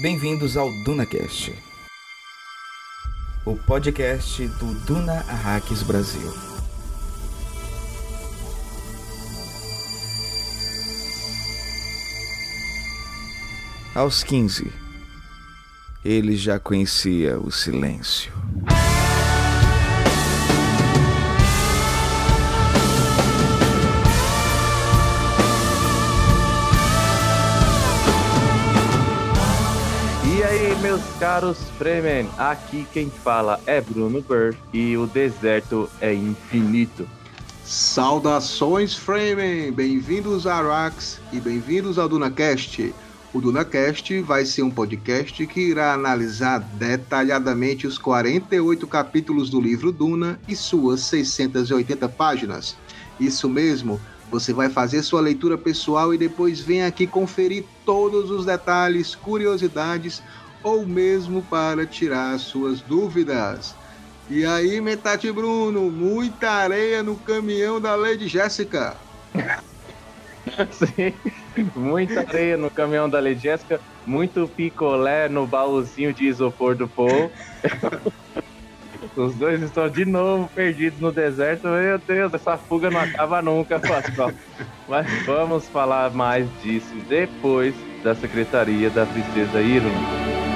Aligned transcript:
Bem-vindos 0.00 0.56
ao 0.56 0.72
DunaCast, 0.82 1.54
o 3.44 3.54
podcast 3.54 4.48
do 4.48 4.72
Duna 4.86 5.20
Arraques 5.28 5.82
Brasil. 5.82 6.32
Aos 13.94 14.24
15, 14.24 14.72
ele 16.02 16.34
já 16.34 16.58
conhecia 16.58 17.38
o 17.38 17.50
silêncio. 17.50 18.32
Meus 30.90 31.02
caros 31.20 31.58
Fremen, 31.78 32.28
aqui 32.36 32.84
quem 32.92 33.08
fala 33.08 33.60
é 33.64 33.80
Bruno 33.80 34.20
Burr 34.22 34.56
e 34.72 34.96
o 34.96 35.06
deserto 35.06 35.88
é 36.00 36.12
infinito. 36.12 37.08
Saudações, 37.64 38.96
Fremen! 38.96 39.70
Bem-vindos 39.70 40.48
a 40.48 40.56
Arax 40.56 41.20
e 41.32 41.38
bem-vindos 41.38 41.96
ao 41.96 42.08
DunaCast. 42.08 42.92
O 43.32 43.40
DunaCast 43.40 44.20
vai 44.22 44.44
ser 44.44 44.64
um 44.64 44.70
podcast 44.70 45.46
que 45.46 45.60
irá 45.60 45.92
analisar 45.92 46.58
detalhadamente 46.58 47.86
os 47.86 47.96
48 47.96 48.84
capítulos 48.88 49.48
do 49.48 49.60
livro 49.60 49.92
Duna 49.92 50.40
e 50.48 50.56
suas 50.56 51.02
680 51.02 52.08
páginas. 52.08 52.76
Isso 53.20 53.48
mesmo, 53.48 54.00
você 54.28 54.52
vai 54.52 54.68
fazer 54.68 55.04
sua 55.04 55.20
leitura 55.20 55.56
pessoal 55.56 56.12
e 56.12 56.18
depois 56.18 56.58
vem 56.58 56.82
aqui 56.82 57.06
conferir 57.06 57.64
todos 57.86 58.28
os 58.28 58.44
detalhes, 58.44 59.14
curiosidades 59.14 60.20
ou 60.62 60.86
mesmo 60.86 61.42
para 61.42 61.86
tirar 61.86 62.38
suas 62.38 62.80
dúvidas. 62.80 63.74
E 64.28 64.44
aí, 64.44 64.80
Metade 64.80 65.30
Bruno, 65.32 65.90
muita 65.90 66.50
areia 66.50 67.02
no 67.02 67.16
caminhão 67.16 67.80
da 67.80 67.96
Lady 67.96 68.28
Jéssica. 68.28 68.96
Sim, 70.70 71.12
muita 71.74 72.20
areia 72.20 72.56
no 72.56 72.70
caminhão 72.70 73.08
da 73.08 73.18
Lady 73.20 73.40
Jéssica, 73.40 73.80
muito 74.06 74.48
picolé 74.48 75.28
no 75.28 75.46
baúzinho 75.46 76.12
de 76.12 76.26
isopor 76.26 76.74
do 76.76 76.86
Paul. 76.88 77.30
Os 79.16 79.34
dois 79.34 79.60
estão 79.62 79.88
de 79.88 80.04
novo 80.04 80.48
perdidos 80.54 81.00
no 81.00 81.10
deserto. 81.10 81.66
Meu 81.66 81.98
Deus, 81.98 82.32
essa 82.32 82.56
fuga 82.56 82.90
não 82.90 83.00
acaba 83.00 83.42
nunca, 83.42 83.80
Pascoal. 83.80 84.32
Mas 84.88 85.06
vamos 85.26 85.66
falar 85.68 86.10
mais 86.12 86.46
disso 86.62 86.94
depois 87.08 87.74
da 88.02 88.14
Secretaria 88.14 88.88
da 88.90 89.04
Princesa 89.06 89.60
Irun. 89.60 90.49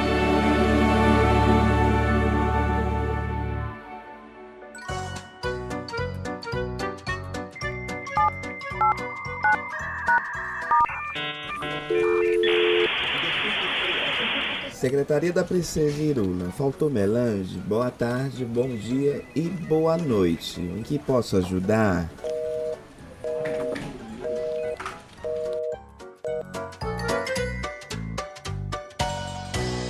Secretaria 14.94 15.32
da 15.32 15.42
Princesa 15.42 16.00
Iruna, 16.00 16.52
faltou 16.52 16.88
melange? 16.88 17.58
Boa 17.66 17.90
tarde, 17.90 18.44
bom 18.44 18.68
dia 18.68 19.24
e 19.34 19.40
boa 19.40 19.96
noite. 19.96 20.60
Em 20.60 20.84
que 20.84 21.00
posso 21.00 21.36
ajudar? 21.36 22.08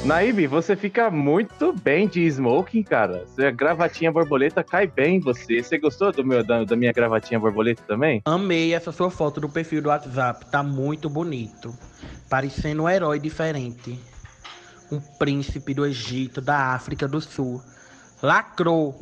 Naíbe, 0.07 0.47
você 0.47 0.75
fica 0.75 1.11
muito 1.11 1.75
bem 1.75 2.09
de 2.09 2.23
smoking, 2.23 2.83
cara. 2.83 3.27
A 3.39 3.51
gravatinha 3.51 4.11
borboleta 4.11 4.65
cai 4.65 4.87
bem 4.87 5.17
em 5.17 5.21
você. 5.21 5.63
Você 5.63 5.77
gostou 5.77 6.13
do 6.13 6.25
meu, 6.25 6.43
da, 6.43 6.65
da 6.65 6.77
minha 6.77 6.95
gravatinha 6.95 7.39
borboleta 7.39 7.83
também? 7.87 8.23
Amei 8.25 8.73
essa 8.73 8.91
sua 8.91 9.11
foto 9.11 9.39
do 9.39 9.51
perfil 9.51 9.83
do 9.83 9.91
WhatsApp, 9.91 10.47
tá 10.51 10.63
muito 10.63 11.11
bonito. 11.11 11.75
Parecendo 12.31 12.85
um 12.85 12.89
herói 12.89 13.21
diferente. 13.21 14.01
Um 14.91 15.01
príncipe 15.01 15.75
do 15.75 15.85
Egito, 15.87 16.41
da 16.41 16.75
África 16.75 17.09
do 17.09 17.21
Sul. 17.21 17.63
Lacrou, 18.23 18.99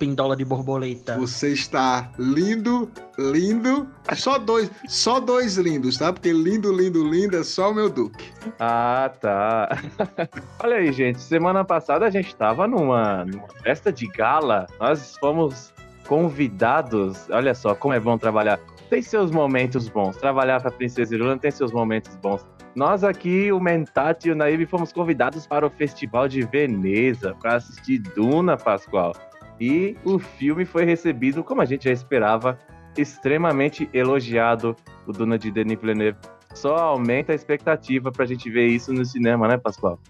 pindola 0.00 0.34
de 0.34 0.44
borboleta. 0.44 1.18
Você 1.18 1.52
está 1.52 2.10
lindo, 2.18 2.90
lindo. 3.18 3.86
Só 4.16 4.38
dois, 4.38 4.70
só 4.88 5.20
dois 5.20 5.56
lindos, 5.58 5.98
tá? 5.98 6.12
Porque 6.12 6.32
lindo, 6.32 6.72
lindo, 6.72 7.06
lindo 7.06 7.36
é 7.36 7.44
só 7.44 7.70
o 7.70 7.74
meu 7.74 7.90
Duque. 7.90 8.32
Ah, 8.58 9.12
tá. 9.20 9.68
Olha 10.64 10.76
aí, 10.76 10.90
gente. 10.90 11.20
Semana 11.20 11.64
passada 11.64 12.06
a 12.06 12.10
gente 12.10 12.34
tava 12.34 12.66
numa, 12.66 13.26
numa 13.26 13.48
festa 13.62 13.92
de 13.92 14.06
gala. 14.06 14.66
Nós 14.80 15.16
fomos 15.20 15.72
convidados. 16.10 17.30
Olha 17.30 17.54
só 17.54 17.72
como 17.72 17.94
é 17.94 18.00
bom 18.00 18.18
trabalhar. 18.18 18.58
Tem 18.90 19.00
seus 19.00 19.30
momentos 19.30 19.88
bons. 19.88 20.16
Trabalhar 20.16 20.60
pra 20.60 20.68
Princesa 20.68 21.14
Iruna 21.14 21.38
tem 21.38 21.52
seus 21.52 21.70
momentos 21.70 22.16
bons. 22.16 22.44
Nós 22.74 23.04
aqui, 23.04 23.52
o 23.52 23.60
Mentati 23.60 24.28
e 24.28 24.32
o 24.32 24.34
Naíbe, 24.34 24.66
fomos 24.66 24.92
convidados 24.92 25.46
para 25.46 25.64
o 25.64 25.70
Festival 25.70 26.26
de 26.26 26.42
Veneza 26.42 27.36
para 27.40 27.54
assistir 27.54 28.00
Duna, 28.00 28.56
Pascoal. 28.56 29.12
E 29.60 29.96
o 30.04 30.18
filme 30.18 30.64
foi 30.64 30.84
recebido, 30.84 31.44
como 31.44 31.62
a 31.62 31.64
gente 31.64 31.84
já 31.84 31.92
esperava, 31.92 32.58
extremamente 32.98 33.88
elogiado. 33.92 34.74
O 35.06 35.12
Duna 35.12 35.38
de 35.38 35.52
Denis 35.52 35.78
Villeneuve 35.78 36.18
só 36.54 36.76
aumenta 36.76 37.30
a 37.30 37.36
expectativa 37.36 38.10
pra 38.10 38.26
gente 38.26 38.50
ver 38.50 38.66
isso 38.66 38.92
no 38.92 39.04
cinema, 39.04 39.46
né, 39.46 39.56
Pascoal? 39.58 40.00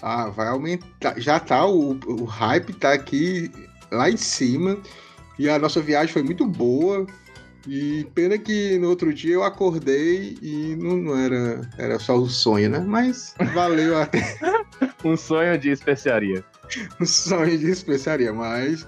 Ah, 0.00 0.28
vai 0.28 0.46
aumentar. 0.46 1.20
Já 1.20 1.40
tá, 1.40 1.66
o, 1.66 1.98
o 2.06 2.24
hype 2.24 2.72
tá 2.74 2.92
aqui 2.92 3.50
lá 3.90 4.08
em 4.08 4.16
cima. 4.16 4.78
E 5.40 5.48
a 5.48 5.58
nossa 5.58 5.80
viagem 5.80 6.12
foi 6.12 6.22
muito 6.22 6.46
boa. 6.46 7.06
E 7.66 8.06
pena 8.14 8.36
que 8.36 8.78
no 8.78 8.90
outro 8.90 9.12
dia 9.12 9.32
eu 9.32 9.42
acordei 9.42 10.36
e 10.42 10.76
não, 10.76 10.98
não 10.98 11.18
era, 11.18 11.62
era 11.78 11.98
só 11.98 12.18
um 12.18 12.28
sonho, 12.28 12.68
né? 12.68 12.78
Mas 12.78 13.34
valeu 13.54 13.96
até. 13.98 14.38
Um 15.02 15.16
sonho 15.16 15.56
de 15.58 15.70
especiaria. 15.70 16.44
um 17.00 17.06
sonho 17.06 17.56
de 17.56 17.70
especiaria, 17.70 18.34
mas 18.34 18.86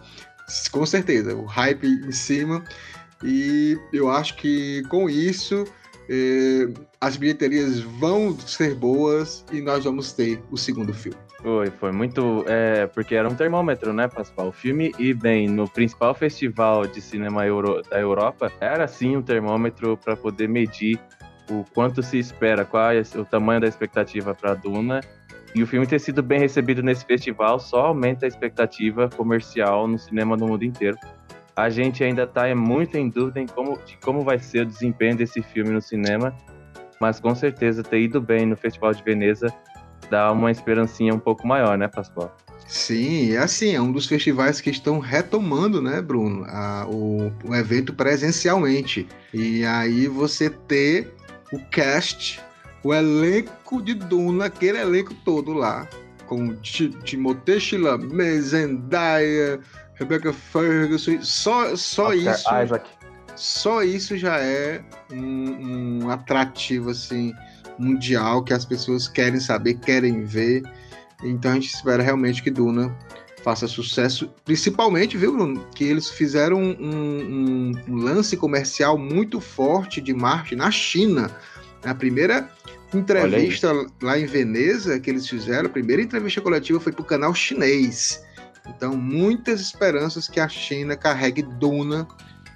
com 0.70 0.84
certeza, 0.84 1.34
o 1.34 1.46
hype 1.46 1.86
em 1.86 2.12
cima. 2.12 2.62
E 3.24 3.78
eu 3.94 4.10
acho 4.10 4.36
que 4.36 4.82
com 4.90 5.08
isso 5.08 5.64
eh, 6.10 6.68
as 7.00 7.16
bilheterias 7.16 7.80
vão 7.80 8.38
ser 8.38 8.74
boas 8.74 9.42
e 9.50 9.62
nós 9.62 9.84
vamos 9.84 10.12
ter 10.12 10.42
o 10.50 10.58
segundo 10.58 10.92
filme. 10.92 11.16
Foi, 11.42 11.70
foi 11.70 11.90
muito. 11.90 12.44
É, 12.46 12.86
porque 12.86 13.16
era 13.16 13.28
um 13.28 13.34
termômetro, 13.34 13.92
né, 13.92 14.06
Pascoal? 14.06 14.48
O 14.48 14.52
filme 14.52 14.92
e 14.98 15.12
bem 15.12 15.48
no 15.48 15.68
principal 15.68 16.14
festival 16.14 16.86
de 16.86 17.00
cinema 17.00 17.44
euro, 17.44 17.82
da 17.90 17.98
Europa, 17.98 18.50
era 18.60 18.86
sim 18.86 19.16
um 19.16 19.22
termômetro 19.22 19.96
para 19.96 20.14
poder 20.14 20.48
medir 20.48 21.00
o 21.50 21.64
quanto 21.74 22.00
se 22.00 22.16
espera, 22.16 22.64
qual 22.64 22.92
é 22.92 23.02
o 23.16 23.24
tamanho 23.24 23.60
da 23.60 23.66
expectativa 23.66 24.34
para 24.34 24.54
Duna. 24.54 25.00
E 25.54 25.62
o 25.62 25.66
filme 25.66 25.86
ter 25.86 25.98
sido 25.98 26.22
bem 26.22 26.38
recebido 26.38 26.82
nesse 26.82 27.04
festival 27.04 27.58
só 27.58 27.86
aumenta 27.86 28.24
a 28.24 28.28
expectativa 28.28 29.10
comercial 29.10 29.88
no 29.88 29.98
cinema 29.98 30.36
no 30.36 30.46
mundo 30.46 30.64
inteiro. 30.64 30.96
A 31.54 31.68
gente 31.68 32.02
ainda 32.02 32.22
está 32.22 32.54
muito 32.54 32.96
em 32.96 33.10
dúvida 33.10 33.40
em 33.40 33.46
como, 33.46 33.76
de 33.84 33.98
como 33.98 34.22
vai 34.22 34.38
ser 34.38 34.62
o 34.62 34.66
desempenho 34.66 35.16
desse 35.16 35.42
filme 35.42 35.70
no 35.70 35.82
cinema, 35.82 36.34
mas 37.00 37.20
com 37.20 37.34
certeza 37.34 37.82
ter 37.82 38.00
ido 38.00 38.20
bem 38.20 38.46
no 38.46 38.56
Festival 38.56 38.94
de 38.94 39.02
Veneza 39.02 39.52
dá 40.12 40.30
uma 40.30 40.50
esperancinha 40.50 41.14
um 41.14 41.18
pouco 41.18 41.46
maior, 41.46 41.78
né, 41.78 41.88
Pascoal? 41.88 42.36
Sim, 42.68 43.32
é 43.32 43.38
assim, 43.38 43.74
é 43.74 43.80
um 43.80 43.90
dos 43.90 44.06
festivais 44.06 44.60
que 44.60 44.70
estão 44.70 44.98
retomando, 44.98 45.80
né, 45.80 46.00
Bruno, 46.02 46.44
a, 46.48 46.86
o, 46.86 47.32
o 47.44 47.54
evento 47.54 47.94
presencialmente. 47.94 49.08
E 49.32 49.64
aí 49.64 50.06
você 50.06 50.50
ter 50.50 51.14
o 51.52 51.58
cast, 51.70 52.40
o 52.84 52.92
elenco 52.94 53.82
de 53.82 53.94
Duna, 53.94 54.46
aquele 54.46 54.78
elenco 54.78 55.14
todo 55.24 55.52
lá, 55.54 55.88
com 56.26 56.54
Ti- 56.56 56.90
Timothée 57.04 57.58
Chalamet, 57.58 58.40
Zendaya, 58.42 59.58
Rebecca 59.94 60.32
Ferguson, 60.32 61.22
só, 61.22 61.74
só 61.74 62.08
Oscar 62.08 62.34
isso, 62.34 62.64
Isaac. 62.64 62.90
só 63.34 63.82
isso 63.82 64.16
já 64.16 64.38
é 64.38 64.82
um, 65.10 66.02
um 66.04 66.10
atrativo 66.10 66.90
assim 66.90 67.32
mundial 67.78 68.42
que 68.42 68.52
as 68.52 68.64
pessoas 68.64 69.08
querem 69.08 69.40
saber, 69.40 69.74
querem 69.74 70.24
ver. 70.24 70.62
Então 71.22 71.52
a 71.52 71.54
gente 71.54 71.72
espera 71.74 72.02
realmente 72.02 72.42
que 72.42 72.50
Duna 72.50 72.94
faça 73.42 73.66
sucesso, 73.66 74.30
principalmente, 74.44 75.16
viu, 75.16 75.32
Bruno, 75.32 75.64
que 75.74 75.82
eles 75.84 76.08
fizeram 76.10 76.58
um, 76.60 76.76
um- 76.80 77.72
um 77.88 77.96
lance 77.96 78.36
comercial 78.36 78.96
muito 78.96 79.40
forte 79.40 80.00
de 80.00 80.14
marketing 80.14 80.56
na 80.56 80.70
China. 80.70 81.30
A 81.84 81.92
primeira 81.94 82.48
entrevista 82.94 83.72
lá 84.00 84.16
em 84.18 84.26
Veneza 84.26 85.00
que 85.00 85.10
eles 85.10 85.28
fizeram, 85.28 85.66
a 85.66 85.72
primeira 85.72 86.00
entrevista 86.02 86.40
coletiva 86.40 86.78
foi 86.78 86.92
para 86.92 87.02
o 87.02 87.06
canal 87.06 87.34
chinês. 87.34 88.22
Então, 88.68 88.96
muitas 88.96 89.60
esperanças 89.60 90.28
que 90.28 90.38
a 90.38 90.48
China 90.48 90.96
carregue 90.96 91.42
Duna 91.42 92.06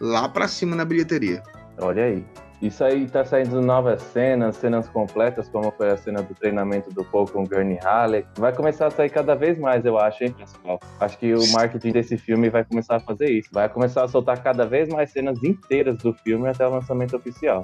lá 0.00 0.28
para 0.28 0.46
cima 0.46 0.76
na 0.76 0.84
bilheteria. 0.84 1.42
Olha 1.78 2.04
aí. 2.04 2.24
Isso 2.60 2.82
aí 2.82 3.06
tá 3.06 3.22
saindo 3.22 3.60
novas 3.60 4.00
cenas, 4.00 4.56
cenas 4.56 4.88
completas, 4.88 5.46
como 5.48 5.70
foi 5.70 5.90
a 5.90 5.96
cena 5.96 6.22
do 6.22 6.34
treinamento 6.34 6.90
do 6.90 7.04
Paul 7.04 7.26
com 7.26 7.44
Gurney 7.44 7.78
Halleck. 7.82 8.26
Vai 8.38 8.54
começar 8.54 8.86
a 8.86 8.90
sair 8.90 9.10
cada 9.10 9.34
vez 9.34 9.58
mais, 9.58 9.84
eu 9.84 9.98
acho, 9.98 10.24
hein, 10.24 10.34
pessoal? 10.36 10.80
Acho 10.98 11.18
que 11.18 11.34
o 11.34 11.52
marketing 11.52 11.92
desse 11.92 12.16
filme 12.16 12.48
vai 12.48 12.64
começar 12.64 12.96
a 12.96 13.00
fazer 13.00 13.30
isso. 13.30 13.50
Vai 13.52 13.68
começar 13.68 14.04
a 14.04 14.08
soltar 14.08 14.42
cada 14.42 14.64
vez 14.64 14.88
mais 14.88 15.10
cenas 15.10 15.42
inteiras 15.44 15.98
do 15.98 16.14
filme 16.14 16.48
até 16.48 16.66
o 16.66 16.70
lançamento 16.70 17.14
oficial. 17.14 17.62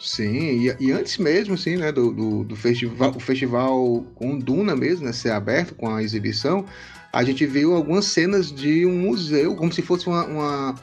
Sim, 0.00 0.38
e, 0.38 0.76
e 0.80 0.92
antes 0.92 1.18
mesmo, 1.18 1.54
assim, 1.54 1.76
né, 1.76 1.92
do, 1.92 2.12
do, 2.12 2.44
do, 2.44 2.56
festival, 2.56 3.10
o 3.14 3.20
festival 3.20 4.04
com 4.14 4.38
Duna 4.38 4.74
mesmo, 4.74 5.06
né, 5.06 5.12
ser 5.12 5.30
aberto 5.30 5.74
com 5.74 5.88
a 5.88 6.02
exibição, 6.02 6.64
a 7.12 7.22
gente 7.22 7.46
viu 7.46 7.74
algumas 7.74 8.06
cenas 8.06 8.52
de 8.52 8.84
um 8.84 8.98
museu, 8.98 9.54
como 9.54 9.72
se 9.72 9.82
fosse 9.82 10.06
uma, 10.08 10.24
uma, 10.24 10.74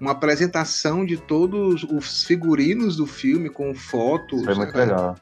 uma 0.00 0.12
apresentação 0.12 1.04
de 1.04 1.16
todos 1.16 1.84
os 1.84 2.24
figurinos 2.24 2.96
do 2.96 3.06
filme 3.06 3.50
com 3.50 3.74
fotos. 3.74 4.44
Foi 4.44 4.54
muito 4.54 4.74
né, 4.74 4.84
legal. 4.84 5.16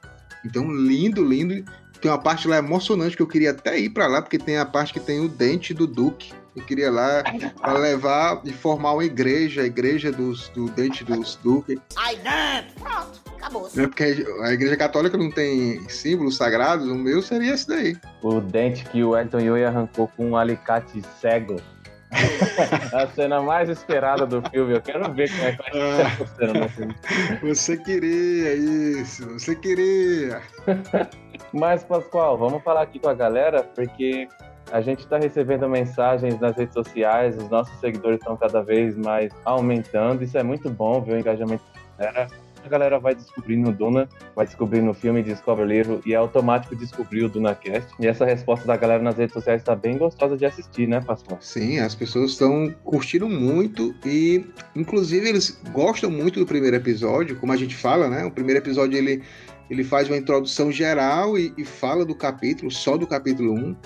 Então, 0.44 0.70
lindo, 0.70 1.24
lindo. 1.24 1.64
Tem 2.00 2.08
uma 2.08 2.18
parte 2.18 2.46
lá 2.46 2.58
emocionante 2.58 3.16
que 3.16 3.22
eu 3.22 3.26
queria 3.26 3.50
até 3.50 3.76
ir 3.76 3.90
para 3.90 4.06
lá, 4.06 4.22
porque 4.22 4.38
tem 4.38 4.56
a 4.56 4.64
parte 4.64 4.92
que 4.92 5.00
tem 5.00 5.18
o 5.18 5.28
dente 5.28 5.74
do 5.74 5.84
Duque. 5.84 6.32
Eu 6.54 6.64
queria 6.64 6.90
lá 6.90 7.24
para 7.60 7.78
levar 7.78 8.40
e 8.44 8.52
formar 8.52 8.92
uma 8.92 9.04
igreja, 9.04 9.62
a 9.62 9.64
igreja 9.64 10.12
dos, 10.12 10.48
do 10.50 10.68
dente 10.70 11.04
dos 11.04 11.36
Duque. 11.42 11.80
Ai, 11.96 12.16
não! 12.24 12.84
Pronto, 12.84 13.20
acabou. 13.36 13.68
É 13.76 13.86
porque 13.86 14.26
a 14.42 14.52
igreja 14.52 14.76
católica 14.76 15.16
não 15.16 15.30
tem 15.30 15.88
símbolos 15.88 16.36
sagrados, 16.36 16.88
o 16.88 16.94
meu 16.94 17.20
seria 17.20 17.54
esse 17.54 17.66
daí. 17.66 17.96
O 18.22 18.40
dente 18.40 18.84
que 18.84 19.02
o 19.02 19.16
Elton 19.16 19.40
Yui 19.40 19.64
arrancou 19.64 20.08
com 20.16 20.30
um 20.30 20.36
alicate 20.36 21.02
cego. 21.20 21.60
a 22.92 23.06
cena 23.08 23.42
mais 23.42 23.68
esperada 23.68 24.26
do 24.26 24.42
filme. 24.50 24.74
Eu 24.74 24.80
quero 24.80 25.12
ver 25.12 25.30
como 25.30 25.44
é 25.44 25.52
que 25.52 25.58
vai 25.58 25.72
ser 25.72 26.06
essa 26.06 26.26
cena 26.36 26.98
Você 27.42 27.76
queria 27.76 28.54
isso, 28.54 29.26
você 29.38 29.54
queria. 29.54 30.40
Mas, 31.52 31.84
Pascoal, 31.84 32.36
vamos 32.36 32.62
falar 32.62 32.82
aqui 32.82 32.98
com 32.98 33.08
a 33.08 33.14
galera, 33.14 33.62
porque 33.62 34.28
a 34.70 34.80
gente 34.80 35.00
está 35.00 35.18
recebendo 35.18 35.68
mensagens 35.68 36.38
nas 36.40 36.56
redes 36.56 36.74
sociais, 36.74 37.36
os 37.36 37.48
nossos 37.48 37.78
seguidores 37.80 38.18
estão 38.18 38.36
cada 38.36 38.62
vez 38.62 38.96
mais 38.96 39.32
aumentando. 39.44 40.22
Isso 40.22 40.36
é 40.36 40.42
muito 40.42 40.68
bom 40.68 41.00
ver 41.00 41.14
o 41.14 41.18
engajamento 41.18 41.64
da 41.96 42.04
galera. 42.04 42.47
A 42.68 42.70
galera 42.70 42.98
vai 42.98 43.14
descobrindo 43.14 43.70
o 43.70 43.72
Duna, 43.72 44.06
vai 44.36 44.44
descobrindo 44.44 44.90
o 44.90 44.94
filme, 44.94 45.22
descobre 45.22 45.64
o 45.64 45.66
livro 45.66 46.02
e 46.04 46.12
é 46.12 46.16
automático 46.16 46.76
descobrir 46.76 47.24
o 47.24 47.28
DunaCast. 47.30 47.94
E 47.98 48.06
essa 48.06 48.26
resposta 48.26 48.66
da 48.66 48.76
galera 48.76 49.02
nas 49.02 49.16
redes 49.16 49.32
sociais 49.32 49.62
está 49.62 49.74
bem 49.74 49.96
gostosa 49.96 50.36
de 50.36 50.44
assistir, 50.44 50.86
né, 50.86 51.00
Pascoal? 51.00 51.38
Sim, 51.40 51.78
as 51.78 51.94
pessoas 51.94 52.32
estão 52.32 52.70
curtindo 52.84 53.26
muito 53.26 53.94
e, 54.04 54.44
inclusive, 54.76 55.30
eles 55.30 55.58
gostam 55.72 56.10
muito 56.10 56.38
do 56.40 56.44
primeiro 56.44 56.76
episódio, 56.76 57.36
como 57.36 57.54
a 57.54 57.56
gente 57.56 57.74
fala, 57.74 58.06
né? 58.06 58.26
O 58.26 58.30
primeiro 58.30 58.60
episódio 58.60 58.98
ele, 58.98 59.22
ele 59.70 59.82
faz 59.82 60.06
uma 60.10 60.18
introdução 60.18 60.70
geral 60.70 61.38
e, 61.38 61.54
e 61.56 61.64
fala 61.64 62.04
do 62.04 62.14
capítulo, 62.14 62.70
só 62.70 62.98
do 62.98 63.06
capítulo 63.06 63.54
1. 63.54 63.76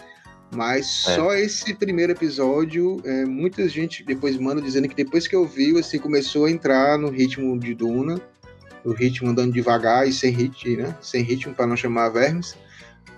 Mas 0.56 1.06
é. 1.06 1.14
só 1.14 1.32
esse 1.34 1.72
primeiro 1.72 2.10
episódio, 2.10 3.00
é, 3.04 3.24
muita 3.24 3.68
gente 3.68 4.04
depois 4.04 4.36
manda 4.36 4.60
dizendo 4.60 4.88
que 4.88 4.96
depois 4.96 5.28
que 5.28 5.36
ouviu, 5.36 5.78
assim, 5.78 6.00
começou 6.00 6.46
a 6.46 6.50
entrar 6.50 6.98
no 6.98 7.10
ritmo 7.10 7.56
de 7.56 7.74
Duna, 7.74 8.20
no 8.84 8.92
ritmo 8.92 9.30
andando 9.30 9.52
devagar 9.52 10.08
e 10.08 10.12
sem 10.12 10.30
ritmo, 10.30 10.82
né? 10.82 10.96
Sem 11.00 11.22
ritmo 11.22 11.54
para 11.54 11.66
não 11.66 11.76
chamar 11.76 12.10
vermes. 12.10 12.56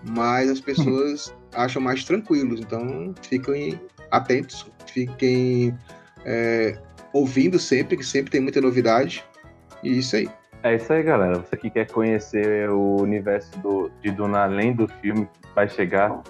Mas 0.06 0.50
as 0.50 0.60
pessoas 0.60 1.34
acham 1.54 1.80
mais 1.80 2.04
tranquilos, 2.04 2.60
então 2.60 3.14
fiquem 3.22 3.80
atentos, 4.10 4.66
fiquem 4.86 5.76
é, 6.24 6.78
ouvindo 7.12 7.58
sempre, 7.58 7.96
que 7.96 8.04
sempre 8.04 8.30
tem 8.30 8.40
muita 8.40 8.60
novidade. 8.60 9.24
E 9.82 9.98
isso 9.98 10.16
aí. 10.16 10.28
É 10.62 10.76
isso 10.76 10.92
aí, 10.92 11.02
galera. 11.02 11.38
Você 11.38 11.56
que 11.56 11.70
quer 11.70 11.86
conhecer 11.90 12.70
o 12.70 12.96
universo 13.00 13.58
do, 13.60 13.90
de 14.02 14.10
Duna 14.10 14.44
além 14.44 14.74
do 14.74 14.88
filme, 14.88 15.28
vai 15.54 15.68
chegar 15.68 16.22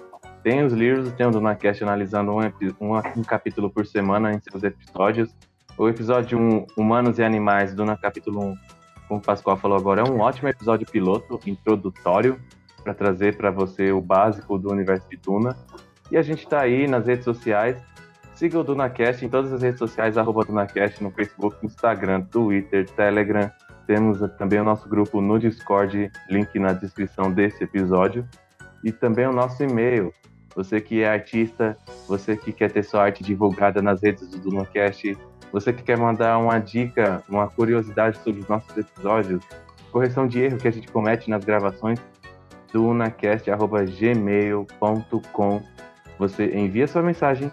tem 0.45 0.63
os 0.63 0.73
livros, 0.73 1.11
tem 1.13 1.25
o 1.25 1.31
DunaCast 1.31 1.81
analisando 1.81 2.31
um, 2.31 2.39
um, 2.79 2.95
um, 3.17 3.23
capítulo 3.23 3.67
por 3.67 3.83
semana 3.87 4.31
em 4.31 4.39
seus 4.39 4.63
episódios. 4.63 5.35
O 5.75 5.89
episódio 5.89 6.37
1, 6.37 6.67
Humanos 6.77 7.17
e 7.17 7.23
Animais, 7.23 7.73
Duna 7.73 7.97
capítulo 7.97 8.49
1, 8.49 8.55
como 9.07 9.19
o 9.19 9.23
Pascoal 9.23 9.57
falou 9.57 9.77
agora, 9.77 10.01
é 10.01 10.03
um 10.03 10.19
ótimo 10.19 10.49
episódio 10.49 10.87
piloto, 10.87 11.39
introdutório, 11.45 12.39
para 12.83 12.93
trazer 12.93 13.37
para 13.37 13.51
você 13.51 13.91
o 13.91 14.01
básico 14.01 14.57
do 14.57 14.71
universo 14.71 15.09
de 15.09 15.17
Duna. 15.17 15.55
E 16.11 16.17
a 16.17 16.21
gente 16.21 16.43
está 16.43 16.61
aí 16.61 16.87
nas 16.87 17.07
redes 17.07 17.25
sociais. 17.25 17.77
Siga 18.35 18.59
o 18.59 18.63
DunaCast 18.63 19.25
em 19.25 19.29
todas 19.29 19.51
as 19.53 19.61
redes 19.61 19.79
sociais, 19.79 20.17
arroba 20.17 20.43
DunaCast, 20.43 21.01
no 21.01 21.09
Facebook, 21.09 21.65
Instagram, 21.65 22.21
Twitter, 22.23 22.87
Telegram. 22.91 23.49
Temos 23.87 24.19
também 24.37 24.59
o 24.59 24.63
nosso 24.63 24.89
grupo 24.89 25.21
no 25.21 25.39
Discord, 25.39 26.11
link 26.29 26.59
na 26.59 26.73
descrição 26.73 27.31
desse 27.31 27.63
episódio. 27.63 28.27
E 28.83 28.91
também 28.91 29.25
o 29.25 29.31
nosso 29.31 29.63
e-mail, 29.63 30.13
você 30.55 30.79
que 30.79 31.01
é 31.01 31.09
artista, 31.09 31.77
você 32.07 32.35
que 32.35 32.51
quer 32.51 32.71
ter 32.71 32.83
sua 32.83 33.03
arte 33.03 33.23
divulgada 33.23 33.81
nas 33.81 34.01
redes 34.03 34.29
do 34.29 34.39
DunaCast, 34.39 35.17
você 35.55 35.71
que 35.71 35.83
quer 35.83 35.97
mandar 35.97 36.37
uma 36.37 36.59
dica, 36.59 37.23
uma 37.29 37.47
curiosidade 37.47 38.17
sobre 38.17 38.41
os 38.41 38.47
nossos 38.49 38.77
episódios, 38.77 39.41
correção 39.89 40.27
de 40.27 40.41
erro 40.41 40.57
que 40.57 40.67
a 40.67 40.71
gente 40.71 40.89
comete 40.89 41.29
nas 41.29 41.45
gravações, 41.45 41.97
dunacast.gmail.com. 42.73 45.61
Você 46.19 46.53
envia 46.53 46.89
sua 46.89 47.01
mensagem, 47.01 47.49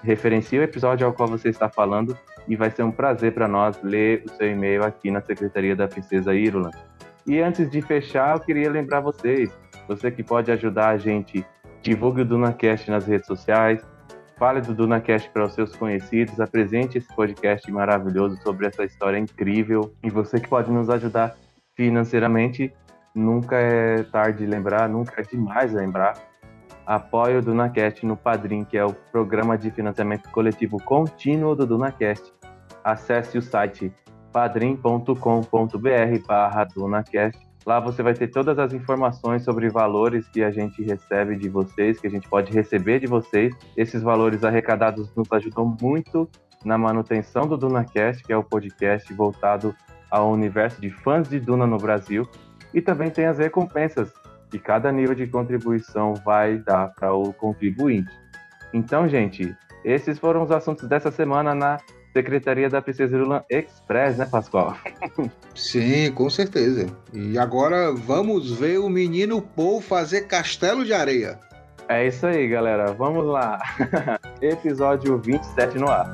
referencia 0.00 0.60
o 0.60 0.62
episódio 0.62 1.04
ao 1.04 1.12
qual 1.12 1.28
você 1.28 1.48
está 1.48 1.68
falando 1.68 2.16
e 2.46 2.54
vai 2.54 2.70
ser 2.70 2.84
um 2.84 2.92
prazer 2.92 3.34
para 3.34 3.48
nós 3.48 3.82
ler 3.82 4.22
o 4.26 4.28
seu 4.36 4.48
e-mail 4.48 4.84
aqui 4.84 5.10
na 5.10 5.20
Secretaria 5.20 5.74
da 5.74 5.88
Princesa 5.88 6.32
Irulan. 6.32 6.70
E 7.26 7.40
antes 7.40 7.68
de 7.68 7.82
fechar, 7.82 8.36
eu 8.36 8.40
queria 8.40 8.70
lembrar 8.70 9.00
vocês, 9.00 9.50
você 9.88 10.08
que 10.08 10.22
pode 10.22 10.52
ajudar 10.52 10.90
a 10.90 10.98
gente 10.98 11.44
divulgue 11.82 12.20
o 12.20 12.24
DunaCast 12.24 12.88
nas 12.92 13.08
redes 13.08 13.26
sociais, 13.26 13.84
fale 14.40 14.62
do 14.62 14.74
DunaCast 14.74 15.28
para 15.28 15.44
os 15.44 15.52
seus 15.52 15.76
conhecidos, 15.76 16.40
apresente 16.40 16.96
esse 16.96 17.14
podcast 17.14 17.70
maravilhoso 17.70 18.38
sobre 18.42 18.66
essa 18.66 18.82
história 18.82 19.18
incrível. 19.18 19.92
E 20.02 20.08
você 20.08 20.40
que 20.40 20.48
pode 20.48 20.72
nos 20.72 20.88
ajudar 20.88 21.36
financeiramente, 21.76 22.72
nunca 23.14 23.56
é 23.56 24.02
tarde 24.04 24.38
de 24.38 24.46
lembrar, 24.46 24.88
nunca 24.88 25.20
é 25.20 25.24
demais 25.24 25.74
lembrar. 25.74 26.14
Apoie 26.86 27.36
o 27.36 27.42
DunaCast 27.42 28.06
no 28.06 28.16
Padrim, 28.16 28.64
que 28.64 28.78
é 28.78 28.84
o 28.84 28.94
programa 29.12 29.58
de 29.58 29.70
financiamento 29.70 30.30
coletivo 30.30 30.78
contínuo 30.82 31.54
do 31.54 31.66
DunaCast. 31.66 32.32
Acesse 32.82 33.36
o 33.36 33.42
site 33.42 33.92
padrim.com.br 34.32 35.14
barra 36.26 36.64
DunaCast 36.64 37.49
Lá 37.66 37.78
você 37.78 38.02
vai 38.02 38.14
ter 38.14 38.28
todas 38.28 38.58
as 38.58 38.72
informações 38.72 39.42
sobre 39.44 39.68
valores 39.68 40.26
que 40.28 40.42
a 40.42 40.50
gente 40.50 40.82
recebe 40.82 41.36
de 41.36 41.48
vocês, 41.48 42.00
que 42.00 42.06
a 42.06 42.10
gente 42.10 42.28
pode 42.28 42.52
receber 42.52 43.00
de 43.00 43.06
vocês. 43.06 43.54
Esses 43.76 44.02
valores 44.02 44.44
arrecadados 44.44 45.14
nos 45.14 45.30
ajudam 45.30 45.76
muito 45.80 46.28
na 46.64 46.78
manutenção 46.78 47.46
do 47.46 47.56
DunaCast, 47.56 48.22
que 48.24 48.32
é 48.32 48.36
o 48.36 48.42
podcast 48.42 49.12
voltado 49.12 49.74
ao 50.10 50.30
universo 50.30 50.80
de 50.80 50.90
fãs 50.90 51.28
de 51.28 51.38
Duna 51.38 51.66
no 51.66 51.76
Brasil. 51.76 52.26
E 52.72 52.80
também 52.80 53.10
tem 53.10 53.26
as 53.26 53.38
recompensas 53.38 54.12
que 54.50 54.58
cada 54.58 54.90
nível 54.90 55.14
de 55.14 55.26
contribuição 55.26 56.14
vai 56.14 56.58
dar 56.58 56.88
para 56.94 57.12
o 57.12 57.32
contribuinte. 57.32 58.10
Então, 58.72 59.08
gente, 59.08 59.54
esses 59.84 60.18
foram 60.18 60.42
os 60.42 60.50
assuntos 60.50 60.88
dessa 60.88 61.10
semana 61.10 61.54
na 61.54 61.78
Secretaria 62.12 62.68
da 62.68 62.82
Princesa 62.82 63.16
Irula 63.16 63.44
Express, 63.48 64.16
né, 64.16 64.26
Pascoal? 64.26 64.76
Sim, 65.54 66.10
com 66.12 66.28
certeza. 66.28 66.86
E 67.12 67.38
agora 67.38 67.92
vamos 67.92 68.50
ver 68.58 68.78
o 68.78 68.88
menino 68.88 69.40
Paul 69.40 69.80
fazer 69.80 70.22
castelo 70.22 70.84
de 70.84 70.92
areia. 70.92 71.38
É 71.88 72.06
isso 72.06 72.26
aí, 72.26 72.48
galera. 72.48 72.92
Vamos 72.92 73.26
lá. 73.26 73.58
Episódio 74.40 75.18
27 75.18 75.78
no 75.78 75.88
ar. 75.88 76.10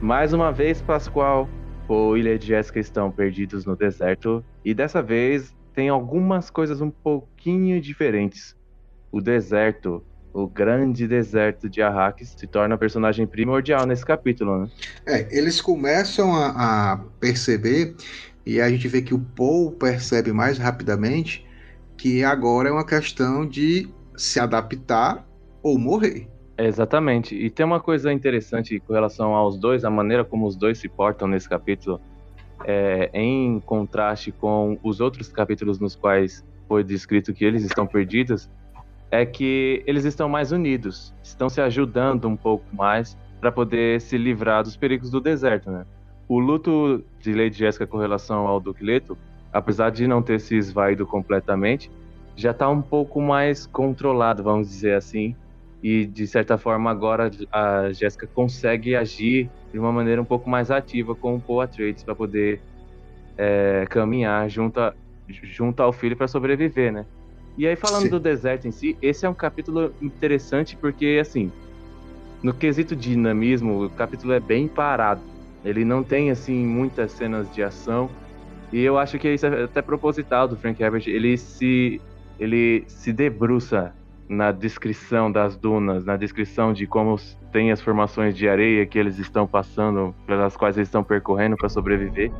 Mais 0.00 0.32
uma 0.32 0.52
vez, 0.52 0.80
Pascoal, 0.80 1.48
o 1.88 2.16
Ilha 2.16 2.38
de 2.38 2.46
Jéssica 2.46 2.80
estão 2.80 3.10
perdidos 3.10 3.64
no 3.64 3.76
deserto 3.76 4.44
e 4.64 4.74
dessa 4.74 5.02
vez 5.02 5.54
tem 5.74 5.88
algumas 5.88 6.50
coisas 6.50 6.80
um 6.80 6.90
pouquinho 6.90 7.80
diferentes. 7.80 8.56
O 9.12 9.20
deserto, 9.20 10.02
o 10.32 10.46
grande 10.46 11.06
deserto 11.06 11.68
de 11.68 11.82
Arrakis, 11.82 12.34
se 12.36 12.46
torna 12.46 12.74
um 12.74 12.78
personagem 12.78 13.26
primordial 13.26 13.86
nesse 13.86 14.04
capítulo, 14.04 14.62
né? 14.62 14.70
É, 15.06 15.36
eles 15.36 15.60
começam 15.60 16.34
a, 16.34 16.92
a 16.92 16.96
perceber 17.20 17.94
e 18.44 18.60
a 18.60 18.68
gente 18.68 18.88
vê 18.88 19.02
que 19.02 19.14
o 19.14 19.18
Paul 19.18 19.72
percebe 19.72 20.32
mais 20.32 20.58
rapidamente 20.58 21.46
que 21.96 22.24
agora 22.24 22.68
é 22.68 22.72
uma 22.72 22.86
questão 22.86 23.46
de 23.46 23.88
se 24.16 24.40
adaptar 24.40 25.26
ou 25.62 25.78
morrer. 25.78 26.28
Exatamente. 26.58 27.34
E 27.34 27.50
tem 27.50 27.66
uma 27.66 27.80
coisa 27.80 28.12
interessante 28.12 28.80
com 28.80 28.92
relação 28.92 29.34
aos 29.34 29.58
dois, 29.58 29.84
a 29.84 29.90
maneira 29.90 30.24
como 30.24 30.46
os 30.46 30.56
dois 30.56 30.78
se 30.78 30.88
portam 30.88 31.28
nesse 31.28 31.48
capítulo, 31.48 32.00
é, 32.64 33.10
em 33.12 33.60
contraste 33.60 34.32
com 34.32 34.78
os 34.82 35.00
outros 35.00 35.28
capítulos 35.28 35.78
nos 35.78 35.94
quais 35.94 36.44
foi 36.66 36.82
descrito 36.82 37.34
que 37.34 37.44
eles 37.44 37.62
estão 37.62 37.86
perdidos, 37.86 38.48
é 39.10 39.24
que 39.24 39.82
eles 39.86 40.04
estão 40.04 40.28
mais 40.28 40.50
unidos, 40.50 41.14
estão 41.22 41.48
se 41.48 41.60
ajudando 41.60 42.26
um 42.26 42.36
pouco 42.36 42.64
mais 42.74 43.16
para 43.40 43.52
poder 43.52 44.00
se 44.00 44.16
livrar 44.16 44.62
dos 44.64 44.76
perigos 44.76 45.10
do 45.10 45.20
deserto, 45.20 45.70
né? 45.70 45.84
O 46.26 46.40
luto 46.40 47.04
de 47.20 47.32
Lady 47.32 47.56
Jessica 47.56 47.86
com 47.86 47.98
relação 47.98 48.48
ao 48.48 48.58
Duque 48.58 48.82
Leto, 48.82 49.16
apesar 49.52 49.90
de 49.90 50.08
não 50.08 50.22
ter 50.22 50.40
se 50.40 50.56
esvaído 50.56 51.06
completamente, 51.06 51.90
já 52.34 52.50
está 52.50 52.68
um 52.68 52.82
pouco 52.82 53.20
mais 53.20 53.66
controlado, 53.66 54.42
vamos 54.42 54.68
dizer 54.68 54.94
assim, 54.94 55.36
e 55.82 56.06
de 56.06 56.26
certa 56.26 56.56
forma 56.56 56.90
agora 56.90 57.30
a 57.52 57.92
Jéssica 57.92 58.26
consegue 58.26 58.96
agir 58.96 59.50
de 59.72 59.78
uma 59.78 59.92
maneira 59.92 60.20
um 60.20 60.24
pouco 60.24 60.48
mais 60.48 60.70
ativa 60.70 61.14
com 61.14 61.36
o 61.36 61.40
Paul 61.40 61.60
Atreides 61.60 62.02
para 62.02 62.14
poder 62.14 62.60
é, 63.36 63.86
caminhar 63.88 64.48
junto, 64.48 64.80
a, 64.80 64.94
junto 65.28 65.82
ao 65.82 65.92
filho 65.92 66.16
para 66.16 66.28
sobreviver, 66.28 66.92
né? 66.92 67.06
E 67.58 67.66
aí 67.66 67.76
falando 67.76 68.04
Sim. 68.04 68.10
do 68.10 68.20
deserto 68.20 68.66
em 68.66 68.70
si, 68.70 68.96
esse 69.00 69.24
é 69.24 69.28
um 69.28 69.34
capítulo 69.34 69.94
interessante 70.00 70.76
porque 70.76 71.18
assim, 71.20 71.50
no 72.42 72.52
quesito 72.52 72.94
dinamismo, 72.94 73.84
o 73.84 73.90
capítulo 73.90 74.32
é 74.32 74.40
bem 74.40 74.68
parado. 74.68 75.20
Ele 75.64 75.84
não 75.84 76.02
tem 76.02 76.30
assim 76.30 76.64
muitas 76.64 77.12
cenas 77.12 77.52
de 77.52 77.62
ação. 77.62 78.08
E 78.72 78.80
eu 78.80 78.98
acho 78.98 79.18
que 79.18 79.32
isso 79.32 79.46
é 79.46 79.64
até 79.64 79.82
proposital 79.82 80.46
do 80.46 80.56
Frank 80.56 80.80
Herbert. 80.82 81.04
Ele 81.06 81.36
se 81.36 82.00
ele 82.38 82.84
se 82.86 83.12
debruça 83.12 83.94
na 84.28 84.50
descrição 84.52 85.30
das 85.30 85.56
dunas, 85.56 86.04
na 86.04 86.16
descrição 86.16 86.72
de 86.72 86.86
como 86.86 87.16
tem 87.52 87.70
as 87.70 87.80
formações 87.80 88.36
de 88.36 88.48
areia 88.48 88.84
que 88.86 88.98
eles 88.98 89.18
estão 89.18 89.46
passando, 89.46 90.14
pelas 90.26 90.56
quais 90.56 90.76
eles 90.76 90.88
estão 90.88 91.04
percorrendo 91.04 91.56
para 91.56 91.68
sobreviver. 91.68 92.30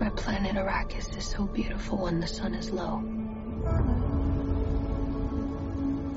My 0.00 0.10
planet 0.10 0.56
Arrakis 0.56 1.08
is 1.16 1.24
so 1.24 1.44
beautiful 1.46 2.02
when 2.02 2.20
the 2.20 2.26
sun 2.26 2.54
is 2.54 2.70
low. 2.70 3.02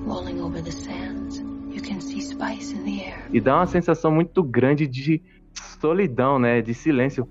Rolling 0.08 0.42
over 0.42 0.62
the 0.62 0.72
sands, 0.72 1.40
you 1.70 1.82
can 1.82 2.00
see 2.00 2.22
spice 2.22 2.74
in 2.74 2.84
the 2.84 3.06
air. 3.06 3.28
E 3.32 3.40
dá 3.40 3.58
uma 3.58 3.66
sensação 3.66 4.12
muito 4.12 4.42
grande 4.42 4.88
de 4.88 5.22
solidão, 5.54 6.40
né, 6.40 6.62
de 6.62 6.74
silêncio. 6.74 7.28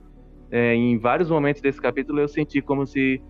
É, 0.51 0.75
em 0.75 0.99
vários 0.99 1.31
momentos 1.31 1.63
desse 1.63 1.81
capítulo 1.81 2.21
eu 2.21 2.29
senti 2.29 2.61
como 2.61 2.87
se 2.87 3.23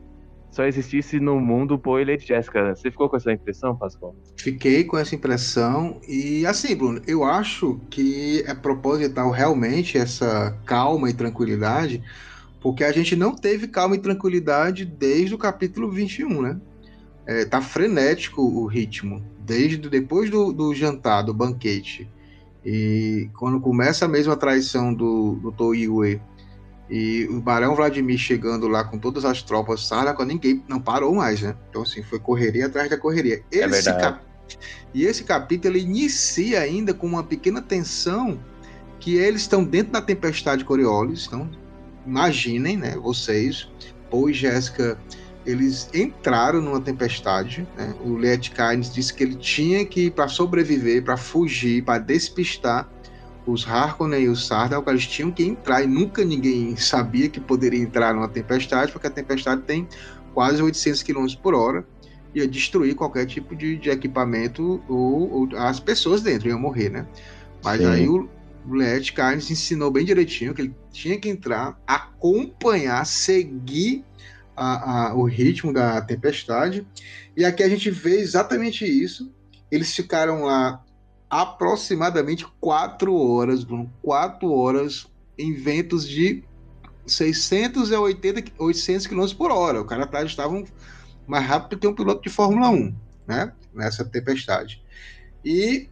só 0.53 0.65
existisse 0.67 1.19
no 1.19 1.41
mundo 1.41 1.79
Poe 1.79 2.03
e 2.03 2.19
Jessica. 2.19 2.75
Você 2.75 2.91
ficou 2.91 3.09
com 3.09 3.17
essa 3.17 3.33
impressão, 3.33 3.75
Pascoal? 3.75 4.15
Fiquei 4.37 4.85
com 4.85 4.99
essa 4.99 5.15
impressão. 5.15 5.99
E 6.07 6.45
assim, 6.45 6.77
Bruno, 6.77 7.01
eu 7.07 7.25
acho 7.25 7.81
que 7.89 8.45
é 8.47 8.55
proposital 8.55 9.31
realmente 9.31 9.97
essa 9.97 10.55
calma 10.67 11.09
e 11.09 11.15
tranquilidade, 11.15 12.05
porque 12.61 12.85
a 12.85 12.93
gente 12.93 13.17
não 13.17 13.35
teve 13.35 13.67
calma 13.67 13.97
e 13.97 13.99
tranquilidade 13.99 14.85
desde 14.85 15.35
o 15.35 15.39
capítulo 15.39 15.91
21, 15.91 16.43
né? 16.43 16.61
É, 17.27 17.47
tá 17.47 17.63
frenético 17.63 18.43
o 18.43 18.67
ritmo. 18.67 19.25
Desde 19.39 19.79
depois 19.89 20.29
do, 20.29 20.53
do 20.53 20.75
jantar, 20.75 21.23
do 21.23 21.33
banquete. 21.33 22.07
E 22.65 23.31
quando 23.39 23.59
começa 23.59 24.05
a 24.05 24.09
mesma 24.09 24.37
traição 24.37 24.93
do, 24.93 25.33
do 25.37 25.51
Toiue 25.51 26.21
e 26.91 27.27
o 27.31 27.41
Barão 27.41 27.75
Vladimir 27.75 28.19
chegando 28.19 28.69
lá 28.69 28.85
com 28.85 28.99
todas 28.99 29.25
as 29.25 29.43
tropas 29.43 29.87
Sardaukar, 29.87 30.27
ninguém 30.27 30.63
não 30.69 30.81
parou 30.81 31.15
mais, 31.15 31.41
né? 31.41 31.57
Então, 31.71 31.83
assim, 31.83 32.03
foi 32.03 32.19
correria 32.19 32.67
atrás 32.67 32.91
da 32.91 32.99
correria. 32.99 33.43
É 33.51 33.59
esse 33.59 33.89
é 33.89 33.93
cap... 33.93 34.21
E 34.93 35.05
esse 35.05 35.25
capítulo 35.25 35.77
ele 35.77 35.85
inicia 35.85 36.61
ainda 36.61 36.93
com 36.93 37.07
uma 37.07 37.25
pequena 37.25 37.63
tensão 37.63 38.39
que 39.01 39.17
eles 39.17 39.43
estão 39.43 39.65
dentro 39.65 39.93
da 39.93 40.03
tempestade 40.03 40.65
Coriolis. 40.65 41.27
Então, 41.27 41.49
imaginem, 42.07 42.77
né? 42.77 42.97
Vocês, 42.97 43.69
Paul 44.11 44.29
e 44.29 44.35
Jéssica, 44.35 44.99
eles 45.47 45.89
entraram 45.95 46.61
numa 46.61 46.81
tempestade. 46.81 47.67
Né? 47.77 47.95
O 48.05 48.15
Leet 48.17 48.51
Kynes 48.51 48.93
disse 48.93 49.15
que 49.15 49.25
ele 49.25 49.37
tinha 49.37 49.85
que, 49.85 50.11
para 50.11 50.29
sobreviver, 50.29 51.03
para 51.03 51.17
fugir, 51.17 51.83
para 51.85 51.99
despistar 51.99 52.89
os 53.47 53.67
Harkonnen 53.67 54.23
e 54.23 54.29
os 54.29 54.47
Sardaukar, 54.47 54.95
eles 54.95 55.07
tinham 55.07 55.31
que 55.31 55.43
entrar 55.43 55.83
e 55.83 55.87
nunca 55.87 56.25
ninguém 56.25 56.77
sabia 56.77 57.29
que 57.29 57.41
poderia 57.41 57.81
entrar 57.81 58.15
numa 58.15 58.29
tempestade, 58.29 58.93
porque 58.93 59.07
a 59.07 59.11
tempestade 59.11 59.63
tem 59.63 59.89
quase 60.33 60.63
800 60.63 61.03
km 61.03 61.27
por 61.43 61.55
hora, 61.55 61.87
ia 62.35 62.47
destruir 62.47 62.95
qualquer 62.95 63.27
tipo 63.27 63.55
de, 63.55 63.77
de 63.77 63.91
equipamento 63.91 64.83
ou, 64.89 65.31
ou, 65.31 65.49
as 65.59 65.81
pessoas 65.81 66.23
dentro 66.23 66.49
iam 66.49 66.59
morrer, 66.59 66.89
né? 66.89 67.07
Mas 67.63 67.81
Sim. 67.81 67.87
aí 67.87 68.09
o, 68.09 68.29
Leet 68.69 69.13
Kynes 69.13 69.51
ensinou 69.51 69.91
bem 69.91 70.05
direitinho 70.05 70.55
que 70.55 70.63
ele 70.63 70.75
tinha 70.93 71.19
que 71.19 71.29
entrar, 71.29 71.79
acompanhar, 71.87 73.05
seguir 73.05 74.05
a, 74.57 75.09
a, 75.09 75.15
o 75.15 75.25
ritmo 75.25 75.73
da 75.73 76.01
tempestade. 76.01 76.87
E 77.37 77.45
aqui 77.45 77.63
a 77.63 77.69
gente 77.69 77.91
vê 77.91 78.21
exatamente 78.21 78.85
isso. 78.85 79.33
Eles 79.71 79.95
ficaram 79.95 80.45
lá 80.45 80.83
aproximadamente 81.33 82.47
quatro 82.61 83.17
horas, 83.17 83.65
Bruno, 83.65 83.91
quatro 84.03 84.53
horas 84.53 85.11
em 85.39 85.55
ventos 85.55 86.07
de 86.07 86.45
680, 87.07 88.53
800 88.59 89.07
km 89.07 89.27
por 89.35 89.51
hora. 89.51 89.81
O 89.81 89.87
cara 89.87 90.05
atrás 90.05 90.27
estavam 90.27 90.63
mais 91.27 91.47
rápido 91.47 91.81
que 91.81 91.87
um 91.87 91.95
piloto 91.95 92.23
de 92.23 92.29
Fórmula 92.29 92.69
1, 92.69 92.95
né? 93.27 93.51
Nessa 93.73 94.05
tempestade. 94.05 94.85
E 95.43 95.89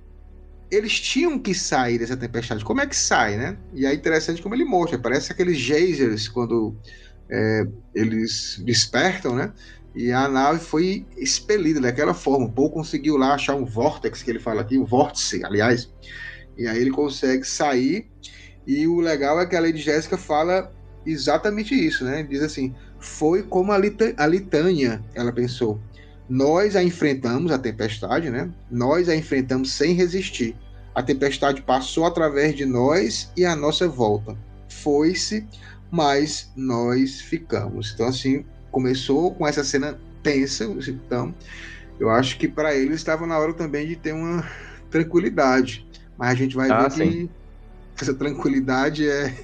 eles 0.71 1.01
tinham 1.01 1.39
que 1.39 1.55
sair 1.55 1.99
dessa 1.99 2.19
tempestade. 2.19 2.63
Como 2.63 2.83
é 2.83 2.87
que 2.87 2.95
sai, 2.95 3.39
né? 3.39 3.57
E 3.73 3.87
é 3.87 3.95
interessante 3.95 4.43
como 4.43 4.55
ele 4.55 4.67
mostra. 4.67 4.99
Parece 4.99 5.33
aqueles 5.33 5.57
geysers 5.57 6.29
quando 6.29 6.77
é, 7.31 7.67
eles 7.95 8.61
despertam, 8.63 9.35
né? 9.35 9.55
E 9.95 10.13
a 10.13 10.29
nave 10.29 10.61
foi 10.61 11.07
expelida 11.17 11.81
daquela 11.81 12.15
forma. 12.15 12.47
O 12.47 12.53
Paul 12.53 12.71
conseguiu 12.71 13.17
lá 13.17 13.35
achar 13.35 13.55
um 13.57 13.65
vórtex, 13.65 14.23
que 14.23 14.31
ele 14.31 14.39
fala 14.39 14.61
aqui, 14.61 14.79
um 14.79 14.85
vórtice, 14.85 15.45
aliás. 15.45 15.93
E 16.57 16.67
aí 16.67 16.79
ele 16.79 16.91
consegue 16.91 17.45
sair. 17.45 18.09
E 18.67 18.87
o 18.87 19.01
legal 19.01 19.41
é 19.41 19.47
que 19.47 19.57
a 19.57 19.61
Lady 19.61 19.79
Jéssica 19.79 20.17
fala 20.17 20.73
exatamente 21.05 21.75
isso, 21.75 22.05
né? 22.05 22.23
Diz 22.23 22.43
assim: 22.43 22.75
foi 22.99 23.43
como 23.43 23.73
a, 23.73 23.79
Lita 23.79 24.15
a 24.17 24.27
Litânia, 24.27 25.03
ela 25.15 25.33
pensou. 25.33 25.81
Nós 26.29 26.77
a 26.77 26.83
enfrentamos, 26.83 27.51
a 27.51 27.59
tempestade, 27.59 28.31
né? 28.31 28.51
Nós 28.71 29.09
a 29.09 29.17
enfrentamos 29.17 29.73
sem 29.73 29.95
resistir. 29.95 30.57
A 30.95 31.03
tempestade 31.03 31.63
passou 31.63 32.05
através 32.05 32.55
de 32.55 32.65
nós 32.65 33.33
e 33.37 33.45
a 33.45 33.57
nossa 33.57 33.89
volta. 33.89 34.37
Foi-se, 34.69 35.47
mas 35.91 36.53
nós 36.55 37.21
ficamos. 37.21 37.93
Então, 37.93 38.07
assim, 38.07 38.45
começou 38.71 39.35
com 39.35 39.47
essa 39.47 39.65
cena 39.65 39.99
tensa, 40.23 40.65
então 40.89 41.35
eu 41.99 42.09
acho 42.09 42.39
que 42.39 42.49
para 42.49 42.75
eles 42.75 42.97
estava 42.97 43.27
na 43.27 43.39
hora 43.39 43.53
também 43.53 43.87
de 43.87 43.97
ter 43.97 44.13
uma 44.13 44.45
tranquilidade. 44.91 45.87
Mas 46.17 46.31
a 46.31 46.35
gente 46.35 46.57
vai 46.57 46.71
ah, 46.71 46.83
ver 46.83 46.91
sim. 46.91 47.11
que 47.11 47.31
essa 48.03 48.15
tranquilidade 48.15 49.09
é, 49.09 49.35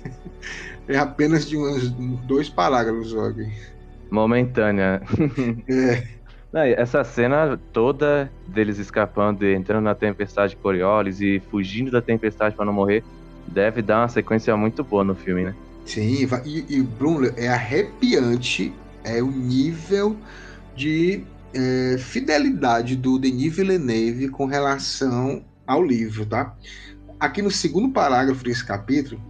é 0.89 0.97
apenas 0.97 1.47
de 1.47 1.57
uns 1.57 1.91
dois 2.27 2.49
parágrafos, 2.49 3.13
Og. 3.13 3.47
Momentânea. 4.11 5.03
é. 6.55 6.81
essa 6.81 7.05
cena 7.05 7.59
toda 7.73 8.31
deles 8.47 8.79
escapando, 8.79 9.47
entrando 9.47 9.85
na 9.85 9.95
tempestade 9.95 10.57
Coriolis 10.57 11.21
e 11.21 11.43
fugindo 11.51 11.91
da 11.91 12.01
tempestade 12.01 12.55
para 12.55 12.65
não 12.65 12.73
morrer, 12.73 13.05
deve 13.47 13.83
dar 13.83 14.03
uma 14.03 14.09
sequência 14.09 14.57
muito 14.57 14.83
boa 14.83 15.05
no 15.05 15.15
filme, 15.15 15.45
né? 15.45 15.55
Sim, 15.85 16.27
e, 16.45 16.65
e 16.69 16.83
Bruno, 16.83 17.31
é 17.37 17.49
arrepiante 17.49 18.73
é 19.07 19.23
o 19.23 19.31
nível 19.31 20.17
de 20.75 21.23
é, 21.55 21.97
fidelidade 21.97 22.97
do 22.97 23.19
Denis 23.19 23.55
Villeneuve 23.55 24.29
com 24.29 24.47
relação 24.47 25.45
ao 25.67 25.83
livro, 25.83 26.27
tá? 26.27 26.55
Aqui 27.19 27.41
no 27.41 27.51
segundo 27.51 27.93
parágrafo 27.93 28.45
desse 28.45 28.65
capítulo, 28.65 29.21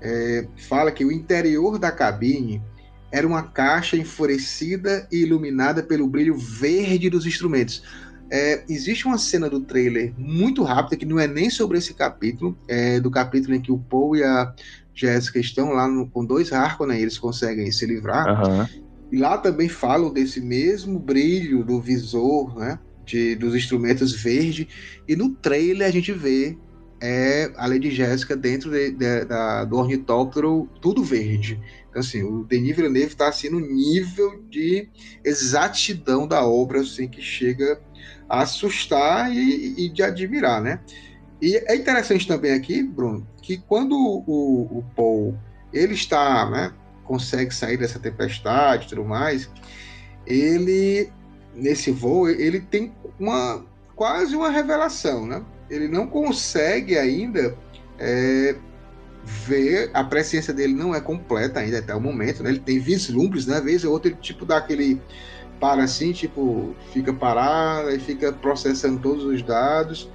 é, 0.00 0.46
fala 0.56 0.90
que 0.92 1.04
o 1.04 1.12
interior 1.12 1.78
da 1.78 1.90
cabine 1.90 2.62
era 3.10 3.26
uma 3.26 3.42
caixa 3.42 3.96
enfurecida 3.96 5.06
e 5.10 5.18
iluminada 5.22 5.82
pelo 5.82 6.06
brilho 6.06 6.36
verde 6.36 7.10
dos 7.10 7.26
instrumentos. 7.26 7.82
É, 8.30 8.64
existe 8.68 9.06
uma 9.06 9.18
cena 9.18 9.50
do 9.50 9.60
trailer 9.60 10.12
muito 10.16 10.62
rápida 10.62 10.96
que 10.96 11.04
não 11.04 11.18
é 11.18 11.26
nem 11.26 11.50
sobre 11.50 11.78
esse 11.78 11.92
capítulo, 11.92 12.56
é 12.66 12.98
do 12.98 13.10
capítulo 13.10 13.54
em 13.54 13.60
que 13.60 13.70
o 13.70 13.78
Paul 13.78 14.16
e 14.16 14.24
a 14.24 14.52
Jessica 14.94 15.38
estão 15.38 15.72
lá 15.72 15.86
no, 15.86 16.08
com 16.08 16.24
dois 16.24 16.52
Harkonnen, 16.52 16.96
né, 16.96 17.02
eles 17.02 17.18
conseguem 17.18 17.70
se 17.70 17.84
livrar. 17.84 18.26
Uhum. 18.26 18.83
E 19.12 19.18
lá 19.18 19.38
também 19.38 19.68
falam 19.68 20.12
desse 20.12 20.40
mesmo 20.40 20.98
brilho 20.98 21.64
do 21.64 21.80
visor, 21.80 22.58
né? 22.58 22.78
De, 23.04 23.36
dos 23.36 23.54
instrumentos 23.54 24.12
verde. 24.12 24.68
E 25.06 25.14
no 25.14 25.34
trailer 25.34 25.86
a 25.86 25.90
gente 25.90 26.10
vê 26.12 26.56
é, 27.00 27.52
a 27.56 27.66
Lady 27.66 27.90
Jéssica 27.90 28.34
dentro 28.34 28.70
de, 28.70 28.90
de, 28.92 29.24
da, 29.26 29.64
do 29.64 29.76
ornitóptero, 29.76 30.68
tudo 30.80 31.04
verde. 31.04 31.60
Então, 31.90 32.00
assim, 32.00 32.22
o 32.22 32.44
Denis 32.44 32.74
Villeneuve 32.74 33.12
está 33.12 33.28
assim, 33.28 33.50
no 33.50 33.60
nível 33.60 34.42
de 34.48 34.88
exatidão 35.22 36.26
da 36.26 36.46
obra, 36.46 36.80
assim, 36.80 37.06
que 37.06 37.20
chega 37.20 37.80
a 38.28 38.40
assustar 38.42 39.30
e, 39.30 39.84
e 39.84 39.88
de 39.90 40.02
admirar, 40.02 40.62
né? 40.62 40.80
E 41.42 41.56
é 41.56 41.76
interessante 41.76 42.26
também 42.26 42.52
aqui, 42.52 42.82
Bruno, 42.82 43.26
que 43.42 43.58
quando 43.58 43.94
o, 43.94 44.78
o 44.78 44.84
Paul 44.96 45.36
ele 45.72 45.92
está 45.94 46.48
né, 46.48 46.72
consegue 47.04 47.54
sair 47.54 47.76
dessa 47.76 47.98
tempestade 47.98 48.86
e 48.86 48.88
tudo 48.88 49.04
mais, 49.04 49.50
ele 50.26 51.10
nesse 51.54 51.90
voo, 51.90 52.28
ele 52.28 52.60
tem 52.60 52.92
uma 53.18 53.64
quase 53.94 54.34
uma 54.34 54.50
revelação, 54.50 55.26
né? 55.26 55.42
Ele 55.70 55.88
não 55.88 56.06
consegue 56.06 56.98
ainda 56.98 57.56
é, 57.98 58.56
ver, 59.24 59.90
a 59.94 60.02
presciência 60.02 60.52
dele 60.52 60.74
não 60.74 60.94
é 60.94 61.00
completa 61.00 61.60
ainda 61.60 61.78
até 61.78 61.94
o 61.94 62.00
momento, 62.00 62.42
né? 62.42 62.50
Ele 62.50 62.58
tem 62.58 62.78
vislumbres, 62.78 63.46
né? 63.46 63.60
Vez 63.60 63.84
ou 63.84 63.92
outra 63.92 64.10
ele 64.10 64.18
tipo 64.20 64.44
dá 64.44 64.58
aquele 64.58 65.00
para 65.60 65.84
assim, 65.84 66.12
tipo, 66.12 66.74
fica 66.92 67.12
parado 67.12 67.90
e 67.90 67.98
fica 67.98 68.32
processando 68.32 69.00
todos 69.00 69.24
os 69.24 69.40
dados 69.42 70.10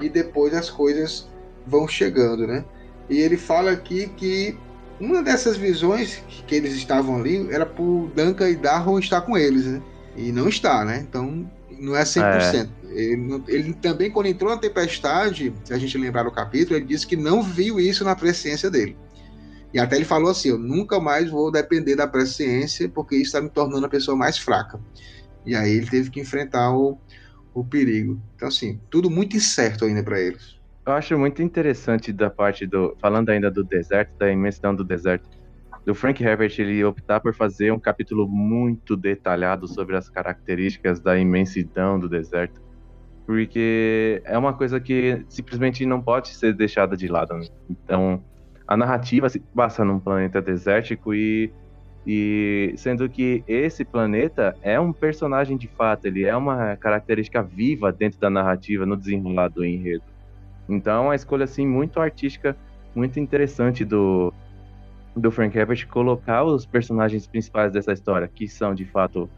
e 0.00 0.08
depois 0.08 0.54
as 0.54 0.70
coisas 0.70 1.28
vão 1.66 1.88
chegando, 1.88 2.46
né? 2.46 2.64
E 3.08 3.18
ele 3.18 3.36
fala 3.36 3.72
aqui 3.72 4.08
que 4.16 4.56
uma 5.02 5.20
dessas 5.20 5.56
visões 5.56 6.22
que 6.46 6.54
eles 6.54 6.74
estavam 6.74 7.16
ali 7.16 7.52
era 7.52 7.66
por 7.66 8.08
Duncan 8.14 8.48
e 8.48 8.54
Darrow 8.54 9.00
estar 9.00 9.22
com 9.22 9.36
eles, 9.36 9.66
né? 9.66 9.82
E 10.16 10.30
não 10.30 10.48
está, 10.48 10.84
né? 10.84 11.04
Então 11.08 11.50
não 11.80 11.96
é 11.96 12.04
100%. 12.04 12.22
É. 12.22 12.82
Ele, 12.92 13.42
ele, 13.48 13.72
também, 13.72 14.12
quando 14.12 14.26
entrou 14.26 14.50
na 14.50 14.58
tempestade, 14.58 15.52
se 15.64 15.74
a 15.74 15.78
gente 15.78 15.98
lembrar 15.98 16.26
o 16.28 16.30
capítulo, 16.30 16.76
ele 16.76 16.84
disse 16.84 17.04
que 17.04 17.16
não 17.16 17.42
viu 17.42 17.80
isso 17.80 18.04
na 18.04 18.14
presciência 18.14 18.70
dele. 18.70 18.96
E 19.74 19.80
até 19.80 19.96
ele 19.96 20.04
falou 20.04 20.30
assim: 20.30 20.50
Eu 20.50 20.58
nunca 20.58 21.00
mais 21.00 21.28
vou 21.28 21.50
depender 21.50 21.96
da 21.96 22.06
presciência, 22.06 22.88
porque 22.88 23.16
isso 23.16 23.24
está 23.24 23.40
me 23.40 23.50
tornando 23.50 23.84
a 23.86 23.88
pessoa 23.88 24.16
mais 24.16 24.38
fraca. 24.38 24.78
E 25.44 25.56
aí 25.56 25.72
ele 25.72 25.86
teve 25.86 26.10
que 26.10 26.20
enfrentar 26.20 26.72
o, 26.72 26.96
o 27.52 27.64
perigo. 27.64 28.20
Então, 28.36 28.46
assim, 28.46 28.78
tudo 28.88 29.10
muito 29.10 29.36
incerto 29.36 29.84
ainda 29.84 30.02
para 30.02 30.20
eles. 30.20 30.61
Eu 30.84 30.94
acho 30.94 31.16
muito 31.16 31.40
interessante 31.42 32.12
da 32.12 32.28
parte 32.28 32.66
do. 32.66 32.96
Falando 33.00 33.30
ainda 33.30 33.50
do 33.50 33.62
deserto, 33.62 34.16
da 34.18 34.30
imensidão 34.30 34.74
do 34.74 34.82
deserto, 34.82 35.28
do 35.86 35.94
Frank 35.94 36.22
Herbert 36.22 36.52
ele 36.58 36.84
optar 36.84 37.20
por 37.20 37.34
fazer 37.34 37.72
um 37.72 37.78
capítulo 37.78 38.28
muito 38.28 38.96
detalhado 38.96 39.68
sobre 39.68 39.96
as 39.96 40.08
características 40.08 40.98
da 40.98 41.16
imensidão 41.16 42.00
do 42.00 42.08
deserto. 42.08 42.60
Porque 43.24 44.20
é 44.24 44.36
uma 44.36 44.52
coisa 44.52 44.80
que 44.80 45.24
simplesmente 45.28 45.86
não 45.86 46.02
pode 46.02 46.28
ser 46.28 46.52
deixada 46.52 46.96
de 46.96 47.06
lado. 47.06 47.34
Né? 47.34 47.46
Então, 47.70 48.22
a 48.66 48.76
narrativa 48.76 49.28
se 49.28 49.38
passa 49.38 49.84
num 49.84 50.00
planeta 50.00 50.42
desértico 50.42 51.14
e, 51.14 51.52
e 52.04 52.74
sendo 52.76 53.08
que 53.08 53.44
esse 53.46 53.84
planeta 53.84 54.56
é 54.62 54.80
um 54.80 54.92
personagem 54.92 55.56
de 55.56 55.68
fato, 55.68 56.06
ele 56.06 56.24
é 56.24 56.36
uma 56.36 56.76
característica 56.76 57.40
viva 57.40 57.92
dentro 57.92 58.18
da 58.18 58.28
narrativa, 58.28 58.84
no 58.84 58.96
desenrolar 58.96 59.48
do 59.48 59.64
enredo. 59.64 60.11
Então, 60.68 61.04
é 61.04 61.06
uma 61.08 61.14
escolha 61.14 61.44
assim 61.44 61.66
muito 61.66 62.00
artística, 62.00 62.56
muito 62.94 63.18
interessante 63.18 63.84
do, 63.84 64.32
do 65.16 65.30
Frank 65.30 65.56
Herbert 65.56 65.86
colocar 65.88 66.44
os 66.44 66.64
personagens 66.64 67.26
principais 67.26 67.72
dessa 67.72 67.92
história, 67.92 68.28
que 68.28 68.48
são 68.48 68.74
de 68.74 68.84
fato, 68.84 69.28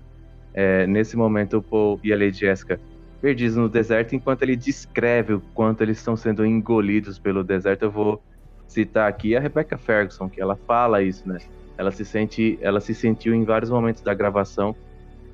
é, 0.53 0.87
nesse 0.87 1.17
momento, 1.17 1.59
o 1.59 1.63
Paul 1.63 2.01
e 2.03 2.13
a 2.13 2.17
Lady 2.17 2.39
Jessica, 2.39 2.79
perdidos 3.21 3.57
no 3.57 3.69
deserto, 3.69 4.15
enquanto 4.15 4.43
ele 4.43 4.57
descreve 4.57 5.35
o 5.35 5.41
quanto 5.55 5.83
eles 5.83 5.99
estão 5.99 6.17
sendo 6.17 6.45
engolidos 6.45 7.19
pelo 7.19 7.43
deserto. 7.43 7.85
Eu 7.85 7.91
vou 7.91 8.23
citar 8.69 9.09
aqui 9.09 9.35
a 9.35 9.41
Rebecca 9.41 9.79
Ferguson, 9.79 10.29
que 10.29 10.41
ela 10.41 10.57
fala 10.57 11.03
isso, 11.03 11.27
né? 11.29 11.39
Ela 11.77 11.91
se 11.91 12.05
sente, 12.05 12.59
ela 12.61 12.81
se 12.81 12.95
sentiu 12.95 13.35
em 13.35 13.45
vários 13.45 13.71
momentos 13.71 14.03
da 14.03 14.15
gravação 14.15 14.77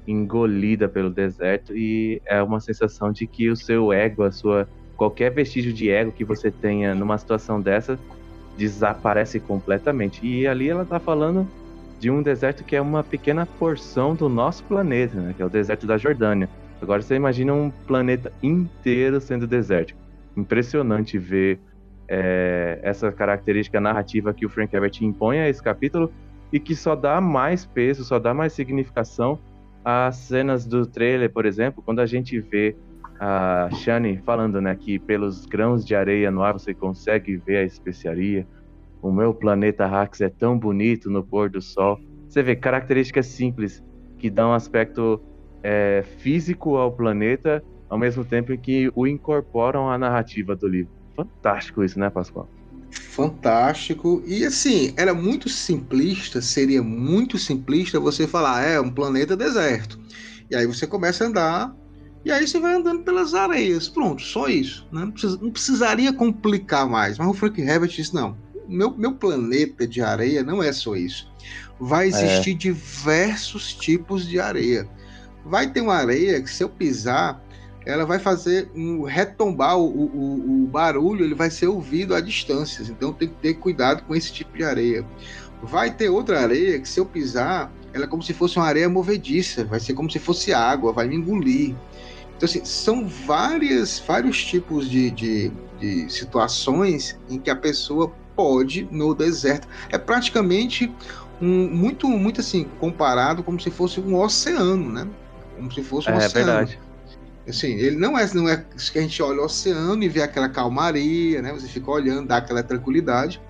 engolida 0.06 0.88
pelo 0.88 1.10
deserto 1.10 1.76
e 1.76 2.20
é 2.26 2.42
uma 2.42 2.60
sensação 2.60 3.12
de 3.12 3.26
que 3.26 3.50
o 3.50 3.56
seu 3.56 3.92
ego, 3.92 4.22
a 4.22 4.32
sua 4.32 4.68
qualquer 5.00 5.30
vestígio 5.30 5.72
de 5.72 5.88
ego 5.88 6.12
que 6.12 6.26
você 6.26 6.50
tenha 6.50 6.94
numa 6.94 7.16
situação 7.16 7.58
dessa 7.58 7.98
desaparece 8.58 9.40
completamente. 9.40 10.20
E 10.22 10.46
ali 10.46 10.68
ela 10.68 10.82
está 10.82 11.00
falando 11.00 11.48
de 11.98 12.10
um 12.10 12.22
deserto 12.22 12.62
que 12.62 12.76
é 12.76 12.82
uma 12.82 13.02
pequena 13.02 13.46
porção 13.46 14.14
do 14.14 14.28
nosso 14.28 14.62
planeta, 14.64 15.18
né? 15.18 15.32
Que 15.34 15.40
é 15.40 15.46
o 15.46 15.48
deserto 15.48 15.86
da 15.86 15.96
Jordânia. 15.96 16.50
Agora 16.82 17.00
você 17.00 17.14
imagina 17.14 17.54
um 17.54 17.70
planeta 17.70 18.30
inteiro 18.42 19.22
sendo 19.22 19.46
desértico. 19.46 19.98
Impressionante 20.36 21.16
ver 21.16 21.58
é, 22.06 22.78
essa 22.82 23.10
característica 23.10 23.80
narrativa 23.80 24.34
que 24.34 24.44
o 24.44 24.50
Frank 24.50 24.76
Herbert 24.76 24.98
impõe 25.00 25.40
a 25.40 25.48
esse 25.48 25.62
capítulo 25.62 26.12
e 26.52 26.60
que 26.60 26.76
só 26.76 26.94
dá 26.94 27.22
mais 27.22 27.64
peso, 27.64 28.04
só 28.04 28.18
dá 28.18 28.34
mais 28.34 28.52
significação 28.52 29.38
às 29.82 30.16
cenas 30.16 30.66
do 30.66 30.84
trailer, 30.84 31.32
por 31.32 31.46
exemplo, 31.46 31.82
quando 31.82 32.00
a 32.00 32.06
gente 32.06 32.38
vê 32.38 32.76
a 33.22 33.68
Shani 33.74 34.18
falando, 34.24 34.62
né, 34.62 34.74
que 34.74 34.98
pelos 34.98 35.44
grãos 35.44 35.84
de 35.84 35.94
areia 35.94 36.30
no 36.30 36.42
ar 36.42 36.54
você 36.54 36.72
consegue 36.72 37.36
ver 37.36 37.58
a 37.58 37.64
especiaria. 37.64 38.48
O 39.02 39.12
meu 39.12 39.34
planeta 39.34 39.86
Rax 39.86 40.22
é 40.22 40.30
tão 40.30 40.58
bonito 40.58 41.10
no 41.10 41.22
pôr 41.22 41.50
do 41.50 41.60
sol. 41.60 41.98
Você 42.26 42.42
vê 42.42 42.56
características 42.56 43.26
simples 43.26 43.82
que 44.18 44.30
dão 44.30 44.50
um 44.50 44.54
aspecto 44.54 45.20
é, 45.62 46.02
físico 46.18 46.76
ao 46.76 46.92
planeta, 46.92 47.62
ao 47.90 47.98
mesmo 47.98 48.24
tempo 48.24 48.56
que 48.56 48.90
o 48.94 49.06
incorporam 49.06 49.90
à 49.90 49.98
narrativa 49.98 50.56
do 50.56 50.66
livro. 50.66 50.90
Fantástico 51.14 51.84
isso, 51.84 51.98
né, 51.98 52.08
Pascoal? 52.08 52.48
Fantástico. 52.90 54.22
E 54.26 54.46
assim, 54.46 54.94
era 54.96 55.12
muito 55.12 55.46
simplista, 55.50 56.40
seria 56.40 56.82
muito 56.82 57.36
simplista 57.36 58.00
você 58.00 58.26
falar, 58.26 58.62
é 58.62 58.80
um 58.80 58.90
planeta 58.90 59.36
deserto. 59.36 59.98
E 60.50 60.56
aí 60.56 60.64
você 60.64 60.86
começa 60.86 61.24
a 61.24 61.26
andar 61.26 61.76
e 62.24 62.30
aí 62.30 62.46
você 62.46 62.58
vai 62.60 62.74
andando 62.74 63.02
pelas 63.02 63.34
areias. 63.34 63.88
Pronto, 63.88 64.22
só 64.22 64.48
isso. 64.48 64.86
Né? 64.92 65.00
Não, 65.00 65.10
precisa, 65.10 65.38
não, 65.40 65.50
precisaria 65.50 66.12
complicar 66.12 66.88
mais. 66.88 67.18
Mas 67.18 67.28
o 67.28 67.34
Frank 67.34 67.60
Herbert 67.60 67.90
disse: 67.90 68.14
não, 68.14 68.36
meu, 68.68 68.96
meu 68.96 69.12
planeta 69.12 69.86
de 69.86 70.02
areia 70.02 70.42
não 70.42 70.62
é 70.62 70.72
só 70.72 70.94
isso. 70.94 71.30
Vai 71.78 72.06
é. 72.06 72.08
existir 72.08 72.52
é. 72.52 72.54
diversos 72.54 73.72
tipos 73.72 74.26
de 74.26 74.38
areia. 74.38 74.88
Vai 75.44 75.70
ter 75.70 75.80
uma 75.80 75.94
areia 75.94 76.40
que, 76.42 76.50
se 76.50 76.62
eu 76.62 76.68
pisar, 76.68 77.42
ela 77.86 78.04
vai 78.04 78.18
fazer 78.18 78.70
um 78.74 79.02
retombar 79.02 79.78
o, 79.78 79.86
o, 79.86 80.64
o 80.64 80.66
barulho, 80.66 81.24
ele 81.24 81.34
vai 81.34 81.50
ser 81.50 81.68
ouvido 81.68 82.14
a 82.14 82.20
distâncias. 82.20 82.90
Então 82.90 83.12
tem 83.12 83.28
que 83.28 83.36
ter 83.36 83.54
cuidado 83.54 84.04
com 84.04 84.14
esse 84.14 84.30
tipo 84.30 84.56
de 84.56 84.62
areia. 84.62 85.04
Vai 85.62 85.90
ter 85.90 86.10
outra 86.10 86.40
areia 86.40 86.78
que, 86.78 86.88
se 86.88 87.00
eu 87.00 87.06
pisar, 87.06 87.72
ela 87.92 88.04
é 88.04 88.08
como 88.08 88.22
se 88.22 88.32
fosse 88.32 88.56
uma 88.56 88.66
areia 88.66 88.88
movediça, 88.88 89.64
vai 89.64 89.80
ser 89.80 89.94
como 89.94 90.10
se 90.10 90.18
fosse 90.18 90.52
água, 90.52 90.92
vai 90.92 91.08
me 91.08 91.16
engolir. 91.16 91.74
Então, 92.36 92.48
assim, 92.48 92.64
são 92.64 93.06
várias, 93.06 93.98
vários 93.98 94.42
tipos 94.42 94.88
de, 94.88 95.10
de, 95.10 95.52
de 95.78 96.10
situações 96.10 97.18
em 97.28 97.38
que 97.38 97.50
a 97.50 97.56
pessoa 97.56 98.12
pode 98.34 98.88
no 98.90 99.14
deserto. 99.14 99.68
É 99.90 99.98
praticamente 99.98 100.90
um, 101.40 101.68
muito, 101.68 102.08
muito 102.08 102.40
assim, 102.40 102.64
comparado 102.78 103.42
como 103.42 103.60
se 103.60 103.70
fosse 103.70 104.00
um 104.00 104.18
oceano, 104.18 104.90
né? 104.90 105.06
Como 105.56 105.70
se 105.70 105.82
fosse 105.82 106.08
um 106.08 106.14
é, 106.14 106.16
oceano. 106.16 106.50
É 106.50 106.54
verdade. 106.54 106.80
Assim, 107.48 107.72
ele 107.72 107.96
não 107.96 108.16
é, 108.16 108.26
não 108.32 108.48
é 108.48 108.64
que 108.92 108.98
a 108.98 109.02
gente 109.02 109.22
olha 109.22 109.40
o 109.40 109.44
oceano 109.44 110.02
e 110.02 110.08
vê 110.08 110.22
aquela 110.22 110.48
calmaria, 110.48 111.42
né? 111.42 111.52
Você 111.52 111.66
fica 111.66 111.90
olhando, 111.90 112.28
dá 112.28 112.36
aquela 112.36 112.62
tranquilidade. 112.62 113.40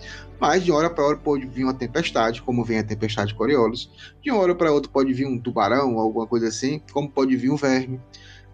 Mas 0.40 0.64
de 0.64 0.72
hora 0.72 0.88
para 0.88 1.04
hora 1.04 1.16
pode 1.18 1.44
vir 1.46 1.64
uma 1.64 1.74
tempestade, 1.74 2.40
como 2.40 2.64
vem 2.64 2.78
a 2.78 2.82
tempestade 2.82 3.34
Coriolis. 3.34 3.90
De 4.22 4.30
uma 4.30 4.40
hora 4.40 4.54
para 4.54 4.72
outra 4.72 4.90
pode 4.90 5.12
vir 5.12 5.26
um 5.26 5.38
tubarão, 5.38 5.98
alguma 5.98 6.26
coisa 6.26 6.48
assim, 6.48 6.80
como 6.92 7.10
pode 7.10 7.36
vir 7.36 7.50
um 7.50 7.56
verme. 7.56 8.00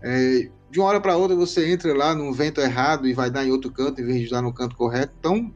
É, 0.03 0.51
de 0.69 0.81
uma 0.81 0.89
hora 0.89 1.01
para 1.01 1.17
outra 1.17 1.37
você 1.37 1.71
entra 1.71 1.95
lá 1.95 2.15
num 2.15 2.33
vento 2.33 2.61
errado 2.61 3.07
e 3.07 3.15
vai 3.15 3.31
dar 3.31 3.47
em 3.47 3.53
outro 3.53 3.71
canto 3.71 4.01
em 4.01 4.05
vez 4.05 4.23
de 4.23 4.31
dar 4.31 4.43
no 4.43 4.53
canto 4.53 4.75
correto. 4.75 5.15
Então, 5.19 5.55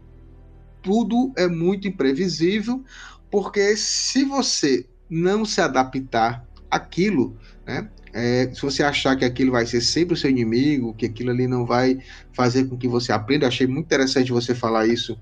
tudo 0.80 1.32
é 1.36 1.48
muito 1.48 1.88
imprevisível, 1.88 2.82
porque 3.28 3.76
se 3.76 4.24
você 4.24 4.86
não 5.10 5.44
se 5.44 5.60
adaptar 5.60 6.46
àquilo, 6.70 7.36
né, 7.66 7.90
é, 8.12 8.50
se 8.54 8.62
você 8.62 8.82
achar 8.82 9.16
que 9.16 9.24
aquilo 9.24 9.50
vai 9.50 9.66
ser 9.66 9.80
sempre 9.80 10.14
o 10.14 10.16
seu 10.16 10.30
inimigo, 10.30 10.94
que 10.94 11.06
aquilo 11.06 11.30
ali 11.30 11.46
não 11.46 11.66
vai 11.66 11.98
fazer 12.32 12.64
com 12.64 12.76
que 12.76 12.88
você 12.88 13.12
aprenda, 13.12 13.46
achei 13.46 13.66
muito 13.66 13.86
interessante 13.86 14.32
você 14.32 14.54
falar 14.54 14.86
isso 14.86 15.18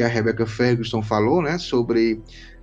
que 0.00 0.04
a 0.04 0.08
Rebecca 0.08 0.46
Ferguson 0.46 1.02
falou, 1.02 1.42
né, 1.42 1.58
sobre 1.58 2.22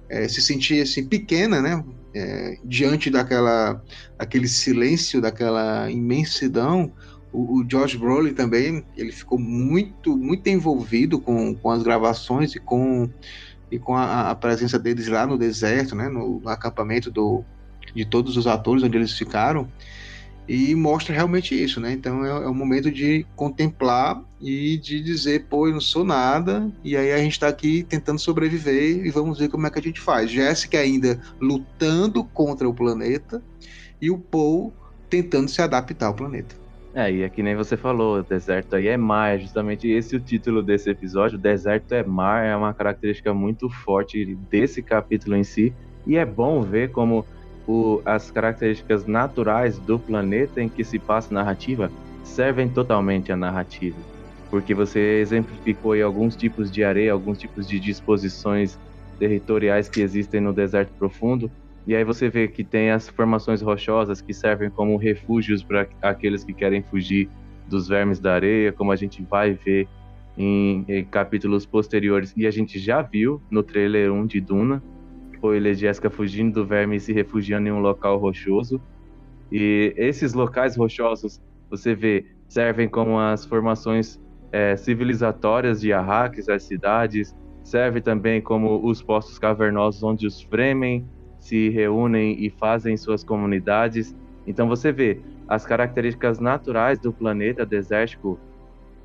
é, 0.10 0.28
se 0.28 0.42
sentir 0.42 0.82
assim 0.82 1.06
pequena, 1.06 1.62
né, 1.62 1.84
é, 2.16 2.58
diante 2.66 3.12
daquela 3.12 3.80
aquele 4.18 4.48
silêncio, 4.48 5.22
daquela 5.22 5.88
imensidão, 5.92 6.92
o, 7.32 7.60
o 7.60 7.64
Josh 7.64 7.94
Brolin 7.94 8.34
também 8.34 8.84
ele 8.98 9.12
ficou 9.12 9.38
muito 9.38 10.18
muito 10.18 10.48
envolvido 10.48 11.20
com, 11.20 11.54
com 11.54 11.70
as 11.70 11.84
gravações 11.84 12.56
e 12.56 12.60
com 12.60 13.08
e 13.72 13.78
com 13.78 13.96
a, 13.96 14.32
a 14.32 14.36
presença 14.36 14.80
deles 14.80 15.08
lá 15.08 15.28
no 15.28 15.38
deserto, 15.38 15.96
né, 15.96 16.10
no, 16.10 16.40
no 16.40 16.50
acampamento 16.50 17.12
do, 17.12 17.44
de 17.94 18.04
todos 18.04 18.36
os 18.36 18.48
atores 18.48 18.82
onde 18.82 18.98
eles 18.98 19.12
ficaram 19.12 19.68
e 20.48 20.74
mostra 20.76 21.14
realmente 21.14 21.62
isso, 21.62 21.80
né? 21.80 21.92
Então 21.92 22.26
é, 22.26 22.30
é 22.30 22.48
um 22.48 22.54
momento 22.54 22.90
de 22.90 23.26
contemplar 23.36 24.24
e 24.42 24.78
de 24.78 25.02
dizer, 25.02 25.46
pô, 25.50 25.68
eu 25.68 25.74
não 25.74 25.82
sou 25.82 26.04
nada, 26.04 26.72
e 26.84 26.96
aí 26.96 27.12
a 27.12 27.18
gente 27.18 27.34
está 27.34 27.48
aqui 27.48 27.84
tentando 27.84 28.20
sobreviver 28.20 29.06
e 29.06 29.10
vamos 29.10 29.40
ver 29.40 29.50
como 29.50 29.68
é 29.68 29.70
que 29.70 29.80
a 29.80 29.82
gente 29.82 30.00
faz. 30.00 30.32
Jéssica 30.32 30.80
ainda 30.80 31.20
lutando 31.40 32.24
contra 32.24 32.68
o 32.68 32.74
planeta 32.74 33.44
e 34.02 34.10
o 34.10 34.18
Paul 34.18 34.74
tentando 35.10 35.50
se 35.50 35.62
adaptar 35.62 36.08
ao 36.08 36.14
planeta. 36.14 36.56
É, 36.94 37.12
e 37.12 37.22
é 37.22 37.30
que 37.30 37.44
nem 37.44 37.56
você 37.56 37.78
falou, 37.78 38.24
deserto 38.24 38.76
aí 38.76 38.88
é 38.88 38.98
mar, 38.98 39.38
justamente 39.38 39.88
esse 39.88 40.16
é 40.16 40.18
o 40.18 40.22
título 40.22 40.64
desse 40.64 40.90
episódio, 40.90 41.38
deserto 41.38 41.94
é 41.94 42.04
mar, 42.04 42.44
é 42.44 42.56
uma 42.56 42.74
característica 42.74 43.34
muito 43.34 43.70
forte 43.70 44.36
desse 44.50 44.82
capítulo 44.82 45.36
em 45.36 45.44
si, 45.44 45.72
e 46.08 46.18
é 46.18 46.26
bom 46.26 46.62
ver 46.64 46.90
como 46.92 47.24
o, 47.68 48.02
as 48.06 48.32
características 48.32 49.06
naturais 49.06 49.78
do 49.78 50.00
planeta 50.00 50.62
em 50.62 50.70
que 50.70 50.84
se 50.84 50.98
passa 50.98 51.34
a 51.34 51.36
narrativa 51.36 51.92
servem 52.24 52.70
totalmente 52.70 53.32
à 53.32 53.36
narrativa. 53.36 53.98
Porque 54.50 54.74
você 54.74 55.20
exemplificou 55.20 55.92
aí 55.92 56.02
alguns 56.02 56.36
tipos 56.36 56.72
de 56.72 56.84
areia, 56.84 57.12
alguns 57.12 57.38
tipos 57.38 57.68
de 57.68 57.80
disposições 57.80 58.80
territoriais 59.20 59.90
que 59.90 60.02
existem 60.02 60.40
no 60.40 60.54
deserto 60.54 60.94
profundo, 60.98 61.52
e 61.88 61.96
aí 61.96 62.04
você 62.04 62.30
vê 62.30 62.50
que 62.50 62.66
tem 62.66 62.92
as 62.92 63.08
formações 63.08 63.62
rochosas 63.62 64.22
que 64.22 64.34
servem 64.34 64.70
como 64.70 64.98
refúgios 64.98 65.64
para 65.64 65.88
aqueles 66.02 66.44
que 66.44 66.54
querem 66.54 66.84
fugir 66.84 67.30
dos 67.66 67.88
vermes 67.88 68.20
da 68.20 68.34
areia, 68.34 68.74
como 68.74 68.92
a 68.92 68.96
gente 68.98 69.24
vai 69.24 69.54
ver 69.54 69.88
em, 70.38 70.84
em, 70.88 71.06
capítulos 71.06 71.66
posteriores. 71.66 72.34
E 72.36 72.46
a 72.46 72.52
gente 72.52 72.78
já 72.78 73.02
viu 73.02 73.42
no 73.50 73.64
trailer 73.64 74.12
1 74.12 74.26
de 74.26 74.42
Duna, 74.42 74.84
foi 75.40 75.60
Lady 75.60 75.82
Jessica 75.82 76.10
fugindo 76.10 76.54
do 76.54 76.66
verme 76.66 76.96
e 76.96 77.00
se 77.00 77.14
refugiando 77.14 77.68
em 77.68 77.72
um 77.72 77.80
local 77.80 78.18
rochoso. 78.18 78.82
E 79.52 79.94
esses 79.98 80.34
locais 80.34 80.76
rochosos, 80.76 81.42
você 81.70 81.96
vê, 81.96 82.26
servem 82.48 82.88
como 82.88 83.20
as 83.20 83.46
formações 83.46 84.20
é, 84.52 84.76
civilizatórias 84.76 85.82
de 85.82 85.94
Arrakis, 85.94 86.50
as 86.50 86.64
cidades, 86.64 87.36
serve 87.64 88.02
também 88.02 88.42
como 88.42 88.86
os 88.86 89.02
postos 89.02 89.38
cavernosos 89.38 90.02
onde 90.04 90.26
os 90.26 90.42
Fremen 90.42 91.06
se 91.38 91.70
reúnem 91.70 92.44
e 92.44 92.50
fazem 92.50 92.96
suas 92.98 93.24
comunidades. 93.24 94.16
Então 94.46 94.68
você 94.68 94.92
vê 94.92 95.22
as 95.48 95.66
características 95.66 96.40
naturais 96.40 97.00
do 97.00 97.14
planeta 97.14 97.66
desértico, 97.66 98.40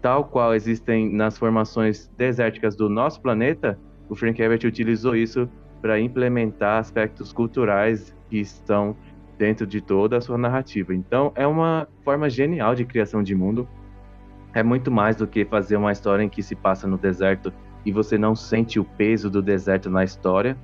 tal 0.01 0.25
qual 0.25 0.55
existem 0.55 1.13
nas 1.13 1.39
formações 1.39 2.11
desérticas 2.17 2.75
do 2.75 2.89
nosso 2.89 3.21
planeta, 3.21 3.79
o 4.09 4.15
Frank 4.15 4.41
Herbert 4.41 4.67
utilizou 4.67 5.17
isso 5.17 5.49
para 5.83 6.01
implementar 6.01 6.79
aspectos 6.79 7.33
culturais 7.33 8.17
que 8.31 8.39
estão 8.39 8.97
dentro 9.37 9.67
de 9.67 9.81
toda 9.81 10.17
a 10.17 10.21
sua 10.21 10.39
narrativa. 10.39 10.95
Então 10.95 11.33
é 11.35 11.47
uma 11.47 11.89
forma 12.05 12.31
genial 12.31 12.77
de 12.77 12.85
criação 12.85 13.23
de 13.23 13.35
mundo. 13.35 13.69
É 14.55 14.63
muito 14.63 14.91
mais 14.91 15.17
do 15.17 15.27
que 15.27 15.45
fazer 15.45 15.77
uma 15.77 15.91
história 15.91 16.23
em 16.23 16.29
que 16.29 16.43
se 16.43 16.55
passa 16.55 16.87
no 16.87 16.97
deserto 16.97 17.53
e 17.85 17.91
você 17.91 18.17
não 18.17 18.37
sente 18.37 18.79
o 18.79 18.85
peso 18.85 19.29
do 19.29 19.43
deserto 19.43 19.91
na 19.91 20.05
história. 20.05 20.57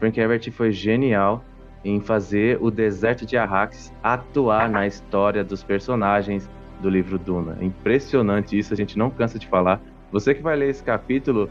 Frank 0.00 0.18
Herbert 0.18 0.50
foi 0.50 0.72
genial 0.72 1.44
em 1.84 2.00
fazer 2.00 2.58
o 2.60 2.70
deserto 2.70 3.24
de 3.24 3.36
Arrakis 3.36 3.92
atuar 4.02 4.68
na 4.68 4.86
história 4.86 5.44
dos 5.44 5.62
personagens 5.62 6.50
do 6.80 6.88
livro 6.88 7.18
Duna. 7.18 7.56
É 7.60 7.64
impressionante 7.64 8.58
isso, 8.58 8.72
a 8.72 8.76
gente 8.76 8.98
não 8.98 9.10
cansa 9.10 9.38
de 9.38 9.46
falar. 9.46 9.80
Você 10.10 10.34
que 10.34 10.42
vai 10.42 10.56
ler 10.56 10.70
esse 10.70 10.82
capítulo 10.82 11.48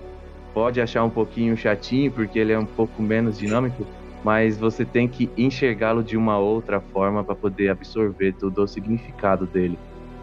pode 0.53 0.79
achar 0.79 1.03
um 1.03 1.09
pouquinho 1.09 1.57
chatinho 1.57 2.11
porque 2.11 2.37
ele 2.37 2.53
é 2.53 2.59
um 2.59 2.65
pouco 2.65 3.01
menos 3.01 3.37
dinâmico, 3.37 3.85
mas 4.23 4.57
você 4.57 4.85
tem 4.85 5.07
que 5.07 5.29
enxergá-lo 5.37 6.03
de 6.03 6.15
uma 6.15 6.37
outra 6.37 6.79
forma 6.79 7.23
para 7.23 7.35
poder 7.35 7.69
absorver 7.69 8.33
todo 8.33 8.61
o 8.61 8.67
significado 8.67 9.45
dele. 9.45 9.77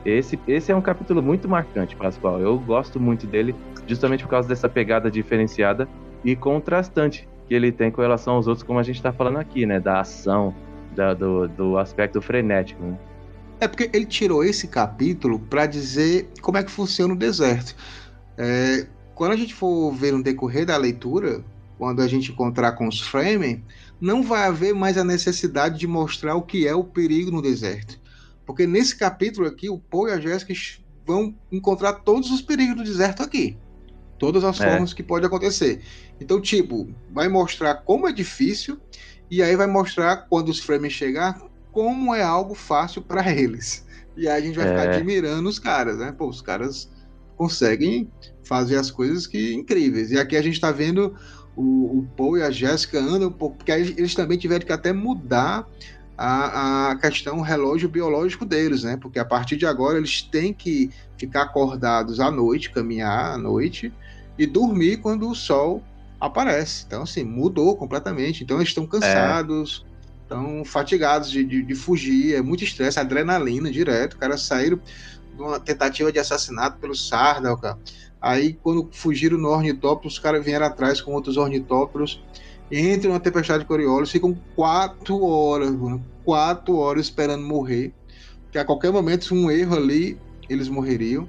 Esse, 0.05 0.39
esse 0.49 0.73
é 0.73 0.77
um 0.77 0.81
capítulo 0.81 1.23
muito 1.23 1.49
marcante, 1.49 1.95
Pascoal. 1.95 2.41
Eu 2.41 2.59
gosto 2.59 2.99
muito 2.99 3.27
dele 3.27 3.55
justamente 3.87 4.25
por 4.25 4.31
causa 4.31 4.49
dessa 4.49 4.69
pegada 4.69 5.11
diferenciada 5.11 5.87
e 6.25 6.35
contrastante 6.35 7.29
que 7.47 7.55
ele 7.55 7.71
tem 7.71 7.91
com 7.91 8.01
relação 8.01 8.35
aos 8.35 8.47
outros, 8.47 8.63
como 8.63 8.79
a 8.79 8.83
gente 8.83 8.97
está 8.97 9.13
falando 9.13 9.39
aqui, 9.39 9.67
né? 9.67 9.79
Da 9.79 10.01
ação, 10.01 10.55
da, 10.95 11.13
do, 11.13 11.49
do 11.49 11.79
aspecto 11.79 12.23
frenético. 12.23 12.83
Né? 12.83 12.97
É 13.61 13.69
porque 13.69 13.91
ele 13.93 14.07
tirou 14.07 14.43
esse 14.43 14.69
capítulo 14.69 15.39
para 15.39 15.67
dizer 15.67 16.31
como 16.41 16.57
é 16.57 16.63
que 16.63 16.71
funciona 16.71 17.13
o 17.13 17.17
deserto. 17.17 17.75
É, 18.39 18.87
quando 19.21 19.33
a 19.33 19.37
gente 19.37 19.53
for 19.53 19.93
ver 19.93 20.15
no 20.15 20.23
decorrer 20.23 20.65
da 20.65 20.79
leitura, 20.79 21.45
quando 21.77 22.01
a 22.01 22.09
gente 22.09 22.33
encontrar 22.33 22.73
com 22.73 22.89
os 22.89 23.03
Fremen, 23.03 23.63
não 24.01 24.23
vai 24.23 24.45
haver 24.45 24.75
mais 24.75 24.97
a 24.97 25.05
necessidade 25.05 25.79
de 25.79 25.87
mostrar 25.87 26.37
o 26.37 26.43
que 26.43 26.67
é 26.67 26.75
o 26.75 26.83
perigo 26.83 27.31
no 27.31 27.43
deserto. 27.43 28.01
Porque 28.47 28.67
nesse 28.67 28.97
capítulo 28.97 29.47
aqui, 29.47 29.69
o 29.69 29.79
Paul 29.79 30.09
e 30.09 30.13
a 30.13 30.19
Jéssica 30.19 30.55
vão 31.07 31.35
encontrar 31.53 31.97
todos 31.97 32.31
os 32.31 32.41
perigos 32.41 32.77
do 32.77 32.83
deserto 32.83 33.23
aqui. 33.23 33.59
Todas 34.19 34.43
as 34.43 34.59
é. 34.59 34.71
formas 34.71 34.95
que 34.95 35.03
pode 35.03 35.27
acontecer. 35.27 35.83
Então, 36.19 36.41
tipo, 36.41 36.89
vai 37.13 37.29
mostrar 37.29 37.75
como 37.75 38.09
é 38.09 38.13
difícil 38.15 38.81
e 39.31 39.43
aí 39.43 39.55
vai 39.55 39.67
mostrar 39.67 40.17
quando 40.31 40.49
os 40.49 40.61
frames 40.61 40.95
chegar 40.95 41.43
como 41.73 42.15
é 42.15 42.23
algo 42.23 42.55
fácil 42.55 43.03
para 43.03 43.29
eles. 43.37 43.87
E 44.17 44.27
aí 44.27 44.41
a 44.41 44.47
gente 44.47 44.57
vai 44.57 44.67
é. 44.67 44.71
ficar 44.71 44.95
admirando 44.95 45.47
os 45.47 45.59
caras, 45.59 45.99
né? 45.99 46.11
Pô, 46.11 46.27
os 46.27 46.41
caras 46.41 46.91
conseguem 47.37 48.11
fazer 48.51 48.75
as 48.75 48.91
coisas 48.91 49.29
que 49.29 49.55
incríveis. 49.55 50.11
E 50.11 50.19
aqui 50.19 50.37
a 50.37 50.43
gente 50.43 50.55
está 50.55 50.73
vendo 50.73 51.15
o, 51.55 52.01
o 52.01 52.09
Paul 52.17 52.37
e 52.37 52.43
a 52.43 52.51
Jéssica 52.51 52.99
andam 52.99 53.29
um 53.29 53.33
pouco, 53.33 53.59
porque 53.59 53.71
eles 53.71 54.13
também 54.13 54.37
tiveram 54.37 54.67
que 54.67 54.73
até 54.73 54.93
mudar 54.93 55.65
a, 56.19 56.91
a 56.91 56.97
questão 56.97 57.41
relógio 57.41 57.89
biológico 57.89 58.45
deles, 58.45 58.83
né? 58.83 58.97
Porque 58.97 59.21
a 59.21 59.25
partir 59.25 59.57
de 59.57 59.67
agora 59.67 59.99
eles 59.99 60.23
têm 60.23 60.53
que 60.53 60.91
ficar 61.17 61.43
acordados 61.43 62.19
à 62.19 62.29
noite, 62.29 62.73
caminhar 62.73 63.35
à 63.35 63.39
noite 63.39 63.93
e 64.37 64.49
dormir 64.49 64.97
quando 64.97 65.31
o 65.31 65.35
sol 65.35 65.81
aparece. 66.21 66.85
Então, 66.89 67.05
assim, 67.05 67.23
mudou 67.23 67.77
completamente. 67.77 68.43
Então, 68.43 68.57
eles 68.57 68.71
estão 68.71 68.85
cansados, 68.85 69.87
é. 69.87 70.23
estão 70.25 70.65
fatigados 70.65 71.31
de, 71.31 71.45
de, 71.45 71.63
de, 71.63 71.75
fugir, 71.77 72.35
é 72.35 72.43
muito 72.43 72.65
estresse, 72.65 72.99
adrenalina 72.99 73.71
direto. 73.71 74.15
O 74.15 74.19
cara 74.19 74.37
saíram 74.37 74.81
de 75.37 75.41
uma 75.41 75.61
tentativa 75.61 76.11
de 76.11 76.19
assassinato 76.19 76.79
pelo 76.81 76.97
Sardal, 76.97 77.57
cara. 77.57 77.79
Aí, 78.21 78.53
quando 78.63 78.89
fugiram 78.93 79.39
no 79.39 79.49
ornitóptero, 79.49 80.09
os 80.09 80.19
caras 80.19 80.45
vieram 80.45 80.67
atrás 80.67 81.01
com 81.01 81.13
outros 81.13 81.37
ornitópteros, 81.37 82.23
entram 82.71 83.13
na 83.13 83.21
tempestade 83.21 83.61
de 83.61 83.67
Coriolis, 83.67 84.11
ficam 84.11 84.37
quatro 84.55 85.23
horas, 85.23 85.71
mano, 85.71 86.05
quatro 86.25 86.77
horas 86.77 87.07
esperando 87.07 87.43
morrer. 87.45 87.93
Que 88.53 88.59
a 88.59 88.65
qualquer 88.65 88.93
momento, 88.93 89.35
um 89.35 89.51
erro 89.51 89.77
ali, 89.77 90.19
eles 90.49 90.69
morreriam. 90.69 91.27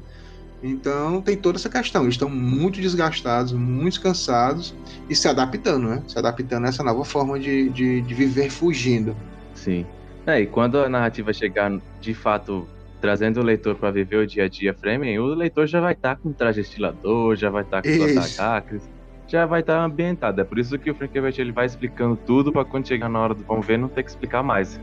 Então 0.63 1.21
tem 1.21 1.35
toda 1.35 1.57
essa 1.57 1.69
questão. 1.69 2.03
Eles 2.03 2.15
estão 2.15 2.29
muito 2.29 2.79
desgastados, 2.79 3.51
muito 3.53 3.99
cansados 4.01 4.75
e 5.09 5.15
se 5.15 5.27
adaptando, 5.27 5.87
né? 5.87 6.03
Se 6.07 6.17
adaptando 6.19 6.65
a 6.65 6.69
essa 6.69 6.83
nova 6.83 7.03
forma 7.03 7.39
de, 7.39 7.69
de, 7.69 8.01
de 8.01 8.13
viver 8.13 8.49
fugindo. 8.49 9.15
Sim. 9.55 9.85
É, 10.25 10.41
e 10.41 10.45
quando 10.45 10.77
a 10.77 10.87
narrativa 10.87 11.33
chegar 11.33 11.79
de 11.99 12.13
fato 12.13 12.67
trazendo 13.01 13.41
o 13.41 13.43
leitor 13.43 13.75
para 13.75 13.91
viver 13.91 14.17
o 14.17 14.27
dia 14.27 14.45
a 14.45 14.47
dia 14.47 14.73
Fremen, 14.73 15.19
o 15.19 15.25
leitor 15.25 15.67
já 15.67 15.81
vai 15.81 15.93
estar 15.93 16.15
tá 16.15 16.21
com 16.21 16.31
traje 16.31 16.61
estilador, 16.61 17.35
já 17.35 17.49
vai 17.49 17.63
estar 17.63 17.81
tá 17.81 17.89
com 17.89 17.97
suas 17.97 18.15
atacacres, 18.15 18.89
já 19.27 19.45
vai 19.45 19.61
estar 19.61 19.77
tá 19.77 19.83
ambientado. 19.83 20.39
É 20.39 20.43
por 20.43 20.59
isso 20.59 20.77
que 20.77 20.91
o 20.91 20.95
Frank 20.95 21.17
ele 21.17 21.51
vai 21.51 21.65
explicando 21.65 22.15
tudo 22.15 22.51
para 22.51 22.63
quando 22.63 22.87
chegar 22.87 23.09
na 23.09 23.19
hora 23.19 23.33
do 23.33 23.43
vamos 23.43 23.65
ver 23.65 23.77
não 23.77 23.89
ter 23.89 24.03
que 24.03 24.11
explicar 24.11 24.43
mais. 24.43 24.79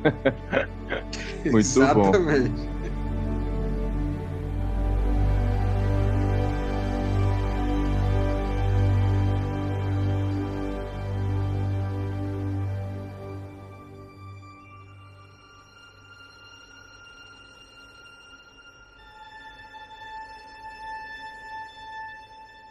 Muito 1.46 1.58
Exatamente. 1.58 2.50
bom. 2.50 2.77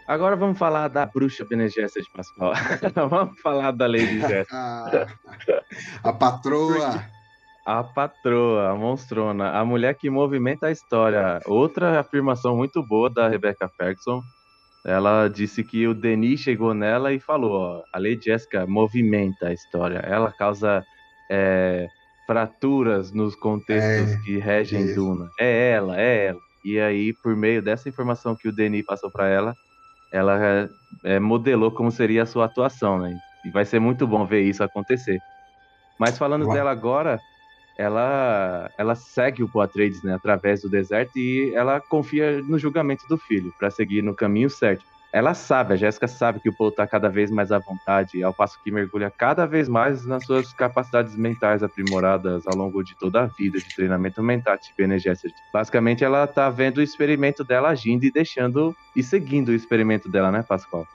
Agora 0.07 0.37
vamos 0.37 0.57
falar 0.57 0.87
da 0.87 1.05
bruxa 1.05 1.43
Bene 1.43 1.67
de 1.67 1.81
Pascoal. 2.15 2.53
vamos 3.09 3.41
falar 3.41 3.71
da 3.71 3.87
Lady 3.87 4.21
Jéssica. 4.21 5.07
a 6.01 6.13
patroa. 6.13 7.03
A 7.65 7.83
patroa, 7.83 8.69
a 8.69 8.75
monstrona, 8.75 9.51
a 9.51 9.65
mulher 9.65 9.95
que 9.95 10.09
movimenta 10.09 10.67
a 10.67 10.71
história. 10.71 11.41
Outra 11.45 11.99
afirmação 11.99 12.55
muito 12.55 12.81
boa 12.81 13.09
da 13.09 13.27
Rebecca 13.27 13.67
Ferguson. 13.67 14.21
Ela 14.85 15.27
disse 15.27 15.61
que 15.61 15.85
o 15.85 15.93
Denis 15.93 16.39
chegou 16.39 16.73
nela 16.73 17.11
e 17.11 17.19
falou: 17.19 17.51
ó, 17.51 17.83
a 17.91 17.99
Lady 17.99 18.23
Jessica 18.23 18.65
movimenta 18.65 19.47
a 19.47 19.53
história. 19.53 19.97
Ela 19.97 20.31
causa 20.31 20.85
é, 21.29 21.85
fraturas 22.25 23.11
nos 23.11 23.35
contextos 23.35 24.13
é, 24.13 24.17
que 24.23 24.37
regem 24.37 24.91
é. 24.91 24.93
Duna. 24.93 25.29
É 25.37 25.71
ela, 25.71 25.99
é 25.99 26.27
ela. 26.27 26.39
E 26.63 26.79
aí, 26.79 27.13
por 27.21 27.35
meio 27.35 27.61
dessa 27.61 27.89
informação 27.89 28.37
que 28.37 28.47
o 28.47 28.53
Denis 28.53 28.85
passou 28.85 29.11
para 29.11 29.27
ela, 29.27 29.53
ela 30.11 30.69
é, 31.03 31.19
modelou 31.19 31.71
como 31.71 31.91
seria 31.91 32.23
a 32.23 32.25
sua 32.25 32.45
atuação, 32.45 32.99
né? 32.99 33.15
E 33.45 33.51
vai 33.51 33.65
ser 33.65 33.79
muito 33.79 34.07
bom 34.07 34.25
ver 34.25 34.41
isso 34.41 34.63
acontecer. 34.63 35.19
Mas 35.99 36.17
falando 36.17 36.45
Uau. 36.45 36.53
dela 36.53 36.71
agora, 36.71 37.19
ela 37.77 38.69
ela 38.77 38.95
segue 38.95 39.43
o 39.43 39.51
Poitras, 39.51 40.01
né, 40.03 40.15
através 40.15 40.61
do 40.61 40.69
deserto 40.69 41.17
e 41.17 41.53
ela 41.53 41.79
confia 41.79 42.41
no 42.41 42.57
julgamento 42.57 43.07
do 43.07 43.17
filho 43.17 43.51
para 43.59 43.69
seguir 43.69 44.01
no 44.01 44.15
caminho 44.15 44.49
certo 44.49 44.83
ela 45.11 45.33
sabe, 45.33 45.73
a 45.73 45.77
Jéssica 45.77 46.07
sabe 46.07 46.39
que 46.39 46.49
o 46.49 46.53
Paul 46.53 46.69
está 46.69 46.85
cada 46.85 47.09
vez 47.09 47.31
mais 47.31 47.51
à 47.51 47.59
vontade, 47.59 48.21
ao 48.21 48.33
passo 48.33 48.61
que 48.61 48.71
mergulha 48.71 49.09
cada 49.09 49.45
vez 49.45 49.69
mais 49.69 50.05
nas 50.05 50.25
suas 50.25 50.51
capacidades 50.53 51.15
mentais 51.15 51.63
aprimoradas 51.63 52.45
ao 52.45 52.55
longo 52.55 52.83
de 52.83 52.95
toda 52.97 53.23
a 53.23 53.25
vida 53.27 53.57
de 53.57 53.75
treinamento 53.75 54.21
mental 54.21 54.57
Bene 54.77 54.99
Gesserit. 54.99 55.35
Basicamente, 55.53 56.03
ela 56.03 56.25
está 56.25 56.49
vendo 56.49 56.77
o 56.77 56.81
experimento 56.81 57.43
dela 57.43 57.69
agindo 57.69 58.03
e 58.03 58.11
deixando 58.11 58.75
e 58.95 59.01
seguindo 59.01 59.49
o 59.49 59.53
experimento 59.53 60.09
dela, 60.09 60.31
né, 60.31 60.43
Pascoal? 60.43 60.85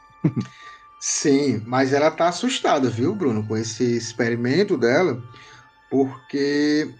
Sim, 1.00 1.62
mas 1.66 1.92
ela 1.92 2.10
tá 2.10 2.28
assustada, 2.28 2.88
viu, 2.88 3.14
Bruno, 3.14 3.44
com 3.44 3.56
esse 3.56 3.96
experimento 3.96 4.78
dela, 4.78 5.20
porque 5.90 6.94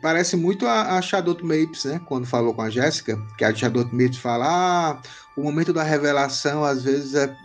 parece 0.00 0.36
muito 0.36 0.66
a, 0.66 0.96
a 0.96 1.02
Charlotte 1.02 1.44
Mapes, 1.44 1.84
né? 1.84 2.00
Quando 2.06 2.26
falou 2.26 2.54
com 2.54 2.62
a 2.62 2.70
Jéssica, 2.70 3.18
que 3.36 3.44
a 3.44 3.54
Charlotte 3.54 3.94
Mapes 3.94 4.18
fala, 4.18 4.46
ah, 4.46 5.02
o 5.36 5.42
momento 5.42 5.72
da 5.72 5.82
revelação 5.82 6.64
às 6.64 6.82
vezes 6.82 7.14
é, 7.14 7.36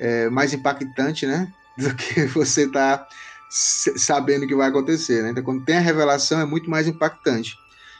é 0.00 0.30
mais 0.30 0.52
impactante, 0.52 1.26
né? 1.26 1.52
Do 1.78 1.94
que 1.94 2.26
você 2.26 2.68
tá 2.68 3.06
sabendo 3.48 4.46
que 4.46 4.54
vai 4.54 4.68
acontecer, 4.68 5.22
né? 5.22 5.30
Então, 5.30 5.42
quando 5.42 5.64
tem 5.64 5.76
a 5.76 5.80
revelação, 5.80 6.40
é 6.40 6.44
muito 6.44 6.68
mais 6.68 6.88
impactante. 6.88 7.56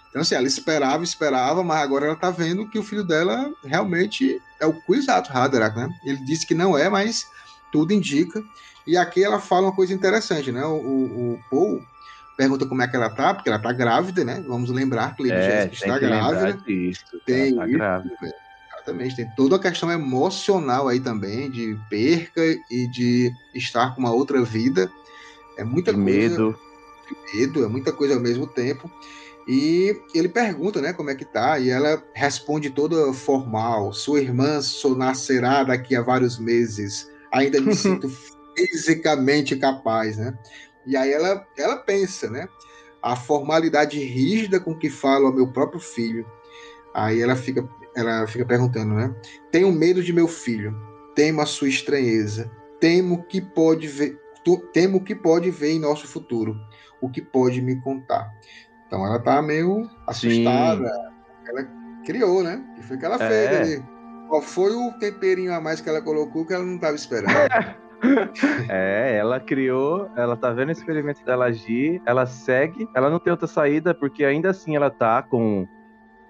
Então, 0.09 0.23
assim, 0.23 0.35
ela 0.35 0.47
esperava, 0.47 1.05
esperava, 1.05 1.63
mas 1.63 1.83
agora 1.83 2.07
ela 2.07 2.17
tá 2.17 2.31
vendo 2.31 2.69
que 2.69 2.79
o 2.79 2.83
filho 2.83 3.05
dela 3.05 3.51
realmente 3.65 4.41
é 4.61 4.67
o 4.67 4.73
Kwisatz 4.73 5.35
Haderach, 5.35 5.77
né? 5.77 5.89
Ele 6.05 6.19
disse 6.25 6.47
que 6.47 6.55
não 6.55 6.77
é, 6.77 6.89
mas 6.89 7.27
tudo 7.71 7.93
indica. 7.93 8.43
E 8.87 8.97
aqui 8.97 9.23
ela 9.25 9.41
fala 9.41 9.69
uma 9.69 9.75
coisa 9.75 9.95
interessante, 9.95 10.53
né? 10.53 10.65
O, 10.65 10.77
o, 10.77 11.33
o 11.35 11.41
Paul 11.51 11.83
pergunta 12.37 12.67
como 12.67 12.83
é 12.83 12.89
que 12.89 12.97
ela 12.97 13.11
tá, 13.11 13.35
porque 13.35 13.49
ela 13.49 13.59
tá 13.59 13.73
grávida, 13.73 14.25
né? 14.25 14.43
Vamos 14.47 14.71
lembrar 14.71 15.15
que 15.15 15.23
Lady 15.23 15.35
é, 15.35 15.71
está 15.73 15.99
grávida. 15.99 16.53
Disso, 16.67 17.05
tem 17.27 17.55
tá 17.55 17.67
grávida. 17.67 18.17
Exatamente, 18.75 19.17
tem 19.17 19.31
toda 19.37 19.57
a 19.57 19.59
questão 19.61 19.91
emocional 19.91 20.89
aí 20.89 20.99
também, 20.99 21.51
de 21.51 21.79
perca 21.89 22.43
e 22.71 22.89
de 22.89 23.33
estar 23.55 23.95
com 23.95 24.01
uma 24.01 24.13
outra 24.13 24.43
vida. 24.43 24.91
É 25.57 25.65
muita 25.65 25.93
de 25.93 26.03
coisa. 26.03 26.29
Medo. 26.29 26.59
De 27.09 27.39
medo, 27.39 27.65
é 27.65 27.69
muita 27.69 27.93
coisa 27.93 28.15
ao 28.15 28.21
mesmo 28.21 28.47
tempo. 28.47 28.91
E 29.47 29.97
ele 30.15 30.29
pergunta, 30.29 30.81
né, 30.81 30.93
como 30.93 31.11
é 31.11 31.15
que 31.15 31.25
tá, 31.25 31.59
e 31.59 31.69
ela 31.69 32.03
responde 32.15 32.71
toda 32.71 33.13
formal. 33.13 33.93
Sua 33.93 34.21
irmã 34.21 34.61
só 34.61 34.95
nascerá 34.95 35.65
daqui 35.65 35.97
a 35.97 36.03
vários 36.03 36.39
meses. 36.39 37.09
Ainda 37.33 37.61
me 37.61 37.75
sinto 37.77 38.11
fisicamente 38.57 39.57
capaz, 39.57 40.17
né? 40.17 40.37
E 40.87 40.97
aí 40.97 41.13
ela, 41.13 41.47
ela 41.57 41.77
pensa, 41.77 42.29
né? 42.29 42.49
A 43.03 43.17
formalidade 43.17 43.99
rígida 43.99 44.61
com 44.61 44.77
que 44.77 44.91
falo 44.91 45.27
ao 45.27 45.33
meu 45.33 45.49
próprio 45.49 45.81
filho. 45.81 46.27
Aí 46.95 47.21
ela 47.21 47.37
fica, 47.37 47.69
ela 47.97 48.27
fica 48.27 48.45
perguntando, 48.45 48.95
né? 48.95 49.15
Tenho 49.51 49.73
medo 49.73 50.03
de 50.03 50.13
meu 50.13 50.29
filho. 50.29 50.77
Temo 51.15 51.41
a 51.41 51.47
sua 51.47 51.69
estranheza. 51.69 52.51
Temo 52.81 53.25
que 53.25 53.41
pode 53.41 53.87
ver, 53.87 54.19
temo 54.73 55.03
que 55.03 55.15
pode 55.15 55.51
ver 55.51 55.73
em 55.73 55.81
nosso 55.81 56.07
futuro. 56.07 56.57
O 57.01 57.09
que 57.09 57.21
pode 57.21 57.61
me 57.61 57.81
contar. 57.81 58.31
Então 58.87 59.07
ela 59.07 59.19
tá 59.19 59.41
meio 59.41 59.89
assustada. 60.07 60.89
Sim. 60.89 61.49
Ela 61.49 61.69
criou, 62.05 62.43
né? 62.43 62.65
O 62.71 62.75
que 62.75 62.83
foi 62.83 62.99
que 62.99 63.05
ela 63.05 63.17
é. 63.17 63.29
fez 63.29 63.61
ali? 63.61 63.85
Qual 64.29 64.43
foi 64.43 64.73
o 64.73 64.93
temperinho 64.99 65.53
a 65.53 65.61
mais 65.61 65.81
que 65.81 65.89
ela 65.89 66.01
colocou 66.01 66.47
que 66.47 66.55
ela 66.55 66.65
não 66.65 66.77
estava 66.77 66.95
esperando? 66.95 67.33
é, 68.69 69.17
ela 69.17 69.39
criou, 69.39 70.11
ela 70.17 70.37
tá 70.37 70.51
vendo 70.51 70.69
o 70.69 70.73
experimento 70.73 71.25
dela 71.25 71.47
agir, 71.47 72.03
ela 72.05 72.27
segue, 72.27 72.89
ela 72.95 73.09
não 73.09 73.19
tem 73.19 73.31
outra 73.31 73.47
saída, 73.47 73.95
porque 73.95 74.25
ainda 74.25 74.51
assim 74.51 74.75
ela 74.77 74.91
tá 74.91 75.23
com 75.23 75.67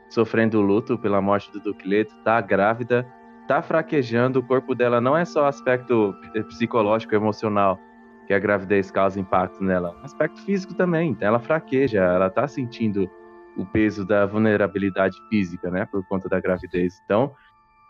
sofrendo 0.08 0.60
luto 0.60 0.98
pela 0.98 1.22
morte 1.22 1.50
do 1.50 1.60
Duque 1.60 1.88
Leto, 1.88 2.14
tá 2.22 2.40
grávida, 2.40 3.06
tá 3.48 3.62
fraquejando, 3.62 4.40
o 4.40 4.42
corpo 4.42 4.74
dela 4.74 5.00
não 5.00 5.16
é 5.16 5.24
só 5.24 5.46
aspecto 5.46 6.14
psicológico, 6.48 7.14
emocional, 7.14 7.80
que 8.26 8.34
a 8.34 8.38
gravidez 8.38 8.90
causa 8.90 9.18
impacto 9.18 9.64
nela. 9.64 9.96
Aspecto 10.02 10.42
físico 10.44 10.74
também. 10.74 11.10
Então 11.10 11.28
ela 11.28 11.40
fraqueja, 11.40 12.00
ela 12.00 12.28
tá 12.28 12.46
sentindo 12.46 13.10
o 13.56 13.64
peso 13.66 14.04
da 14.04 14.26
vulnerabilidade 14.26 15.16
física, 15.28 15.70
né, 15.70 15.86
por 15.86 16.04
conta 16.06 16.28
da 16.28 16.40
gravidez. 16.40 17.00
Então, 17.04 17.32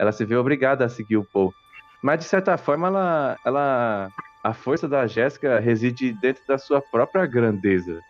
ela 0.01 0.13
se 0.13 0.25
vê 0.25 0.37
obrigada 0.37 0.85
a 0.85 0.89
seguir 0.89 1.17
o 1.17 1.25
Paul. 1.25 1.53
Mas 2.03 2.19
de 2.19 2.25
certa 2.25 2.57
forma, 2.59 2.89
ela, 2.89 3.39
ela 3.45 4.11
a 4.43 4.53
força 4.53 4.89
da 4.89 5.07
Jéssica 5.07 5.61
reside 5.61 6.13
dentro 6.13 6.43
da 6.47 6.59
sua 6.59 6.83
própria 6.83 7.25
grandeza, 7.27 8.01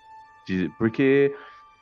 de, 0.47 0.71
porque 0.79 1.35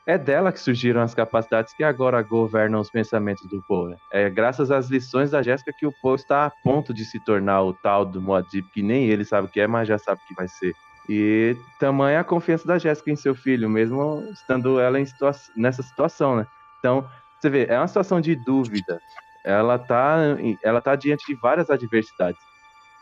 é 0.07 0.19
dela 0.19 0.51
que 0.51 0.59
surgiram 0.59 1.01
as 1.03 1.15
capacidades 1.15 1.73
que 1.73 1.85
agora 1.85 2.21
governam 2.21 2.81
os 2.81 2.91
pensamentos 2.91 3.47
do. 3.49 3.63
Né? 3.89 3.97
É 4.13 4.29
graças 4.29 4.71
às 4.71 4.89
lições 4.89 5.31
da 5.31 5.41
Jéssica 5.41 5.73
que 5.73 5.87
o 5.87 5.95
Paul 6.03 6.17
está 6.17 6.47
a 6.47 6.51
ponto 6.51 6.93
de 6.93 7.05
se 7.05 7.21
tornar 7.21 7.63
o 7.63 7.73
tal 7.73 8.05
do 8.05 8.21
Moadib, 8.21 8.67
que 8.73 8.83
nem 8.83 9.09
ele 9.09 9.25
sabe 9.25 9.47
o 9.47 9.51
que 9.51 9.61
é, 9.61 9.67
mas 9.67 9.87
já 9.87 9.99
sabe 9.99 10.21
o 10.25 10.27
que 10.27 10.35
vai 10.35 10.49
ser. 10.49 10.73
E 11.09 11.57
tamanha 11.79 12.21
a 12.21 12.25
confiança 12.25 12.67
da 12.67 12.79
Jéssica 12.79 13.11
em 13.11 13.17
seu 13.17 13.35
filho, 13.35 13.69
mesmo 13.69 14.23
estando 14.33 14.81
ela 14.81 15.05
situa 15.05 15.33
nessa 15.57 15.83
situação, 15.83 16.37
né? 16.37 16.47
Então, 16.79 17.09
você 17.39 17.49
vê, 17.49 17.67
é 17.67 17.79
uma 17.79 17.89
situação 17.89 18.21
de 18.21 18.35
dúvida. 18.35 19.01
Ela 19.45 19.79
tá, 19.79 20.19
ela 20.63 20.81
tá 20.81 20.95
diante 20.95 21.25
de 21.27 21.35
várias 21.41 21.71
adversidades, 21.71 22.41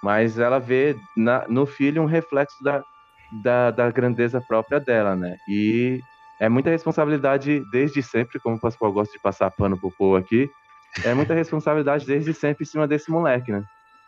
mas 0.03 0.39
ela 0.39 0.59
vê 0.59 0.97
na, 1.17 1.47
no 1.49 1.67
filho 1.67 2.03
um 2.03 2.07
reflexo 2.07 2.63
da, 2.63 2.83
da, 3.43 3.71
da 3.71 3.91
grandeza 3.91 4.41
própria 4.41 4.79
dela, 4.79 5.17
né? 5.17 5.37
E 5.49 6.01
é 6.41 6.49
muita 6.49 6.71
responsabilidade 6.71 7.63
desde 7.73 8.03
sempre, 8.03 8.39
como 8.39 8.57
o 8.57 8.61
Pascoal 8.61 8.93
gosta 8.93 9.13
de 9.13 9.21
passar 9.21 9.51
pano 9.51 9.79
pro 9.79 9.91
povo 9.91 10.17
aqui, 10.17 10.49
é 11.05 11.13
muita 11.15 11.35
responsabilidade 11.35 12.07
desde 12.07 12.33
sempre 12.33 12.65
em 12.65 12.67
cima 12.67 12.87
desse 12.87 13.11
moleque, 13.11 13.51
né? 13.51 13.65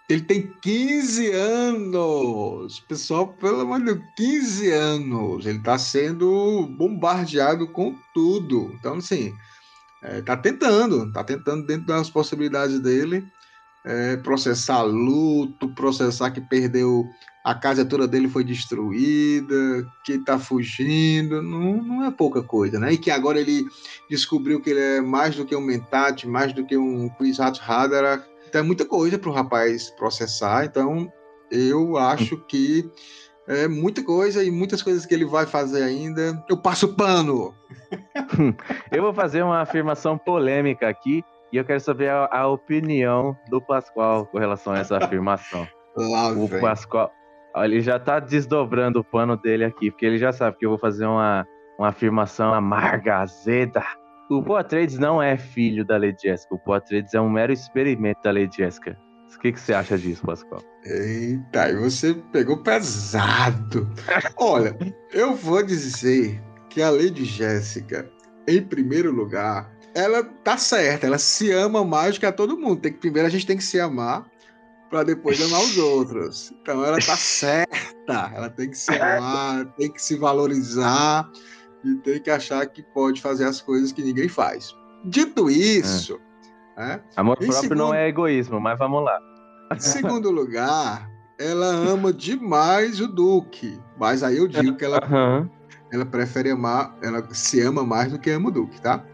Ele 0.08 0.22
tem 0.22 0.52
15 0.60 1.30
anos! 1.30 2.80
Pessoal, 2.80 3.28
pelo 3.28 3.60
amor 3.60 3.78
de 3.78 3.86
Deus, 3.86 4.00
15 4.16 4.72
anos! 4.72 5.46
Ele 5.46 5.60
tá 5.60 5.78
sendo 5.78 6.66
bombardeado 6.66 7.68
com 7.68 7.94
tudo. 8.12 8.72
Então, 8.74 8.94
assim, 8.94 9.32
é, 10.02 10.22
tá 10.22 10.36
tentando, 10.36 11.12
tá 11.12 11.22
tentando 11.22 11.66
dentro 11.66 11.86
das 11.86 12.08
possibilidades 12.10 12.80
dele 12.80 13.24
é, 13.84 14.16
processar 14.18 14.82
luto, 14.82 15.68
processar 15.74 16.30
que 16.30 16.40
perdeu 16.40 17.08
a 17.42 17.54
casa 17.54 17.84
toda 17.84 18.06
dele 18.06 18.28
foi 18.28 18.44
destruída, 18.44 19.86
que 20.04 20.12
está 20.12 20.38
fugindo, 20.38 21.42
não, 21.42 21.82
não 21.82 22.04
é 22.04 22.10
pouca 22.10 22.42
coisa, 22.42 22.78
né? 22.78 22.92
E 22.92 22.98
que 22.98 23.10
agora 23.10 23.40
ele 23.40 23.64
descobriu 24.10 24.60
que 24.60 24.70
ele 24.70 24.80
é 24.80 25.00
mais 25.00 25.34
do 25.34 25.46
que 25.46 25.56
um 25.56 25.60
Mentat, 25.62 26.28
mais 26.28 26.52
do 26.52 26.66
que 26.66 26.76
um 26.76 27.08
Kwisatz 27.08 27.60
Haderach. 27.66 28.24
Então 28.46 28.60
é 28.60 28.64
muita 28.64 28.84
coisa 28.84 29.18
para 29.18 29.30
o 29.30 29.32
rapaz 29.32 29.88
processar, 29.90 30.66
então 30.66 31.10
eu 31.50 31.96
acho 31.96 32.36
que 32.46 32.90
é 33.50 33.66
muita 33.66 34.04
coisa 34.04 34.44
e 34.44 34.50
muitas 34.50 34.80
coisas 34.80 35.04
que 35.04 35.12
ele 35.12 35.24
vai 35.24 35.44
fazer 35.44 35.82
ainda. 35.82 36.42
Eu 36.48 36.56
passo 36.56 36.94
pano! 36.94 37.52
eu 38.92 39.02
vou 39.02 39.12
fazer 39.12 39.42
uma 39.42 39.60
afirmação 39.60 40.16
polêmica 40.16 40.88
aqui 40.88 41.24
e 41.52 41.56
eu 41.56 41.64
quero 41.64 41.80
saber 41.80 42.10
a, 42.10 42.28
a 42.30 42.46
opinião 42.46 43.36
do 43.50 43.60
Pascoal 43.60 44.24
com 44.26 44.38
relação 44.38 44.72
a 44.72 44.78
essa 44.78 44.98
afirmação. 44.98 45.66
Lá, 45.96 46.28
o 46.30 46.46
véio. 46.46 46.62
Pascoal, 46.62 47.10
ele 47.56 47.80
já 47.80 47.98
tá 47.98 48.20
desdobrando 48.20 49.00
o 49.00 49.04
pano 49.04 49.36
dele 49.36 49.64
aqui, 49.64 49.90
porque 49.90 50.06
ele 50.06 50.18
já 50.18 50.32
sabe 50.32 50.56
que 50.56 50.64
eu 50.64 50.70
vou 50.70 50.78
fazer 50.78 51.06
uma, 51.06 51.44
uma 51.76 51.88
afirmação 51.88 52.54
amarga, 52.54 53.16
azeda. 53.16 53.82
O 54.30 54.40
Poatrades 54.44 54.96
não 54.96 55.20
é 55.20 55.36
filho 55.36 55.84
da 55.84 55.96
Lady 55.96 56.22
Jessica. 56.22 56.54
O 56.54 56.58
Poatrades 56.58 57.14
é 57.14 57.20
um 57.20 57.28
mero 57.28 57.52
experimento 57.52 58.20
da 58.22 58.30
Lady 58.30 58.58
Jessica. 58.58 58.96
O 59.36 59.40
que, 59.40 59.52
que 59.52 59.60
você 59.60 59.72
acha 59.72 59.96
disso, 59.96 60.22
Pascoal? 60.24 60.62
Eita, 60.84 61.62
aí 61.62 61.76
você 61.76 62.14
pegou 62.32 62.62
pesado. 62.62 63.88
Olha, 64.36 64.76
eu 65.12 65.34
vou 65.34 65.62
dizer 65.62 66.42
que 66.68 66.82
a 66.82 66.90
Lady 66.90 67.24
Jéssica, 67.24 68.10
em 68.46 68.62
primeiro 68.62 69.10
lugar, 69.10 69.70
ela 69.94 70.22
tá 70.22 70.56
certa, 70.56 71.06
ela 71.06 71.18
se 71.18 71.50
ama 71.52 71.84
mais 71.84 72.14
do 72.14 72.20
que 72.20 72.26
a 72.26 72.32
todo 72.32 72.56
mundo. 72.56 72.80
Tem 72.80 72.92
que, 72.92 72.98
primeiro 72.98 73.26
a 73.26 73.30
gente 73.30 73.46
tem 73.46 73.56
que 73.56 73.64
se 73.64 73.80
amar 73.80 74.26
para 74.88 75.04
depois 75.04 75.40
amar 75.40 75.60
os 75.60 75.78
outros. 75.78 76.52
Então 76.60 76.84
ela 76.84 76.98
tá 76.98 77.16
certa, 77.16 78.32
ela 78.34 78.50
tem 78.50 78.70
que 78.70 78.76
se 78.76 78.92
amar, 78.92 79.66
tem 79.76 79.90
que 79.90 80.02
se 80.02 80.16
valorizar 80.16 81.30
e 81.84 81.94
tem 81.96 82.20
que 82.20 82.30
achar 82.30 82.66
que 82.66 82.82
pode 82.82 83.20
fazer 83.20 83.44
as 83.44 83.60
coisas 83.60 83.92
que 83.92 84.02
ninguém 84.02 84.28
faz. 84.28 84.74
Dito 85.04 85.50
isso, 85.50 86.14
é. 86.14 86.29
Né, 86.80 86.98
Amor 87.14 87.36
próprio 87.36 87.60
segundo, 87.60 87.76
não 87.76 87.94
é 87.94 88.08
egoísmo, 88.08 88.58
mas 88.58 88.78
vamos 88.78 89.04
lá. 89.04 89.20
Em 89.76 89.78
segundo 89.78 90.30
lugar, 90.30 91.10
ela 91.38 91.66
ama 91.66 92.10
demais 92.10 93.02
o 93.02 93.06
Duque, 93.06 93.78
mas 93.98 94.22
aí 94.22 94.38
eu 94.38 94.48
digo 94.48 94.74
que 94.78 94.86
ela, 94.86 94.98
uhum. 95.04 95.46
ela 95.92 96.06
prefere 96.06 96.50
amar, 96.50 96.96
ela 97.02 97.22
se 97.34 97.60
ama 97.60 97.84
mais 97.84 98.10
do 98.10 98.18
que 98.18 98.30
ama 98.30 98.48
o 98.48 98.50
Duque, 98.50 98.80
tá? 98.80 99.04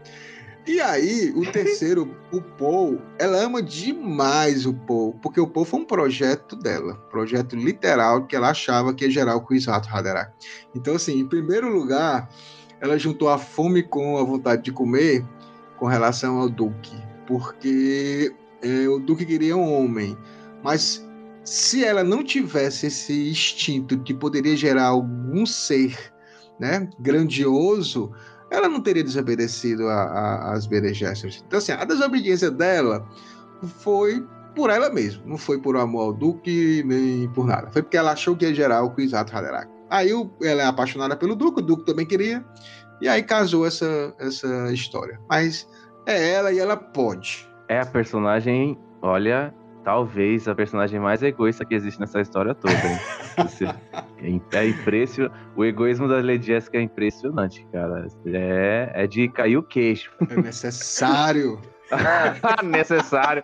E 0.65 0.79
aí, 0.79 1.33
o 1.35 1.41
terceiro, 1.51 2.15
o 2.31 2.41
Paul, 2.41 3.01
ela 3.19 3.37
ama 3.37 3.61
demais 3.61 4.65
o 4.65 4.73
Paul, 4.73 5.19
porque 5.21 5.41
o 5.41 5.47
Paul 5.47 5.65
foi 5.65 5.81
um 5.81 5.85
projeto 5.85 6.55
dela, 6.55 6.95
projeto 7.11 7.53
literal 7.57 8.27
que 8.27 8.35
ela 8.37 8.51
achava 8.51 8.93
que 8.93 9.03
ia 9.03 9.11
gerar 9.11 9.35
o 9.35 9.41
Kwisatz 9.41 9.93
Haderach. 9.93 10.31
Então, 10.73 10.95
assim, 10.95 11.19
em 11.19 11.27
primeiro 11.27 11.67
lugar, 11.67 12.29
ela 12.79 12.97
juntou 12.97 13.27
a 13.27 13.37
fome 13.37 13.83
com 13.83 14.17
a 14.17 14.23
vontade 14.23 14.61
de 14.61 14.71
comer 14.71 15.25
com 15.75 15.85
relação 15.85 16.37
ao 16.37 16.47
Duque, 16.47 16.95
porque 17.27 18.33
é, 18.63 18.87
o 18.87 18.99
Duque 18.99 19.25
queria 19.25 19.55
um 19.55 19.71
homem, 19.73 20.17
mas 20.63 21.05
se 21.43 21.83
ela 21.83 22.03
não 22.03 22.23
tivesse 22.23 22.87
esse 22.87 23.29
instinto 23.29 23.99
que 23.99 24.13
poderia 24.13 24.55
gerar 24.55 24.87
algum 24.87 25.45
ser 25.45 25.95
né, 26.59 26.89
grandioso, 26.99 28.11
ela 28.49 28.67
não 28.67 28.81
teria 28.81 29.03
desobedecido 29.03 29.87
às 29.87 30.65
Bene 30.65 30.93
Gesserit. 30.93 31.43
Então, 31.45 31.59
assim, 31.59 31.71
a 31.71 31.85
desobediência 31.85 32.49
dela 32.49 33.07
foi 33.79 34.25
por 34.55 34.69
ela 34.69 34.89
mesma, 34.89 35.21
não 35.25 35.37
foi 35.37 35.59
por 35.59 35.77
amor 35.77 36.01
ao 36.01 36.13
Duque, 36.13 36.83
nem 36.85 37.29
por 37.29 37.45
nada. 37.45 37.69
Foi 37.71 37.83
porque 37.83 37.97
ela 37.97 38.13
achou 38.13 38.35
que 38.35 38.45
ia 38.45 38.53
gerar 38.53 38.83
o 38.83 38.89
Kwisatz 38.89 39.33
Haderach. 39.33 39.69
Aí 39.89 40.09
ela 40.41 40.63
é 40.63 40.65
apaixonada 40.65 41.15
pelo 41.15 41.35
Duque, 41.35 41.59
o 41.59 41.63
Duque 41.63 41.85
também 41.85 42.05
queria, 42.05 42.43
e 42.99 43.07
aí 43.07 43.21
casou 43.21 43.65
essa, 43.65 44.13
essa 44.19 44.73
história. 44.73 45.19
Mas 45.29 45.67
é 46.07 46.31
ela 46.31 46.51
e 46.51 46.57
ela 46.59 46.77
pode. 46.77 47.47
É 47.67 47.79
a 47.79 47.85
personagem, 47.85 48.77
olha, 49.01 49.53
talvez 49.83 50.47
a 50.47 50.55
personagem 50.55 50.99
mais 50.99 51.21
egoísta 51.21 51.65
que 51.65 51.75
existe 51.75 51.99
nessa 51.99 52.21
história 52.21 52.55
toda. 52.55 52.73
Hein? 52.73 54.41
é 54.53 54.67
impressionante. 54.67 55.35
O 55.55 55.65
egoísmo 55.65 56.07
da 56.07 56.15
Lady 56.15 56.47
Jessica 56.47 56.77
é 56.77 56.81
impressionante, 56.81 57.67
cara. 57.71 58.07
É, 58.25 58.91
é 58.93 59.07
de 59.07 59.27
cair 59.27 59.57
o 59.57 59.63
queixo. 59.63 60.11
É 60.29 60.41
necessário. 60.41 61.61
necessário. 62.63 63.43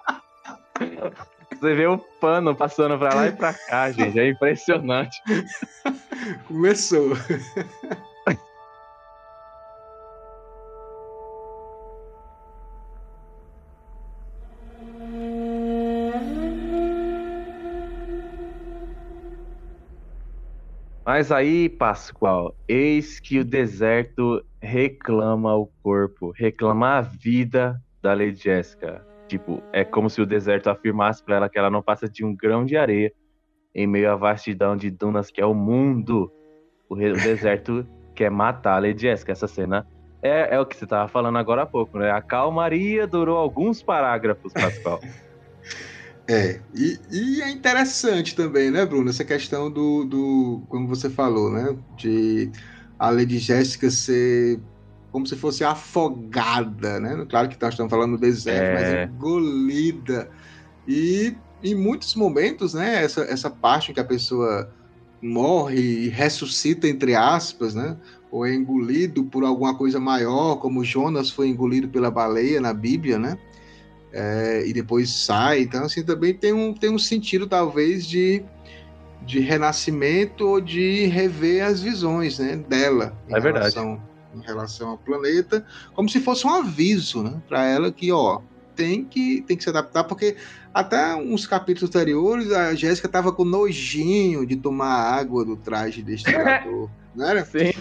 Você 1.59 1.75
vê 1.75 1.85
o 1.85 1.97
pano 1.97 2.55
passando 2.55 2.97
pra 2.97 3.13
lá 3.13 3.27
e 3.27 3.31
pra 3.33 3.53
cá, 3.53 3.91
gente. 3.91 4.17
É 4.17 4.29
impressionante. 4.29 5.21
Começou. 6.47 7.13
Mas 21.05 21.33
aí, 21.33 21.67
Pascoal, 21.67 22.55
eis 22.65 23.19
que 23.19 23.39
o 23.39 23.43
deserto 23.43 24.41
reclama 24.61 25.53
o 25.53 25.67
corpo, 25.83 26.31
reclama 26.31 26.97
a 26.97 27.01
vida 27.01 27.81
da 28.01 28.13
Lady 28.13 28.41
Jessica. 28.41 29.05
Tipo, 29.27 29.61
é 29.73 29.83
como 29.83 30.09
se 30.09 30.21
o 30.21 30.25
deserto 30.25 30.69
afirmasse 30.69 31.21
para 31.21 31.35
ela 31.35 31.49
que 31.49 31.59
ela 31.59 31.69
não 31.69 31.81
passa 31.81 32.07
de 32.07 32.23
um 32.23 32.33
grão 32.33 32.65
de 32.65 32.77
areia 32.77 33.11
em 33.75 33.85
meio 33.85 34.11
à 34.11 34.15
vastidão 34.15 34.77
de 34.77 34.89
dunas 34.89 35.29
que 35.29 35.41
é 35.41 35.45
o 35.45 35.53
mundo. 35.53 36.31
O, 36.87 36.95
o 36.95 36.97
deserto 36.97 37.85
quer 38.15 38.31
matar 38.31 38.77
a 38.77 38.79
Lady 38.79 39.01
Jessica. 39.01 39.33
Essa 39.33 39.47
cena 39.47 39.85
é, 40.21 40.55
é 40.55 40.59
o 40.59 40.65
que 40.65 40.77
você 40.77 40.85
estava 40.85 41.09
falando 41.09 41.37
agora 41.37 41.63
há 41.63 41.65
pouco, 41.65 41.97
né? 41.97 42.11
A 42.11 42.21
calmaria 42.21 43.05
durou 43.05 43.37
alguns 43.37 43.83
parágrafos, 43.83 44.53
Pascoal. 44.53 45.01
É, 46.27 46.61
e, 46.73 46.99
e, 47.11 47.41
é 47.41 47.51
interessante 47.51 48.33
também, 48.33 48.71
né, 48.71 48.85
Bruno, 48.85 49.09
essa 49.09 49.25
questão 49.25 49.69
do, 49.69 50.05
do, 50.05 50.63
como 50.69 50.87
você 50.87 51.09
falou, 51.09 51.51
né, 51.51 51.75
de 51.97 52.49
a 52.97 53.09
Lady 53.09 53.39
Jéssica 53.39 53.91
ser 53.91 54.59
como 55.11 55.27
se 55.27 55.35
fosse 55.35 55.63
afogada, 55.63 56.99
né, 56.99 57.25
claro 57.29 57.49
que 57.49 57.57
nós 57.61 57.73
estamos 57.73 57.91
falando 57.91 58.13
do 58.13 58.21
deserto, 58.21 58.63
é. 58.63 59.05
mas 59.05 59.11
engolida, 59.11 60.29
e 60.87 61.35
em 61.61 61.75
muitos 61.75 62.15
momentos, 62.15 62.73
né, 62.73 63.03
essa, 63.03 63.21
essa 63.23 63.49
parte 63.49 63.91
em 63.91 63.93
que 63.93 63.99
a 63.99 64.05
pessoa 64.05 64.73
morre 65.21 66.05
e 66.05 66.09
ressuscita, 66.09 66.87
entre 66.87 67.15
aspas, 67.15 67.75
né, 67.75 67.97
ou 68.31 68.45
é 68.45 68.53
engolido 68.53 69.25
por 69.25 69.43
alguma 69.43 69.75
coisa 69.75 69.99
maior, 69.99 70.55
como 70.55 70.85
Jonas 70.85 71.29
foi 71.29 71.49
engolido 71.49 71.89
pela 71.89 72.09
baleia 72.09 72.61
na 72.61 72.73
Bíblia, 72.73 73.19
né, 73.19 73.37
é, 74.13 74.63
e 74.65 74.71
depois 74.71 75.09
sai. 75.09 75.61
Então, 75.61 75.85
assim, 75.85 76.03
também 76.03 76.33
tem 76.33 76.53
um, 76.53 76.73
tem 76.73 76.91
um 76.91 76.99
sentido, 76.99 77.47
talvez, 77.47 78.05
de, 78.05 78.43
de 79.23 79.39
renascimento 79.39 80.47
ou 80.47 80.61
de 80.61 81.07
rever 81.07 81.65
as 81.65 81.81
visões 81.81 82.37
né, 82.37 82.55
dela. 82.55 83.17
É 83.27 83.39
verdade. 83.39 83.73
Relação, 83.75 84.01
em 84.35 84.41
relação 84.41 84.89
ao 84.89 84.97
planeta, 84.97 85.65
como 85.93 86.07
se 86.07 86.19
fosse 86.19 86.45
um 86.45 86.51
aviso 86.51 87.23
né, 87.23 87.41
para 87.49 87.65
ela 87.65 87.91
que, 87.91 88.11
ó, 88.11 88.39
tem 88.75 89.03
que, 89.03 89.41
tem 89.41 89.57
que 89.57 89.63
se 89.63 89.69
adaptar, 89.69 90.03
porque 90.03 90.35
até 90.73 91.15
uns 91.15 91.45
capítulos 91.45 91.89
anteriores 91.89 92.51
a 92.51 92.73
Jéssica 92.75 93.07
tava 93.07 93.31
com 93.31 93.43
nojinho 93.43 94.45
de 94.45 94.55
tomar 94.55 95.13
água 95.13 95.45
do 95.45 95.55
traje 95.55 96.01
destilador, 96.01 96.89
não 97.15 97.27
era? 97.27 97.45
Sim. 97.45 97.73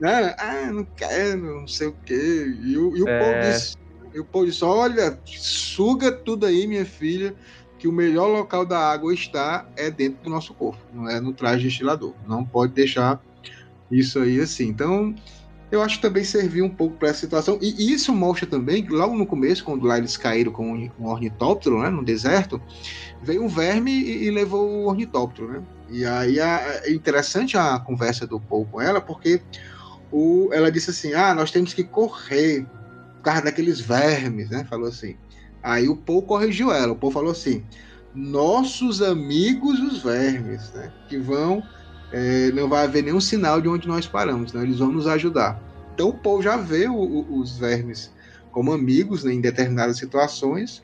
Não 0.00 0.10
era? 0.10 0.36
Ah, 0.38 0.72
não 0.72 0.84
quero, 0.84 1.60
não 1.60 1.68
sei 1.68 1.86
o 1.88 1.96
quê. 2.04 2.56
E, 2.60 2.76
o, 2.76 2.96
e 2.96 3.02
o 3.02 3.08
é... 3.08 3.18
povo 3.20 3.40
disse, 3.40 3.76
e 4.14 4.20
o 4.20 4.24
povo 4.24 4.46
disse: 4.46 4.64
Olha, 4.64 5.18
suga 5.24 6.12
tudo 6.12 6.46
aí, 6.46 6.66
minha 6.66 6.84
filha, 6.84 7.34
que 7.78 7.88
o 7.88 7.92
melhor 7.92 8.28
local 8.28 8.64
da 8.64 8.78
água 8.78 9.12
está 9.12 9.66
é 9.76 9.90
dentro 9.90 10.22
do 10.24 10.30
nosso 10.30 10.54
corpo, 10.54 10.78
não 10.92 11.08
é 11.08 11.20
no 11.20 11.32
traje 11.32 11.64
destilador. 11.64 12.14
Não 12.26 12.44
pode 12.44 12.72
deixar 12.72 13.20
isso 13.90 14.20
aí 14.20 14.40
assim. 14.40 14.68
Então, 14.68 15.14
eu 15.70 15.82
acho 15.82 15.96
que 15.96 16.02
também 16.02 16.22
serviu 16.22 16.64
um 16.64 16.70
pouco 16.70 16.96
para 16.96 17.08
essa 17.08 17.20
situação. 17.20 17.58
E 17.60 17.92
isso 17.92 18.12
mostra 18.12 18.46
também 18.46 18.84
que 18.84 18.92
logo 18.92 19.16
no 19.16 19.26
começo, 19.26 19.64
quando 19.64 19.86
lá 19.86 19.98
eles 19.98 20.16
caíram 20.16 20.52
com 20.52 20.90
um 20.98 21.06
ornitóptero, 21.06 21.80
né, 21.82 21.88
no 21.88 22.04
deserto, 22.04 22.60
veio 23.22 23.42
um 23.42 23.48
verme 23.48 23.90
e, 23.90 24.26
e 24.26 24.30
levou 24.30 24.68
o 24.68 24.86
ornitóptero, 24.86 25.50
né? 25.50 25.62
E 25.88 26.04
aí 26.04 26.38
é 26.38 26.90
interessante 26.90 27.56
a 27.56 27.78
conversa 27.78 28.26
do 28.26 28.38
Paul 28.38 28.66
com 28.66 28.80
ela, 28.80 29.00
porque 29.00 29.42
o, 30.10 30.50
ela 30.52 30.70
disse 30.70 30.90
assim: 30.90 31.14
ah, 31.14 31.34
nós 31.34 31.50
temos 31.50 31.74
que 31.74 31.82
correr 31.82 32.66
por 33.22 33.26
causa 33.26 33.42
daqueles 33.42 33.80
vermes, 33.80 34.50
né? 34.50 34.66
Falou 34.68 34.88
assim. 34.88 35.14
Aí 35.62 35.88
o 35.88 35.96
Paul 35.96 36.22
corrigiu 36.22 36.72
ela. 36.72 36.92
O 36.92 36.96
Paul 36.96 37.12
falou 37.12 37.30
assim: 37.30 37.62
nossos 38.12 39.00
amigos 39.00 39.78
os 39.78 40.02
vermes, 40.02 40.72
né? 40.72 40.92
Que 41.08 41.16
vão. 41.18 41.62
É, 42.10 42.50
não 42.50 42.68
vai 42.68 42.84
haver 42.84 43.04
nenhum 43.04 43.20
sinal 43.20 43.60
de 43.60 43.68
onde 43.68 43.86
nós 43.86 44.06
paramos, 44.06 44.52
né? 44.52 44.62
Eles 44.62 44.80
vão 44.80 44.90
nos 44.90 45.06
ajudar. 45.06 45.62
Então 45.94 46.08
o 46.08 46.12
Paul 46.12 46.42
já 46.42 46.56
vê 46.56 46.88
o, 46.88 46.94
o, 46.94 47.38
os 47.38 47.56
vermes 47.56 48.12
como 48.50 48.72
amigos 48.72 49.24
né, 49.24 49.32
em 49.32 49.40
determinadas 49.40 49.96
situações. 49.96 50.82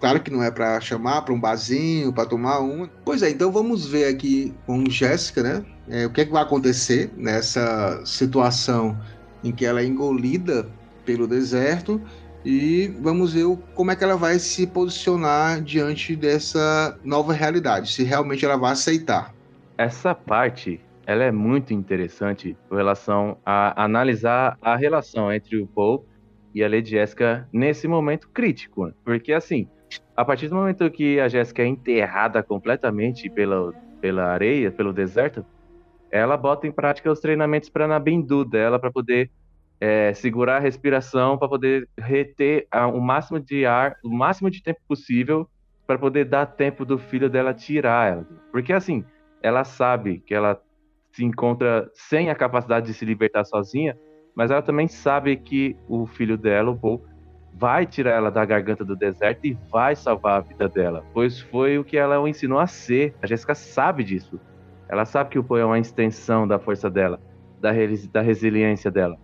Claro 0.00 0.20
que 0.20 0.30
não 0.30 0.42
é 0.42 0.50
para 0.50 0.80
chamar 0.80 1.22
para 1.22 1.32
um 1.32 1.40
barzinho, 1.40 2.12
para 2.12 2.26
tomar 2.26 2.60
um. 2.60 2.88
Pois 3.04 3.22
é, 3.22 3.30
então 3.30 3.50
vamos 3.52 3.86
ver 3.86 4.06
aqui 4.06 4.52
com 4.66 4.84
Jéssica, 4.90 5.42
né? 5.42 5.64
É, 5.88 6.06
o 6.06 6.10
que, 6.10 6.20
é 6.20 6.24
que 6.24 6.32
vai 6.32 6.42
acontecer 6.42 7.10
nessa 7.16 8.02
situação 8.04 8.98
em 9.42 9.52
que 9.52 9.64
ela 9.64 9.80
é 9.80 9.84
engolida 9.84 10.68
pelo 11.08 11.26
deserto 11.26 11.98
e 12.44 12.88
vamos 13.00 13.32
ver 13.32 13.46
como 13.74 13.90
é 13.90 13.96
que 13.96 14.04
ela 14.04 14.14
vai 14.14 14.38
se 14.38 14.66
posicionar 14.66 15.62
diante 15.62 16.14
dessa 16.14 16.98
nova 17.02 17.32
realidade, 17.32 17.90
se 17.90 18.04
realmente 18.04 18.44
ela 18.44 18.58
vai 18.58 18.72
aceitar. 18.72 19.34
Essa 19.78 20.14
parte 20.14 20.78
ela 21.06 21.24
é 21.24 21.32
muito 21.32 21.72
interessante 21.72 22.54
com 22.68 22.76
relação 22.76 23.38
a 23.44 23.82
analisar 23.82 24.58
a 24.60 24.76
relação 24.76 25.32
entre 25.32 25.56
o 25.56 25.66
Paul 25.66 26.04
e 26.54 26.62
a 26.62 26.68
Lady 26.68 26.90
Jessica 26.90 27.48
nesse 27.50 27.88
momento 27.88 28.28
crítico, 28.28 28.84
né? 28.84 28.92
porque 29.02 29.32
assim, 29.32 29.66
a 30.14 30.26
partir 30.26 30.48
do 30.48 30.56
momento 30.56 30.90
que 30.90 31.18
a 31.18 31.28
Jéssica 31.28 31.62
é 31.62 31.66
enterrada 31.66 32.42
completamente 32.42 33.30
pela, 33.30 33.72
pela 33.98 34.26
areia, 34.26 34.70
pelo 34.70 34.92
deserto, 34.92 35.42
ela 36.10 36.36
bota 36.36 36.66
em 36.66 36.72
prática 36.72 37.10
os 37.10 37.20
treinamentos 37.20 37.70
para 37.70 37.88
Nabindu 37.88 38.44
dela 38.44 38.78
para 38.78 38.92
poder 38.92 39.30
é, 39.80 40.12
segurar 40.14 40.56
a 40.56 40.60
respiração 40.60 41.38
para 41.38 41.48
poder 41.48 41.88
reter 41.98 42.66
a, 42.70 42.86
o 42.86 43.00
máximo 43.00 43.38
de 43.40 43.64
ar, 43.64 43.96
o 44.04 44.08
máximo 44.08 44.50
de 44.50 44.62
tempo 44.62 44.80
possível 44.86 45.48
para 45.86 45.98
poder 45.98 46.26
dar 46.26 46.46
tempo 46.46 46.84
do 46.84 46.98
filho 46.98 47.30
dela 47.30 47.54
tirar 47.54 48.12
ela. 48.12 48.26
Porque 48.52 48.72
assim, 48.72 49.04
ela 49.42 49.64
sabe 49.64 50.18
que 50.18 50.34
ela 50.34 50.60
se 51.12 51.24
encontra 51.24 51.90
sem 51.94 52.30
a 52.30 52.34
capacidade 52.34 52.86
de 52.86 52.94
se 52.94 53.04
libertar 53.04 53.44
sozinha, 53.44 53.96
mas 54.34 54.50
ela 54.50 54.62
também 54.62 54.86
sabe 54.86 55.36
que 55.36 55.76
o 55.88 56.06
filho 56.06 56.36
dela, 56.36 56.70
o 56.70 56.78
Paul, 56.78 57.04
vai 57.54 57.86
tirar 57.86 58.12
ela 58.12 58.30
da 58.30 58.44
garganta 58.44 58.84
do 58.84 58.94
deserto 58.94 59.44
e 59.46 59.58
vai 59.70 59.96
salvar 59.96 60.38
a 60.38 60.40
vida 60.40 60.68
dela, 60.68 61.04
pois 61.12 61.40
foi 61.40 61.78
o 61.78 61.84
que 61.84 61.96
ela 61.96 62.20
o 62.20 62.28
ensinou 62.28 62.58
a 62.58 62.66
ser. 62.66 63.14
A 63.22 63.26
Jéssica 63.26 63.54
sabe 63.54 64.04
disso. 64.04 64.38
Ela 64.88 65.04
sabe 65.04 65.30
que 65.30 65.38
o 65.38 65.44
Paul 65.44 65.60
é 65.60 65.64
uma 65.64 65.78
extensão 65.78 66.46
da 66.46 66.58
força 66.58 66.88
dela, 66.88 67.20
da, 67.60 67.70
da 68.12 68.20
resiliência 68.20 68.90
dela. 68.90 69.18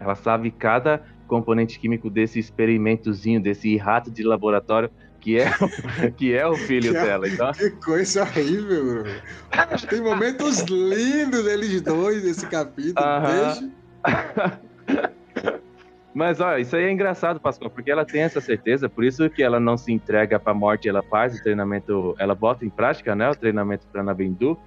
Ela 0.00 0.14
sabe 0.14 0.50
cada 0.50 1.02
componente 1.26 1.78
químico 1.78 2.08
desse 2.08 2.38
experimentozinho, 2.38 3.40
desse 3.40 3.76
rato 3.76 4.10
de 4.10 4.22
laboratório 4.22 4.90
que 5.20 5.38
é, 5.38 5.50
que 6.16 6.34
é 6.34 6.46
o 6.46 6.54
filho 6.54 6.92
que 6.92 7.00
dela. 7.00 7.28
Então... 7.28 7.52
Que 7.52 7.70
coisa 7.70 8.22
horrível, 8.22 9.02
bro. 9.02 9.88
Tem 9.88 10.00
momentos 10.00 10.60
lindos 10.60 11.44
deles 11.44 11.80
dois 11.82 12.24
nesse 12.24 12.46
capítulo. 12.46 13.06
Uh 13.06 13.70
-huh. 14.88 15.18
Mas 16.14 16.40
olha, 16.40 16.58
isso 16.58 16.74
aí 16.74 16.84
é 16.84 16.90
engraçado, 16.90 17.38
Pascoal, 17.38 17.70
porque 17.70 17.90
ela 17.90 18.04
tem 18.04 18.22
essa 18.22 18.40
certeza, 18.40 18.88
por 18.88 19.04
isso 19.04 19.30
que 19.30 19.40
ela 19.40 19.60
não 19.60 19.76
se 19.76 19.92
entrega 19.92 20.40
para 20.40 20.50
a 20.50 20.54
morte, 20.54 20.88
ela 20.88 21.00
faz 21.00 21.38
o 21.38 21.42
treinamento, 21.42 22.16
ela 22.18 22.34
bota 22.34 22.64
em 22.64 22.68
prática, 22.68 23.14
né, 23.14 23.30
o 23.30 23.36
treinamento 23.36 23.86
para 23.92 24.02
Nabendu. 24.02 24.58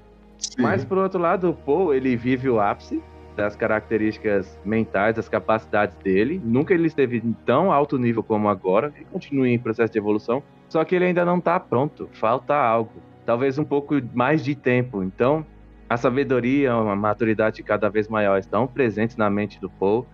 Mas 0.58 0.86
por 0.86 0.98
outro 0.98 1.20
lado, 1.20 1.50
o 1.50 1.54
Paul, 1.54 1.94
ele 1.94 2.16
vive 2.16 2.50
o 2.50 2.60
ápice 2.60 3.04
das 3.36 3.56
características 3.56 4.60
mentais, 4.64 5.16
das 5.16 5.30
capacidades 5.30 5.96
dele. 5.98 6.42
Nunca 6.44 6.74
ele 6.74 6.88
esteve 6.88 7.18
em 7.18 7.34
tão 7.46 7.72
alto 7.72 7.98
nível 7.98 8.22
como 8.22 8.50
agora. 8.50 8.92
Ele 8.96 9.06
continua 9.12 9.48
em 9.48 9.58
processo 9.58 9.92
de 9.92 10.00
evolução. 10.00 10.44
Só 10.70 10.84
que 10.84 10.96
ele 10.96 11.06
ainda 11.06 11.26
não 11.26 11.38
está 11.38 11.60
pronto. 11.60 12.10
Falta 12.14 12.56
algo. 12.56 12.92
Talvez 13.26 13.58
um 13.58 13.64
pouco 13.66 13.96
mais 14.14 14.44
de 14.44 14.56
tempo. 14.56 15.04
Então, 15.04 15.46
a 15.90 15.98
sabedoria, 15.98 16.74
a 16.74 16.96
maturidade 16.96 17.62
cada 17.64 17.90
vez 17.90 18.08
maior 18.08 18.38
estão 18.38 18.68
presentes 18.68 19.18
na 19.18 19.30
mente 19.30 19.60
do 19.60 19.70
Paul. 19.70 20.06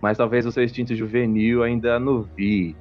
Mas 0.00 0.18
talvez 0.18 0.46
o 0.46 0.52
seu 0.52 0.62
instinto 0.62 0.94
juvenil 0.94 1.62
ainda 1.62 1.98
vi. 2.36 2.76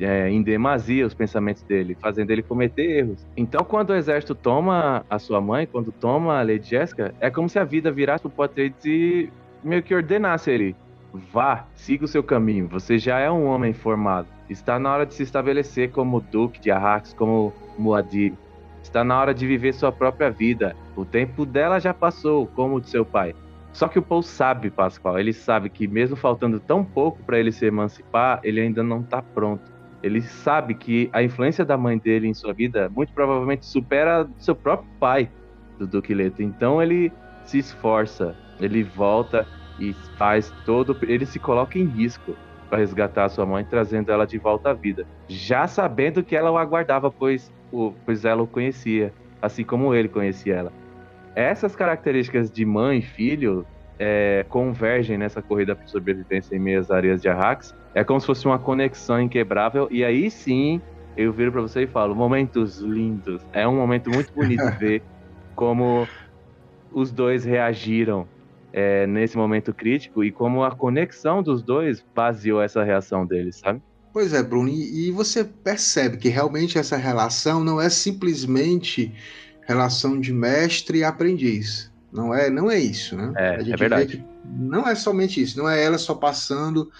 é, 0.00 0.30
em 0.30 0.42
demasia 0.42 1.06
os 1.06 1.14
pensamentos 1.14 1.62
dele, 1.62 1.96
fazendo 2.00 2.30
ele 2.30 2.42
cometer 2.42 2.98
erros. 2.98 3.26
Então, 3.36 3.64
quando 3.64 3.90
o 3.90 3.94
exército 3.94 4.34
toma 4.34 5.04
a 5.10 5.18
sua 5.18 5.40
mãe, 5.40 5.66
quando 5.66 5.90
toma 5.90 6.38
a 6.38 6.42
Lady 6.42 6.68
Jessica, 6.68 7.14
é 7.20 7.30
como 7.30 7.48
se 7.48 7.58
a 7.58 7.64
vida 7.64 7.90
virasse 7.90 8.22
pro 8.22 8.30
Potreides 8.30 8.84
e 8.84 9.28
meio 9.62 9.82
que 9.82 9.94
ordenasse 9.94 10.50
ele. 10.50 10.76
Vá, 11.32 11.64
siga 11.74 12.04
o 12.04 12.08
seu 12.08 12.22
caminho. 12.22 12.68
Você 12.68 12.98
já 12.98 13.18
é 13.18 13.30
um 13.30 13.46
homem 13.46 13.72
formado. 13.72 14.28
Está 14.48 14.78
na 14.78 14.92
hora 14.92 15.06
de 15.06 15.14
se 15.14 15.22
estabelecer 15.22 15.90
como 15.90 16.20
Duque 16.20 16.60
de 16.60 16.70
Arrax, 16.70 17.12
como 17.12 17.52
Muad'Dib. 17.78 18.36
Está 18.82 19.04
na 19.04 19.18
hora 19.18 19.34
de 19.34 19.46
viver 19.46 19.74
sua 19.74 19.92
própria 19.92 20.30
vida. 20.30 20.76
O 20.96 21.04
tempo 21.04 21.44
dela 21.44 21.78
já 21.78 21.92
passou, 21.92 22.46
como 22.46 22.76
o 22.76 22.80
de 22.80 22.88
seu 22.88 23.04
pai. 23.04 23.34
Só 23.72 23.86
que 23.86 23.98
o 23.98 24.02
Paul 24.02 24.22
sabe, 24.22 24.70
Pascoal, 24.70 25.18
ele 25.18 25.32
sabe 25.32 25.68
que 25.68 25.86
mesmo 25.86 26.16
faltando 26.16 26.58
tão 26.58 26.84
pouco 26.84 27.22
para 27.22 27.38
ele 27.38 27.52
se 27.52 27.66
emancipar, 27.66 28.40
ele 28.42 28.60
ainda 28.60 28.82
não 28.82 29.00
está 29.00 29.20
pronto. 29.22 29.70
Ele 30.02 30.20
sabe 30.20 30.74
que 30.74 31.10
a 31.12 31.22
influência 31.22 31.64
da 31.64 31.76
mãe 31.76 31.98
dele 31.98 32.28
em 32.28 32.34
sua 32.34 32.52
vida 32.52 32.88
muito 32.88 33.12
provavelmente 33.12 33.66
supera 33.66 34.28
seu 34.38 34.54
próprio 34.54 34.88
pai, 34.98 35.30
do 35.78 35.86
Duque 35.86 36.14
Leto. 36.14 36.42
Então 36.42 36.82
ele 36.82 37.12
se 37.44 37.58
esforça, 37.58 38.34
ele 38.60 38.82
volta 38.82 39.46
e 39.78 39.92
faz 40.16 40.52
todo. 40.64 40.96
Ele 41.02 41.26
se 41.26 41.38
coloca 41.38 41.78
em 41.78 41.84
risco 41.84 42.36
para 42.68 42.78
resgatar 42.78 43.28
sua 43.28 43.46
mãe, 43.46 43.64
trazendo 43.64 44.12
ela 44.12 44.26
de 44.26 44.38
volta 44.38 44.70
à 44.70 44.74
vida, 44.74 45.06
já 45.26 45.66
sabendo 45.66 46.22
que 46.22 46.36
ela 46.36 46.50
o 46.50 46.58
aguardava, 46.58 47.10
pois, 47.10 47.50
o, 47.72 47.94
pois 48.04 48.24
ela 48.24 48.42
o 48.42 48.46
conhecia, 48.46 49.12
assim 49.40 49.64
como 49.64 49.94
ele 49.94 50.08
conhecia 50.08 50.56
ela. 50.56 50.72
Essas 51.34 51.74
características 51.74 52.50
de 52.50 52.66
mãe 52.66 52.98
e 52.98 53.02
filho 53.02 53.64
é, 53.98 54.44
convergem 54.48 55.16
nessa 55.16 55.40
corrida 55.40 55.74
por 55.74 55.88
sobrevivência 55.88 56.54
em 56.54 56.58
meias 56.58 56.90
areias 56.90 57.22
de 57.22 57.28
Arrax. 57.28 57.74
É 57.94 58.04
como 58.04 58.20
se 58.20 58.26
fosse 58.26 58.46
uma 58.46 58.58
conexão 58.58 59.20
inquebrável, 59.20 59.88
e 59.90 60.04
aí 60.04 60.30
sim 60.30 60.80
eu 61.16 61.32
viro 61.32 61.50
para 61.50 61.62
você 61.62 61.82
e 61.82 61.86
falo: 61.86 62.14
momentos 62.14 62.80
lindos. 62.80 63.44
É 63.52 63.66
um 63.66 63.76
momento 63.76 64.10
muito 64.10 64.32
bonito 64.32 64.64
ver 64.78 65.02
como 65.54 66.06
os 66.92 67.10
dois 67.10 67.44
reagiram 67.44 68.26
é, 68.72 69.06
nesse 69.06 69.36
momento 69.36 69.72
crítico 69.72 70.22
e 70.22 70.30
como 70.30 70.62
a 70.62 70.74
conexão 70.74 71.42
dos 71.42 71.62
dois 71.62 72.04
baseou 72.14 72.60
essa 72.60 72.82
reação 72.82 73.26
deles, 73.26 73.56
sabe? 73.56 73.82
Pois 74.12 74.32
é, 74.32 74.42
Bruno, 74.42 74.68
e, 74.68 75.10
você 75.12 75.44
percebe 75.44 76.16
que 76.16 76.28
realmente 76.28 76.78
essa 76.78 76.96
relação 76.96 77.62
não 77.62 77.80
é 77.80 77.88
simplesmente 77.88 79.14
relação 79.66 80.18
de 80.18 80.32
mestre 80.32 80.98
e 80.98 81.04
aprendiz. 81.04 81.92
Não 82.12 82.34
é, 82.34 82.48
não 82.48 82.70
é 82.70 82.78
isso, 82.78 83.14
né? 83.16 83.32
É, 83.36 83.56
a 83.56 83.58
gente 83.60 83.74
é 83.74 83.76
verdade. 83.76 84.16
Vê 84.16 84.16
que 84.16 84.24
não 84.44 84.88
é 84.88 84.94
somente 84.94 85.42
isso, 85.42 85.58
não 85.58 85.68
é 85.68 85.82
ela 85.82 85.98
só 85.98 86.14
passando 86.14 86.90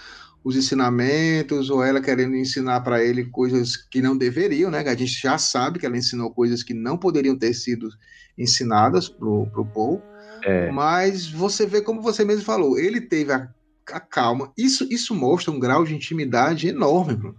os 0.44 0.54
ensinamentos 0.54 1.70
ou 1.70 1.82
ela 1.82 2.00
querendo 2.00 2.36
ensinar 2.36 2.82
para 2.82 3.02
ele 3.02 3.24
coisas 3.24 3.76
que 3.76 4.00
não 4.00 4.16
deveriam, 4.16 4.70
né? 4.70 4.80
A 4.80 4.94
gente 4.94 5.20
já 5.20 5.38
sabe 5.38 5.78
que 5.78 5.86
ela 5.86 5.96
ensinou 5.96 6.30
coisas 6.30 6.62
que 6.62 6.74
não 6.74 6.96
poderiam 6.96 7.36
ter 7.36 7.54
sido 7.54 7.88
ensinadas 8.36 9.08
pro, 9.08 9.46
pro 9.46 9.66
Paul. 9.66 10.02
É. 10.44 10.70
Mas 10.70 11.28
você 11.28 11.66
vê 11.66 11.80
como 11.80 12.02
você 12.02 12.24
mesmo 12.24 12.44
falou, 12.44 12.78
ele 12.78 13.00
teve 13.00 13.32
a, 13.32 13.48
a 13.92 14.00
calma. 14.00 14.52
Isso, 14.56 14.86
isso 14.90 15.14
mostra 15.14 15.52
um 15.52 15.58
grau 15.58 15.84
de 15.84 15.94
intimidade 15.94 16.68
enorme. 16.68 17.34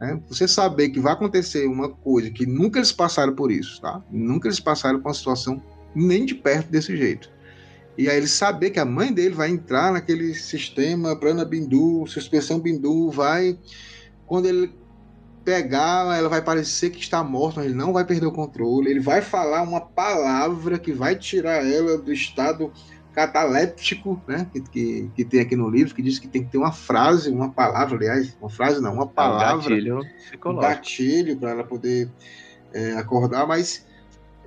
Né? 0.00 0.20
Você 0.28 0.48
saber 0.48 0.90
que 0.90 1.00
vai 1.00 1.12
acontecer 1.12 1.66
uma 1.66 1.88
coisa 1.88 2.30
que 2.30 2.44
nunca 2.44 2.78
eles 2.78 2.92
passaram 2.92 3.34
por 3.34 3.52
isso, 3.52 3.80
tá? 3.80 4.02
Nunca 4.10 4.48
eles 4.48 4.60
passaram 4.60 5.00
por 5.00 5.08
uma 5.08 5.14
situação 5.14 5.62
nem 5.94 6.24
de 6.24 6.34
perto 6.34 6.70
desse 6.70 6.96
jeito. 6.96 7.30
E 7.96 8.08
aí 8.08 8.16
ele 8.16 8.26
saber 8.26 8.70
que 8.70 8.80
a 8.80 8.84
mãe 8.84 9.12
dele 9.12 9.34
vai 9.34 9.50
entrar 9.50 9.92
naquele 9.92 10.34
sistema 10.34 11.14
prana 11.14 11.44
bindu, 11.44 12.06
suspensão 12.06 12.58
bindu, 12.58 13.10
vai 13.10 13.58
quando 14.26 14.46
ele 14.46 14.72
pegar, 15.44 16.16
ela 16.16 16.28
vai 16.28 16.42
parecer 16.42 16.90
que 16.90 17.00
está 17.00 17.22
morta, 17.22 17.60
mas 17.60 17.66
ele 17.66 17.78
não 17.78 17.92
vai 17.92 18.04
perder 18.04 18.26
o 18.26 18.32
controle. 18.32 18.90
Ele 18.90 19.00
vai 19.00 19.20
falar 19.20 19.62
uma 19.62 19.80
palavra 19.80 20.78
que 20.78 20.92
vai 20.92 21.16
tirar 21.16 21.66
ela 21.66 21.98
do 21.98 22.12
estado 22.12 22.72
cataléptico, 23.12 24.20
né? 24.26 24.46
Que, 24.52 24.60
que, 24.60 25.10
que, 25.14 25.24
tem 25.24 25.40
aqui 25.40 25.54
no 25.54 25.68
livro, 25.68 25.94
que 25.94 26.02
diz 26.02 26.18
que 26.18 26.28
tem 26.28 26.44
que 26.44 26.50
ter 26.50 26.58
uma 26.58 26.72
frase, 26.72 27.30
uma 27.30 27.50
palavra, 27.50 27.96
aliás, 27.96 28.36
uma 28.40 28.50
frase 28.50 28.80
não, 28.80 28.94
uma 28.94 29.06
palavra. 29.06 29.74
É 29.74 29.78
um 29.78 30.00
gatilho 30.00 30.00
Um 30.46 30.56
gatilho 30.56 31.36
para 31.36 31.50
ela 31.50 31.64
poder 31.64 32.08
é, 32.72 32.92
acordar, 32.92 33.46
mas 33.46 33.84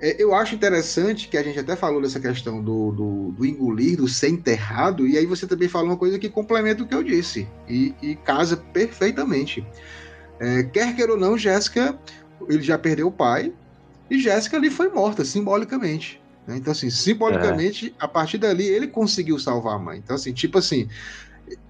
é, 0.00 0.22
eu 0.22 0.34
acho 0.34 0.54
interessante 0.54 1.28
que 1.28 1.36
a 1.38 1.42
gente 1.42 1.58
até 1.58 1.74
falou 1.74 2.02
dessa 2.02 2.20
questão 2.20 2.62
do, 2.62 2.92
do, 2.92 3.32
do, 3.32 3.46
engolir, 3.46 3.96
do 3.96 4.08
ser 4.08 4.28
enterrado, 4.28 5.06
e 5.06 5.16
aí 5.16 5.24
você 5.24 5.46
também 5.46 5.68
falou 5.68 5.88
uma 5.88 5.96
coisa 5.96 6.18
que 6.18 6.28
complementa 6.28 6.82
o 6.82 6.86
que 6.86 6.94
eu 6.94 7.02
disse, 7.02 7.48
e, 7.68 7.94
e 8.02 8.16
casa 8.16 8.56
perfeitamente. 8.56 9.66
É, 10.38 10.62
quer 10.64 10.94
queira 10.94 11.12
ou 11.12 11.18
não, 11.18 11.36
Jéssica, 11.36 11.98
ele 12.48 12.62
já 12.62 12.78
perdeu 12.78 13.08
o 13.08 13.12
pai, 13.12 13.52
e 14.10 14.20
Jéssica 14.20 14.56
ali 14.56 14.70
foi 14.70 14.88
morta, 14.88 15.24
simbolicamente. 15.24 16.20
Né? 16.46 16.56
Então, 16.56 16.72
assim, 16.72 16.90
simbolicamente, 16.90 17.94
é. 17.98 18.04
a 18.04 18.06
partir 18.06 18.38
dali, 18.38 18.64
ele 18.64 18.86
conseguiu 18.86 19.38
salvar 19.38 19.74
a 19.74 19.78
mãe. 19.78 19.98
Então, 19.98 20.14
assim, 20.14 20.32
tipo 20.32 20.58
assim, 20.58 20.88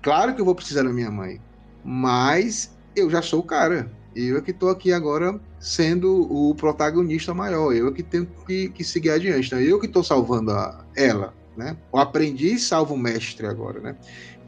claro 0.02 0.34
que 0.34 0.40
eu 0.40 0.44
vou 0.44 0.54
precisar 0.54 0.82
da 0.82 0.92
minha 0.92 1.10
mãe, 1.10 1.40
mas 1.84 2.76
eu 2.94 3.08
já 3.08 3.22
sou 3.22 3.40
o 3.40 3.44
cara. 3.44 3.90
Eu 4.14 4.38
é 4.38 4.40
que 4.40 4.50
estou 4.50 4.70
aqui 4.70 4.92
agora 4.92 5.38
sendo 5.60 6.22
o 6.32 6.54
protagonista 6.54 7.34
maior, 7.34 7.74
eu 7.74 7.88
é 7.88 7.92
que 7.92 8.02
tenho 8.02 8.26
que, 8.46 8.70
que 8.70 8.82
seguir 8.82 9.10
adiante. 9.10 9.46
Então, 9.46 9.60
eu 9.60 9.78
que 9.78 9.86
estou 9.86 10.02
salvando 10.02 10.52
a, 10.52 10.84
ela, 10.94 11.34
né? 11.56 11.76
O 11.92 11.98
aprendiz 11.98 12.64
salva 12.64 12.94
o 12.94 12.98
mestre 12.98 13.46
agora, 13.46 13.80
né? 13.80 13.96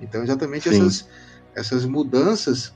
Então, 0.01 0.23
exatamente 0.23 0.69
essas, 0.69 1.09
essas 1.55 1.85
mudanças 1.85 2.73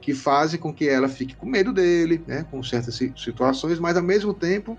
que 0.00 0.14
fazem 0.14 0.58
com 0.58 0.72
que 0.72 0.88
ela 0.88 1.08
fique 1.08 1.36
com 1.36 1.46
medo 1.46 1.72
dele, 1.72 2.22
né, 2.26 2.44
com 2.50 2.62
certas 2.62 2.94
situações, 2.94 3.78
mas 3.78 3.96
ao 3.96 4.02
mesmo 4.02 4.32
tempo 4.32 4.78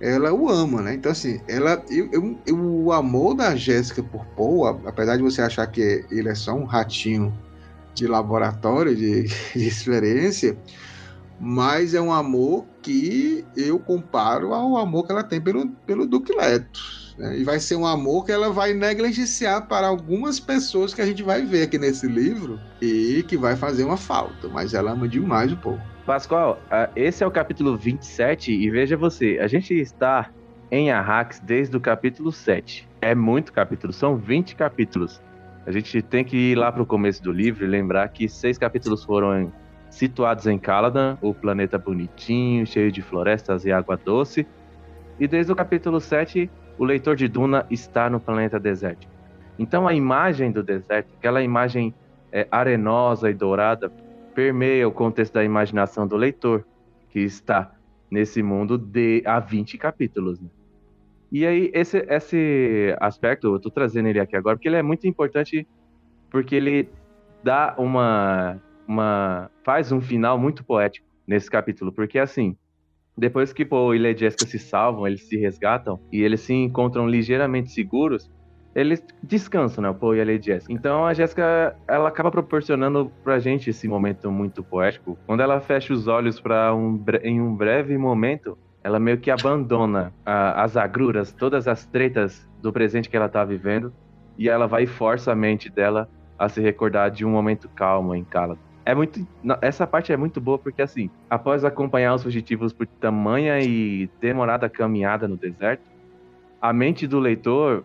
ela 0.00 0.32
o 0.32 0.48
ama, 0.48 0.82
né? 0.82 0.94
Então 0.94 1.12
assim, 1.12 1.40
ela, 1.46 1.82
eu, 1.88 2.10
eu, 2.12 2.38
eu 2.44 2.58
o 2.58 2.92
amor 2.92 3.34
da 3.34 3.54
Jéssica 3.54 4.02
por 4.02 4.24
Paul, 4.36 4.66
apesar 4.66 5.16
de 5.16 5.22
você 5.22 5.40
achar 5.40 5.66
que 5.68 6.04
ele 6.10 6.28
é 6.28 6.34
só 6.34 6.52
um 6.52 6.64
ratinho 6.64 7.32
de 7.94 8.06
laboratório, 8.08 8.96
de, 8.96 9.22
de 9.54 9.66
experiência, 9.66 10.56
mas 11.38 11.94
é 11.94 12.00
um 12.00 12.12
amor 12.12 12.66
que 12.82 13.44
eu 13.56 13.78
comparo 13.78 14.52
ao 14.52 14.76
amor 14.76 15.06
que 15.06 15.12
ela 15.12 15.22
tem 15.22 15.40
pelo, 15.40 15.68
pelo 15.86 16.06
Duque 16.06 16.34
Leto. 16.34 16.80
Né? 17.22 17.38
E 17.38 17.44
vai 17.44 17.60
ser 17.60 17.76
um 17.76 17.86
amor 17.86 18.26
que 18.26 18.32
ela 18.32 18.50
vai 18.50 18.74
negligenciar 18.74 19.68
para 19.68 19.86
algumas 19.86 20.40
pessoas 20.40 20.92
que 20.92 21.00
a 21.00 21.06
gente 21.06 21.22
vai 21.22 21.42
ver 21.42 21.62
aqui 21.62 21.78
nesse 21.78 22.08
livro 22.08 22.58
e 22.80 23.24
que 23.28 23.36
vai 23.36 23.54
fazer 23.54 23.84
uma 23.84 23.96
falta, 23.96 24.48
mas 24.48 24.74
ela 24.74 24.90
ama 24.90 25.08
demais 25.08 25.52
o 25.52 25.56
povo. 25.56 25.80
Pascoal, 26.04 26.60
esse 26.96 27.22
é 27.22 27.26
o 27.26 27.30
capítulo 27.30 27.78
27 27.78 28.52
e 28.52 28.68
veja 28.68 28.96
você, 28.96 29.38
a 29.40 29.46
gente 29.46 29.72
está 29.72 30.30
em 30.68 30.90
Arrax 30.90 31.38
desde 31.38 31.76
o 31.76 31.80
capítulo 31.80 32.32
7. 32.32 32.88
É 33.00 33.14
muito 33.14 33.52
capítulo, 33.52 33.92
são 33.92 34.16
20 34.16 34.56
capítulos. 34.56 35.22
A 35.64 35.70
gente 35.70 36.02
tem 36.02 36.24
que 36.24 36.36
ir 36.36 36.56
lá 36.56 36.72
para 36.72 36.82
o 36.82 36.86
começo 36.86 37.22
do 37.22 37.30
livro 37.30 37.64
e 37.64 37.68
lembrar 37.68 38.08
que 38.08 38.28
seis 38.28 38.58
capítulos 38.58 39.04
foram 39.04 39.52
situados 39.88 40.48
em 40.48 40.58
Caladan, 40.58 41.16
o 41.22 41.32
planeta 41.32 41.78
bonitinho, 41.78 42.66
cheio 42.66 42.90
de 42.90 43.00
florestas 43.00 43.64
e 43.64 43.70
água 43.70 43.96
doce. 43.96 44.44
E 45.20 45.28
desde 45.28 45.52
o 45.52 45.54
capítulo 45.54 46.00
7 46.00 46.50
o 46.82 46.84
leitor 46.84 47.14
de 47.14 47.28
Duna 47.28 47.64
está 47.70 48.10
no 48.10 48.18
planeta 48.18 48.58
desértico. 48.58 49.12
Então 49.56 49.86
a 49.86 49.94
imagem 49.94 50.50
do 50.50 50.64
deserto, 50.64 51.14
aquela 51.16 51.40
imagem 51.40 51.94
é, 52.32 52.48
arenosa 52.50 53.30
e 53.30 53.34
dourada, 53.34 53.88
permeia 54.34 54.88
o 54.88 54.90
contexto 54.90 55.34
da 55.34 55.44
imaginação 55.44 56.08
do 56.08 56.16
leitor, 56.16 56.64
que 57.10 57.20
está 57.20 57.72
nesse 58.10 58.42
mundo 58.42 58.76
de 58.76 59.22
há 59.24 59.38
20 59.38 59.78
capítulos. 59.78 60.40
Né? 60.40 60.48
E 61.30 61.46
aí, 61.46 61.70
esse, 61.72 61.98
esse 61.98 62.96
aspecto, 62.98 63.46
eu 63.46 63.56
estou 63.58 63.70
trazendo 63.70 64.08
ele 64.08 64.18
aqui 64.18 64.34
agora, 64.34 64.56
porque 64.56 64.66
ele 64.66 64.74
é 64.74 64.82
muito 64.82 65.06
importante, 65.06 65.64
porque 66.28 66.56
ele 66.56 66.88
dá 67.44 67.76
uma, 67.78 68.60
uma. 68.88 69.48
faz 69.62 69.92
um 69.92 70.00
final 70.00 70.36
muito 70.36 70.64
poético 70.64 71.06
nesse 71.28 71.48
capítulo, 71.48 71.92
porque 71.92 72.18
assim, 72.18 72.56
depois 73.16 73.52
que 73.52 73.64
Paul 73.64 73.94
e 73.94 74.16
Jessica 74.16 74.46
se 74.46 74.58
salvam, 74.58 75.06
eles 75.06 75.22
se 75.28 75.36
resgatam 75.36 76.00
e 76.10 76.22
eles 76.22 76.40
se 76.40 76.54
encontram 76.54 77.06
ligeiramente 77.06 77.70
seguros, 77.70 78.30
eles 78.74 79.04
descansam, 79.22 79.82
né? 79.82 79.90
O 79.90 79.94
Paul 79.94 80.16
e 80.16 80.24
Lady 80.24 80.46
Jessica. 80.46 80.72
Então 80.72 81.04
a 81.04 81.12
Jessica, 81.12 81.76
ela 81.86 82.08
acaba 82.08 82.30
proporcionando 82.30 83.12
pra 83.22 83.38
gente 83.38 83.68
esse 83.68 83.86
momento 83.86 84.30
muito 84.30 84.64
poético. 84.64 85.18
Quando 85.26 85.40
ela 85.40 85.60
fecha 85.60 85.92
os 85.92 86.08
olhos 86.08 86.40
para 86.40 86.74
um, 86.74 87.02
em 87.22 87.40
um 87.40 87.54
breve 87.54 87.98
momento, 87.98 88.56
ela 88.82 88.98
meio 88.98 89.18
que 89.18 89.30
abandona 89.30 90.12
a, 90.24 90.62
as 90.62 90.76
agruras, 90.76 91.32
todas 91.32 91.68
as 91.68 91.84
tretas 91.84 92.48
do 92.62 92.72
presente 92.72 93.10
que 93.10 93.16
ela 93.16 93.28
tá 93.28 93.44
vivendo, 93.44 93.92
e 94.38 94.48
ela 94.48 94.66
vai 94.66 94.84
e 94.84 94.86
força 94.86 95.32
a 95.32 95.36
mente 95.36 95.68
dela 95.68 96.08
a 96.38 96.48
se 96.48 96.60
recordar 96.60 97.10
de 97.10 97.26
um 97.26 97.30
momento 97.30 97.68
calmo 97.68 98.14
em 98.14 98.24
Caladan 98.24 98.71
é 98.84 98.94
muito. 98.94 99.26
Essa 99.60 99.86
parte 99.86 100.12
é 100.12 100.16
muito 100.16 100.40
boa 100.40 100.58
porque, 100.58 100.82
assim, 100.82 101.10
após 101.30 101.64
acompanhar 101.64 102.14
os 102.14 102.22
fugitivos 102.22 102.72
por 102.72 102.86
tamanha 102.86 103.60
e 103.60 104.10
demorada 104.20 104.68
caminhada 104.68 105.28
no 105.28 105.36
deserto, 105.36 105.82
a 106.60 106.72
mente 106.72 107.06
do 107.06 107.18
leitor 107.18 107.84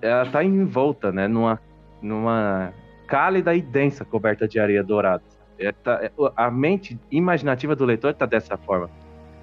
ela 0.00 0.26
tá 0.26 0.44
envolta, 0.44 1.10
né, 1.10 1.26
numa, 1.26 1.60
numa 2.02 2.72
cálida 3.06 3.54
e 3.54 3.62
densa 3.62 4.04
coberta 4.04 4.46
de 4.46 4.60
areia 4.60 4.82
dourada. 4.82 5.22
É, 5.58 5.72
tá, 5.72 6.00
é, 6.02 6.10
a 6.36 6.50
mente 6.50 6.98
imaginativa 7.10 7.74
do 7.74 7.84
leitor 7.84 8.10
está 8.10 8.26
dessa 8.26 8.56
forma. 8.56 8.90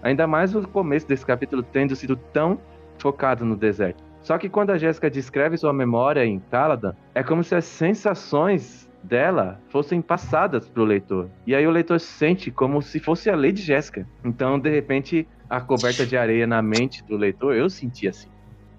Ainda 0.02 0.28
mais 0.28 0.54
o 0.54 0.68
começo 0.68 1.08
desse 1.08 1.26
capítulo 1.26 1.64
tendo 1.64 1.96
sido 1.96 2.16
tão 2.16 2.60
focado 3.00 3.44
no 3.44 3.56
deserto. 3.56 4.04
Só 4.22 4.38
que 4.38 4.48
quando 4.48 4.70
a 4.70 4.78
Jéssica 4.78 5.10
descreve 5.10 5.58
sua 5.58 5.74
memória 5.74 6.26
em 6.26 6.40
Caladan, 6.40 6.94
é 7.16 7.24
como 7.24 7.44
se 7.44 7.56
as 7.56 7.66
sensações 7.66 8.90
dela 9.04 9.60
fossem 9.70 10.02
passadas 10.02 10.70
para 10.70 10.82
o 10.82 10.86
leitor. 10.86 11.30
E 11.46 11.54
aí 11.54 11.68
o 11.68 11.72
leitor 11.72 12.00
sente 12.00 12.50
como 12.50 12.82
se 12.82 13.00
fosse 13.00 13.30
a 13.30 13.36
Lady 13.36 13.62
Jéssica. 13.62 14.08
Então, 14.24 14.58
de 14.58 14.70
repente, 14.70 15.28
a 15.50 15.60
coberta 15.60 16.06
de 16.06 16.16
areia 16.16 16.48
na 16.48 16.62
mente 16.62 17.04
do 17.04 17.18
leitor, 17.18 17.54
eu 17.54 17.70
senti 17.70 18.08
assim. 18.08 18.30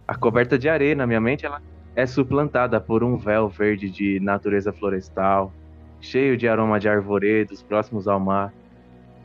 A 0.09 0.15
coberta 0.15 0.59
de 0.59 0.69
areia 0.69 0.95
na 0.95 1.07
minha 1.07 1.21
mente, 1.21 1.45
ela 1.45 1.61
é 1.95 2.07
suplantada 2.07 2.81
por 2.81 3.05
um 3.05 3.17
véu 3.17 3.49
verde 3.49 3.89
de 3.91 4.19
natureza 4.21 4.73
florestal, 4.73 5.53
cheio 6.01 6.37
de 6.37 6.49
aroma 6.49 6.81
de 6.81 6.89
arvoredos 6.89 7.63
próximos 7.63 8.09
ao 8.09 8.19
mar. 8.19 8.53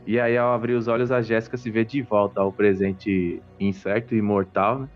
E 0.06 0.18
aí, 0.20 0.36
ao 0.36 0.52
abrir 0.52 0.74
os 0.74 0.88
olhos, 0.88 1.10
a 1.10 1.20
Jéssica 1.20 1.56
se 1.56 1.70
vê 1.70 1.84
de 1.84 2.02
volta 2.02 2.40
ao 2.40 2.52
presente 2.52 3.42
incerto 3.58 4.14
e 4.14 4.22
mortal, 4.22 4.80
né? 4.80 4.88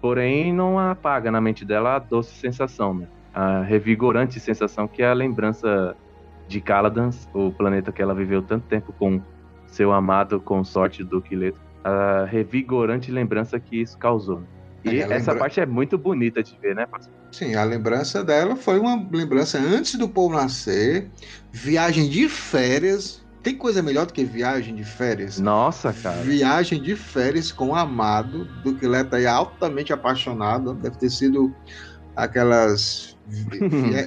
Porém, 0.00 0.52
não 0.52 0.78
apaga 0.78 1.30
na 1.30 1.40
mente 1.40 1.64
dela 1.64 1.96
a 1.96 1.98
doce 1.98 2.34
sensação, 2.34 2.94
né? 2.94 3.08
A 3.36 3.60
revigorante 3.60 4.40
sensação 4.40 4.88
que 4.88 5.02
é 5.02 5.08
a 5.08 5.12
lembrança 5.12 5.94
de 6.48 6.58
Caladan, 6.58 7.10
o 7.34 7.52
planeta 7.52 7.92
que 7.92 8.00
ela 8.00 8.14
viveu 8.14 8.40
tanto 8.40 8.66
tempo 8.66 8.94
com 8.94 9.20
seu 9.66 9.92
amado 9.92 10.40
consorte 10.40 11.04
do 11.04 11.20
Quileto. 11.20 11.60
A 11.84 12.24
revigorante 12.24 13.10
lembrança 13.10 13.60
que 13.60 13.82
isso 13.82 13.98
causou. 13.98 14.42
E 14.82 14.88
é, 14.88 15.00
essa 15.00 15.32
lembra... 15.32 15.36
parte 15.36 15.60
é 15.60 15.66
muito 15.66 15.98
bonita 15.98 16.42
de 16.42 16.56
ver, 16.58 16.74
né, 16.74 16.86
pastor? 16.86 17.12
Sim, 17.30 17.54
a 17.56 17.62
lembrança 17.62 18.24
dela 18.24 18.56
foi 18.56 18.78
uma 18.78 19.06
lembrança 19.12 19.58
antes 19.58 19.96
do 19.96 20.08
povo 20.08 20.34
nascer, 20.34 21.10
viagem 21.52 22.08
de 22.08 22.30
férias. 22.30 23.22
Tem 23.42 23.54
coisa 23.54 23.82
melhor 23.82 24.06
do 24.06 24.14
que 24.14 24.24
viagem 24.24 24.74
de 24.74 24.82
férias? 24.82 25.38
Nossa, 25.38 25.92
cara. 25.92 26.22
Viagem 26.22 26.80
de 26.80 26.96
férias 26.96 27.52
com 27.52 27.68
o 27.68 27.74
amado, 27.74 28.46
do 28.64 28.74
que 28.74 28.86
Leta 28.88 29.20
é 29.20 29.26
altamente 29.26 29.92
apaixonado. 29.92 30.72
Deve 30.72 30.96
ter 30.96 31.10
sido 31.10 31.54
aquelas 32.16 33.15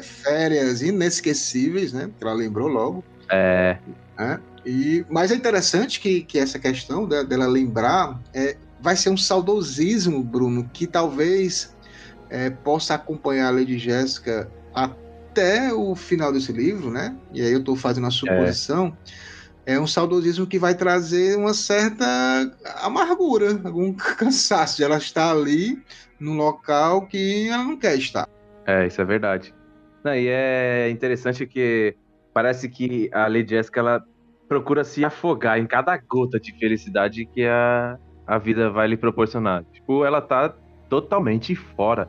férias 0.03 0.81
inesquecíveis, 0.81 1.93
né? 1.93 2.09
Que 2.17 2.23
ela 2.23 2.33
lembrou 2.33 2.67
logo. 2.67 3.03
É. 3.29 3.77
é. 4.17 4.39
E, 4.65 5.05
mas 5.09 5.31
é 5.31 5.35
interessante 5.35 5.99
que, 5.99 6.21
que 6.21 6.37
essa 6.37 6.59
questão 6.59 7.07
dela 7.07 7.47
lembrar 7.47 8.19
é, 8.33 8.55
vai 8.81 8.95
ser 8.95 9.09
um 9.09 9.17
saudosismo, 9.17 10.23
Bruno, 10.23 10.69
que 10.71 10.85
talvez 10.85 11.73
é, 12.29 12.49
possa 12.49 12.95
acompanhar 12.95 13.47
a 13.47 13.51
Lady 13.51 13.77
Jéssica 13.77 14.49
até 14.73 15.73
o 15.73 15.95
final 15.95 16.31
desse 16.31 16.51
livro, 16.51 16.91
né? 16.91 17.15
E 17.33 17.41
aí 17.41 17.51
eu 17.51 17.59
estou 17.59 17.75
fazendo 17.75 18.07
a 18.07 18.11
suposição. 18.11 18.95
É. 19.65 19.73
é 19.73 19.79
um 19.79 19.87
saudosismo 19.87 20.45
que 20.45 20.59
vai 20.59 20.75
trazer 20.75 21.37
uma 21.37 21.53
certa 21.53 22.05
amargura, 22.81 23.59
algum 23.63 23.93
cansaço 24.17 24.77
de 24.77 24.83
ela 24.83 24.97
estar 24.97 25.31
ali 25.31 25.81
num 26.19 26.35
local 26.35 27.07
que 27.07 27.47
ela 27.47 27.63
não 27.63 27.77
quer 27.77 27.97
estar. 27.97 28.27
É, 28.69 28.85
isso 28.85 29.01
é 29.01 29.05
verdade. 29.05 29.51
Não, 30.03 30.13
e 30.13 30.27
é 30.27 30.89
interessante 30.91 31.47
que 31.47 31.95
parece 32.31 32.69
que 32.69 33.09
a 33.11 33.27
Lady 33.27 33.49
Jessica 33.49 33.79
ela 33.79 34.03
procura 34.47 34.83
se 34.83 35.03
afogar 35.03 35.57
em 35.59 35.65
cada 35.65 35.97
gota 35.97 36.39
de 36.39 36.51
felicidade 36.53 37.25
que 37.25 37.45
a, 37.45 37.97
a 38.27 38.37
vida 38.37 38.69
vai 38.69 38.87
lhe 38.87 38.95
proporcionar. 38.95 39.63
Tipo, 39.73 40.05
ela 40.05 40.21
tá 40.21 40.53
totalmente 40.87 41.55
fora 41.55 42.07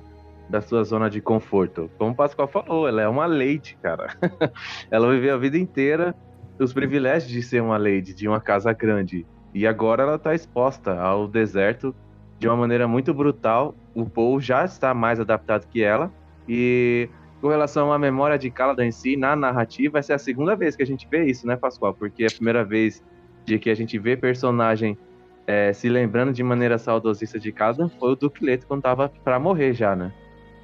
da 0.50 0.60
sua 0.60 0.84
zona 0.84 1.08
de 1.08 1.22
conforto. 1.22 1.90
Como 1.96 2.10
o 2.10 2.14
Pascoal 2.14 2.46
falou, 2.46 2.86
ela 2.86 3.00
é 3.00 3.08
uma 3.08 3.24
lady, 3.24 3.78
cara. 3.82 4.14
ela 4.90 5.10
viveu 5.10 5.34
a 5.34 5.38
vida 5.38 5.56
inteira 5.56 6.14
os 6.58 6.74
privilégios 6.74 7.32
de 7.32 7.42
ser 7.42 7.62
uma 7.62 7.78
lady, 7.78 8.12
de 8.12 8.28
uma 8.28 8.40
casa 8.40 8.70
grande. 8.74 9.26
E 9.54 9.66
agora 9.66 10.02
ela 10.02 10.18
tá 10.18 10.34
exposta 10.34 11.00
ao 11.00 11.26
deserto 11.26 11.94
de 12.38 12.46
uma 12.46 12.56
maneira 12.56 12.86
muito 12.86 13.14
brutal. 13.14 13.74
O 13.94 14.04
Paul 14.04 14.40
já 14.40 14.62
está 14.62 14.92
mais 14.92 15.18
adaptado 15.18 15.66
que 15.66 15.82
ela. 15.82 16.12
E 16.52 17.08
com 17.40 17.46
relação 17.46 17.92
à 17.92 17.98
memória 17.98 18.36
de 18.36 18.50
Caladan 18.50 18.86
em 18.86 18.90
si, 18.90 19.16
na 19.16 19.36
narrativa, 19.36 20.00
essa 20.00 20.14
é 20.14 20.16
a 20.16 20.18
segunda 20.18 20.56
vez 20.56 20.74
que 20.74 20.82
a 20.82 20.86
gente 20.86 21.06
vê 21.08 21.24
isso, 21.24 21.46
né, 21.46 21.56
Pascoal? 21.56 21.94
Porque 21.94 22.24
é 22.24 22.26
a 22.26 22.30
primeira 22.30 22.64
vez 22.64 23.00
de 23.46 23.56
que 23.56 23.70
a 23.70 23.74
gente 23.74 23.96
vê 24.00 24.16
personagem 24.16 24.98
é, 25.46 25.72
se 25.72 25.88
lembrando 25.88 26.32
de 26.32 26.42
maneira 26.42 26.76
saudosista 26.76 27.38
de 27.38 27.52
casa 27.52 27.88
foi 28.00 28.12
o 28.12 28.16
Duque 28.16 28.44
Leto 28.44 28.66
quando 28.66 28.82
tava 28.82 29.08
para 29.22 29.38
morrer 29.38 29.74
já, 29.74 29.94
né? 29.94 30.12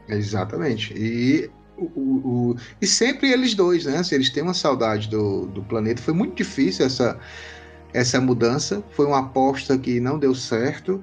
Exatamente. 0.08 0.92
E, 0.96 1.48
o, 1.76 1.84
o, 1.84 2.50
o, 2.50 2.56
e 2.82 2.86
sempre 2.86 3.30
eles 3.30 3.54
dois, 3.54 3.86
né? 3.86 4.02
Eles 4.10 4.30
têm 4.30 4.42
uma 4.42 4.54
saudade 4.54 5.08
do, 5.08 5.46
do 5.46 5.62
planeta, 5.62 6.02
foi 6.02 6.14
muito 6.14 6.34
difícil 6.34 6.84
essa, 6.84 7.16
essa 7.94 8.20
mudança. 8.20 8.82
Foi 8.90 9.06
uma 9.06 9.20
aposta 9.20 9.78
que 9.78 10.00
não 10.00 10.18
deu 10.18 10.34
certo. 10.34 11.00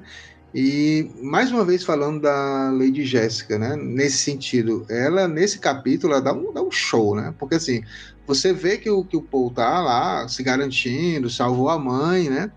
E 0.54 1.10
mais 1.20 1.52
uma 1.52 1.66
vez 1.66 1.84
falando 1.84 2.22
da 2.22 2.70
Lady 2.72 3.04
Jéssica, 3.04 3.58
né? 3.58 3.76
Nesse 3.76 4.18
sentido, 4.18 4.86
ela 4.88 5.28
nesse 5.28 5.58
capítulo 5.58 6.14
ela 6.14 6.22
dá 6.22 6.32
um, 6.32 6.54
dá 6.54 6.62
um 6.62 6.70
show, 6.70 7.16
né? 7.16 7.34
Porque 7.40 7.56
assim, 7.56 7.84
você 8.28 8.54
vê 8.54 8.78
que 8.78 8.90
o, 8.90 9.04
que 9.04 9.18
o 9.18 9.22
Paul 9.22 9.50
tá 9.50 9.82
lá 9.82 10.28
se 10.28 10.44
garantindo, 10.44 11.30
salvou 11.30 11.70
a 11.70 11.80
mãe, 11.80 12.30
né? 12.30 12.52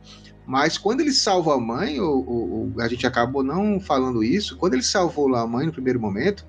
Mas 0.46 0.76
quando 0.76 1.00
ele 1.00 1.12
salva 1.12 1.54
a 1.54 1.60
mãe, 1.60 1.98
o, 1.98 2.72
a 2.78 2.86
gente 2.86 3.06
acabou 3.06 3.42
não 3.42 3.80
falando 3.80 4.22
isso, 4.22 4.56
quando 4.56 4.74
ele 4.74 4.82
salvou 4.82 5.26
lá 5.26 5.40
a 5.40 5.46
mãe 5.46 5.66
no 5.66 5.72
primeiro 5.72 5.98
momento, 5.98 6.46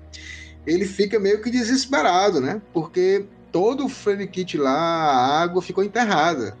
ele 0.66 0.84
fica 0.84 1.18
meio 1.18 1.42
que 1.42 1.50
desesperado, 1.50 2.40
né? 2.40 2.60
Porque 2.72 3.24
todo 3.50 3.86
o 3.86 3.88
frame 3.88 4.26
kit 4.26 4.56
lá, 4.58 4.70
a 4.70 5.42
água 5.42 5.62
ficou 5.62 5.82
enterrada. 5.82 6.56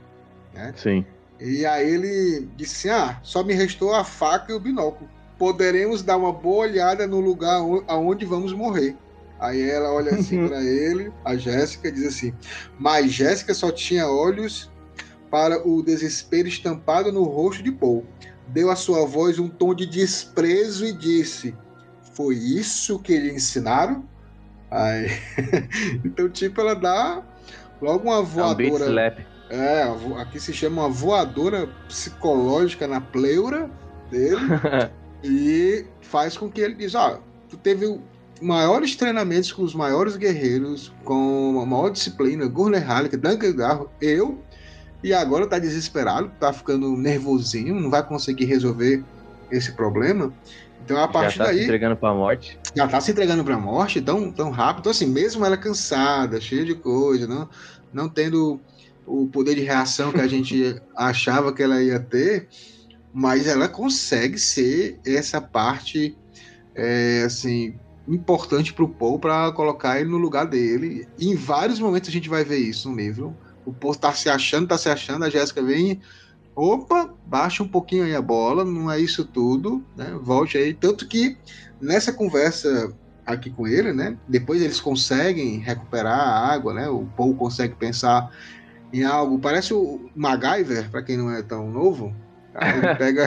Né? 0.54 0.72
Sim. 0.76 1.04
E 1.40 1.64
aí 1.64 1.88
ele 1.88 2.48
disse 2.56 2.88
assim: 2.88 3.02
ah, 3.02 3.20
só 3.22 3.44
me 3.44 3.54
restou 3.54 3.94
a 3.94 4.04
faca 4.04 4.52
e 4.52 4.54
o 4.54 4.60
binóculo. 4.60 5.08
Poderemos 5.38 6.02
dar 6.02 6.16
uma 6.16 6.32
boa 6.32 6.66
olhada 6.66 7.06
no 7.06 7.20
lugar 7.20 7.60
aonde 7.86 8.24
vamos 8.24 8.52
morrer. 8.52 8.96
Aí 9.38 9.70
ela 9.70 9.92
olha 9.92 10.14
assim 10.14 10.48
para 10.48 10.60
ele, 10.62 11.12
a 11.24 11.36
Jéssica, 11.36 11.92
diz 11.92 12.06
assim: 12.06 12.34
Mas 12.78 13.12
Jéssica 13.12 13.54
só 13.54 13.70
tinha 13.70 14.08
olhos 14.08 14.68
para 15.30 15.66
o 15.66 15.82
desespero 15.82 16.48
estampado 16.48 17.12
no 17.12 17.22
rosto 17.22 17.62
de 17.62 17.70
Paul. 17.70 18.04
Deu 18.48 18.70
à 18.70 18.76
sua 18.76 19.06
voz 19.06 19.38
um 19.38 19.48
tom 19.48 19.74
de 19.74 19.86
desprezo 19.86 20.84
e 20.84 20.92
disse: 20.92 21.54
Foi 22.14 22.34
isso 22.34 22.98
que 22.98 23.16
lhe 23.16 23.32
ensinaram? 23.32 24.04
Aí... 24.70 25.08
então, 26.04 26.28
tipo, 26.28 26.60
ela 26.60 26.74
dá 26.74 27.22
logo 27.80 28.08
uma 28.08 28.22
voadora. 28.22 28.84
É, 28.84 28.88
um 28.88 29.37
é, 29.50 29.82
aqui 30.20 30.38
se 30.38 30.52
chama 30.52 30.82
uma 30.82 30.88
voadora 30.88 31.68
psicológica 31.86 32.86
na 32.86 33.00
pleura 33.00 33.70
dele 34.10 34.40
e 35.24 35.86
faz 36.00 36.36
com 36.36 36.50
que 36.50 36.60
ele 36.60 36.74
diz: 36.74 36.94
Ó, 36.94 37.14
ah, 37.14 37.20
tu 37.48 37.56
teve 37.56 37.98
maiores 38.40 38.94
treinamentos 38.94 39.50
com 39.52 39.62
os 39.62 39.74
maiores 39.74 40.16
guerreiros, 40.16 40.92
com 41.04 41.60
a 41.60 41.66
maior 41.66 41.90
disciplina, 41.90 42.46
Gurner 42.46 42.86
Halleck, 42.86 43.16
Duncan 43.16 43.54
Garro, 43.54 43.90
eu 44.00 44.38
e 45.02 45.12
agora 45.12 45.46
tá 45.46 45.58
desesperado, 45.58 46.30
tá 46.40 46.52
ficando 46.52 46.96
nervosinho, 46.96 47.78
não 47.78 47.90
vai 47.90 48.06
conseguir 48.06 48.46
resolver 48.46 49.02
esse 49.50 49.72
problema. 49.72 50.32
Então, 50.84 50.98
a 51.02 51.08
partir 51.08 51.38
já 51.38 51.44
tá 51.44 51.50
daí. 51.50 51.58
se 51.58 51.64
entregando 51.64 51.96
pra 51.96 52.14
morte. 52.14 52.58
Já 52.74 52.88
tá 52.88 53.00
se 53.00 53.10
entregando 53.10 53.44
pra 53.44 53.58
morte 53.58 54.00
tão, 54.00 54.32
tão 54.32 54.50
rápido. 54.50 54.80
Então, 54.80 54.92
assim, 54.92 55.06
mesmo 55.06 55.44
ela 55.44 55.56
cansada, 55.56 56.40
cheia 56.40 56.64
de 56.64 56.74
coisa, 56.74 57.26
não, 57.26 57.48
não 57.92 58.08
tendo 58.08 58.60
o 59.08 59.26
poder 59.26 59.54
de 59.54 59.62
reação 59.62 60.12
que 60.12 60.20
a 60.20 60.28
gente 60.28 60.80
achava 60.94 61.52
que 61.52 61.62
ela 61.62 61.82
ia 61.82 61.98
ter, 61.98 62.48
mas 63.12 63.46
ela 63.46 63.68
consegue 63.68 64.38
ser 64.38 65.00
essa 65.04 65.40
parte, 65.40 66.16
é, 66.74 67.22
assim, 67.24 67.74
importante 68.06 68.72
pro 68.72 68.88
Paul 68.88 69.18
para 69.18 69.50
colocar 69.52 70.00
ele 70.00 70.10
no 70.10 70.18
lugar 70.18 70.46
dele. 70.46 71.08
E 71.18 71.28
em 71.28 71.34
vários 71.34 71.78
momentos 71.78 72.08
a 72.08 72.12
gente 72.12 72.28
vai 72.28 72.44
ver 72.44 72.58
isso 72.58 72.88
no 72.88 72.96
livro 72.96 73.36
o 73.68 73.72
povo 73.72 73.98
tá 73.98 74.12
se 74.12 74.30
achando, 74.30 74.66
tá 74.66 74.78
se 74.78 74.88
achando, 74.88 75.24
a 75.24 75.30
Jéssica 75.30 75.62
vem, 75.62 76.00
opa, 76.56 77.14
baixa 77.26 77.62
um 77.62 77.68
pouquinho 77.68 78.04
aí 78.04 78.14
a 78.14 78.22
bola, 78.22 78.64
não 78.64 78.90
é 78.90 78.98
isso 78.98 79.24
tudo, 79.26 79.84
né? 79.94 80.18
Volte 80.22 80.56
aí. 80.56 80.72
Tanto 80.72 81.06
que 81.06 81.36
nessa 81.78 82.10
conversa 82.10 82.90
aqui 83.26 83.50
com 83.50 83.68
ele, 83.68 83.92
né? 83.92 84.16
Depois 84.26 84.62
eles 84.62 84.80
conseguem 84.80 85.58
recuperar 85.58 86.18
a 86.18 86.50
água, 86.50 86.72
né? 86.72 86.88
O 86.88 87.04
Paul 87.14 87.34
consegue 87.34 87.74
pensar 87.74 88.30
em 88.92 89.04
algo, 89.04 89.38
parece 89.38 89.74
o 89.74 90.10
MacGyver, 90.14 90.90
para 90.90 91.02
quem 91.02 91.16
não 91.16 91.30
é 91.30 91.42
tão 91.42 91.70
novo. 91.70 92.14
Ele 92.54 92.94
pega. 92.96 93.26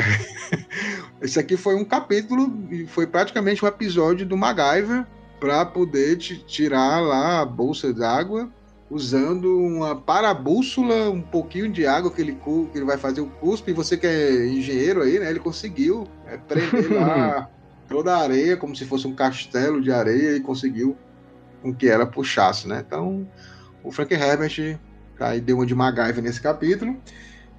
Esse 1.21 1.39
aqui 1.39 1.55
foi 1.55 1.75
um 1.75 1.85
capítulo, 1.85 2.51
foi 2.87 3.05
praticamente 3.05 3.63
um 3.63 3.67
episódio 3.67 4.25
do 4.25 4.35
MacGyver 4.35 5.05
para 5.39 5.65
poder 5.65 6.17
tirar 6.17 6.99
lá 6.99 7.41
a 7.41 7.45
bolsa 7.45 7.93
d'água 7.93 8.51
usando 8.91 9.57
uma 9.57 9.95
parabússola, 9.95 11.09
um 11.09 11.21
pouquinho 11.21 11.71
de 11.71 11.87
água 11.87 12.11
que 12.11 12.21
ele, 12.21 12.33
que 12.33 12.77
ele 12.77 12.85
vai 12.85 12.97
fazer 12.97 13.21
o 13.21 13.27
cuspe, 13.27 13.71
e 13.71 13.73
você 13.73 13.95
que 13.95 14.05
é 14.05 14.47
engenheiro 14.47 15.01
aí, 15.01 15.17
né? 15.17 15.29
Ele 15.29 15.39
conseguiu 15.39 16.05
é, 16.27 16.35
prender 16.35 16.91
lá 16.91 17.49
toda 17.87 18.13
a 18.13 18.21
areia, 18.21 18.57
como 18.57 18.75
se 18.75 18.85
fosse 18.85 19.07
um 19.07 19.15
castelo 19.15 19.81
de 19.81 19.91
areia, 19.91 20.35
e 20.35 20.41
conseguiu 20.41 20.97
com 21.61 21.73
que 21.73 21.87
ela 21.87 22.05
puxasse, 22.05 22.67
né? 22.67 22.83
Então, 22.85 23.25
o 23.81 23.91
Frank 23.91 24.13
Herbert 24.13 24.77
Aí 25.21 25.41
deu 25.41 25.57
uma 25.57 25.65
de 25.65 25.75
MacGyver 25.75 26.23
nesse 26.23 26.41
capítulo. 26.41 26.97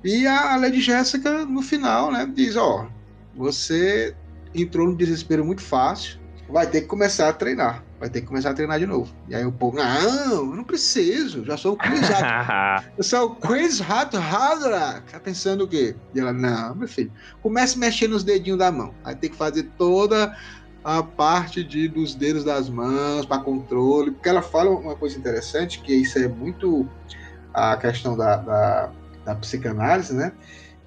E 0.04 0.26
a 0.26 0.56
Lady 0.56 0.80
Jéssica, 0.80 1.44
no 1.44 1.62
final, 1.62 2.10
né, 2.10 2.28
diz: 2.32 2.56
Ó, 2.56 2.88
você 3.34 4.14
entrou 4.54 4.88
no 4.88 4.96
desespero 4.96 5.44
muito 5.44 5.62
fácil, 5.62 6.18
vai 6.48 6.66
ter 6.66 6.82
que 6.82 6.86
começar 6.86 7.28
a 7.28 7.32
treinar. 7.32 7.82
Vai 7.98 8.10
ter 8.10 8.20
que 8.20 8.26
começar 8.26 8.50
a 8.50 8.54
treinar 8.54 8.80
de 8.80 8.86
novo. 8.86 9.14
E 9.28 9.34
aí 9.34 9.46
o 9.46 9.52
povo, 9.52 9.76
não, 9.76 10.32
eu 10.32 10.56
não 10.56 10.64
preciso, 10.64 11.44
já 11.44 11.56
sou 11.56 11.74
o 11.74 11.76
Chris 11.76 12.02
Hat. 12.10 12.84
eu 12.98 13.04
sou 13.04 13.26
o 13.26 13.36
Chris 13.36 13.80
Hat 13.80 14.16
Hadra. 14.16 15.04
Tá 15.10 15.20
pensando 15.20 15.62
o 15.64 15.68
quê? 15.68 15.94
E 16.12 16.18
ela, 16.18 16.32
não, 16.32 16.74
meu 16.74 16.88
filho, 16.88 17.12
comece 17.40 17.76
a 17.76 17.78
mexer 17.78 18.08
nos 18.08 18.24
dedinhos 18.24 18.58
da 18.58 18.72
mão. 18.72 18.92
Aí 19.04 19.14
tem 19.14 19.30
que 19.30 19.36
fazer 19.36 19.70
toda 19.78 20.36
a 20.82 21.00
parte 21.00 21.62
de, 21.62 21.86
dos 21.86 22.12
dedos 22.16 22.42
das 22.42 22.68
mãos 22.68 23.24
para 23.24 23.40
controle. 23.40 24.10
Porque 24.10 24.28
ela 24.28 24.42
fala 24.42 24.70
uma 24.70 24.96
coisa 24.96 25.16
interessante, 25.16 25.80
que 25.80 25.94
isso 25.94 26.18
é 26.18 26.26
muito 26.26 26.88
a 27.53 27.76
questão 27.76 28.16
da, 28.16 28.36
da, 28.36 28.90
da 29.24 29.34
psicanálise, 29.34 30.14
né? 30.14 30.32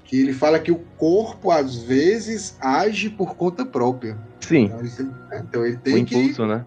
Que 0.04 0.20
ele 0.20 0.34
fala 0.34 0.60
que 0.60 0.72
o 0.72 0.80
corpo, 0.98 1.52
às 1.52 1.76
vezes, 1.76 2.58
age 2.60 3.10
por 3.10 3.36
conta 3.36 3.66
própria. 3.66 4.18
Sim. 4.40 4.66
Então 4.66 4.80
ele, 4.80 5.12
então 5.34 5.66
ele 5.66 5.78
tem 5.78 5.96
o 5.96 5.98
impulso, 5.98 6.42
que, 6.42 6.48
né? 6.48 6.66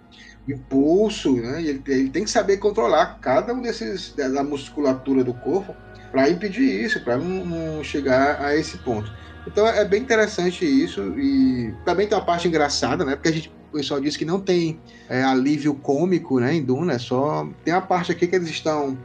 impulso, 0.48 1.36
né? 1.36 1.62
E 1.62 1.68
ele, 1.68 1.82
ele, 1.86 2.10
tem 2.10 2.24
que 2.24 2.30
saber 2.30 2.56
controlar 2.56 3.18
cada 3.20 3.52
um 3.52 3.60
desses 3.60 4.14
da 4.14 4.42
musculatura 4.42 5.22
do 5.22 5.34
corpo 5.34 5.74
para 6.10 6.28
impedir 6.28 6.84
isso, 6.84 7.00
para 7.04 7.16
não, 7.16 7.44
não, 7.44 7.84
chegar 7.84 8.40
a 8.40 8.56
esse 8.56 8.78
ponto. 8.78 9.12
Então 9.46 9.66
é 9.66 9.84
bem 9.84 10.02
interessante 10.02 10.64
isso 10.64 11.18
e 11.18 11.72
também 11.84 12.06
tem 12.06 12.16
uma 12.18 12.24
parte 12.24 12.48
engraçada, 12.48 13.04
né? 13.04 13.14
Porque 13.14 13.28
a 13.28 13.32
gente 13.32 13.52
o 13.68 13.76
pessoal 13.76 14.00
disse 14.00 14.18
que 14.18 14.24
não 14.24 14.40
tem 14.40 14.80
é, 15.08 15.22
alívio 15.22 15.74
cômico, 15.74 16.40
né? 16.40 16.54
Em 16.54 16.62
Duna, 16.62 16.94
é 16.94 16.98
só 16.98 17.46
tem 17.64 17.72
a 17.72 17.80
parte 17.80 18.10
aqui 18.10 18.26
que 18.26 18.34
eles 18.34 18.48
estão 18.48 18.96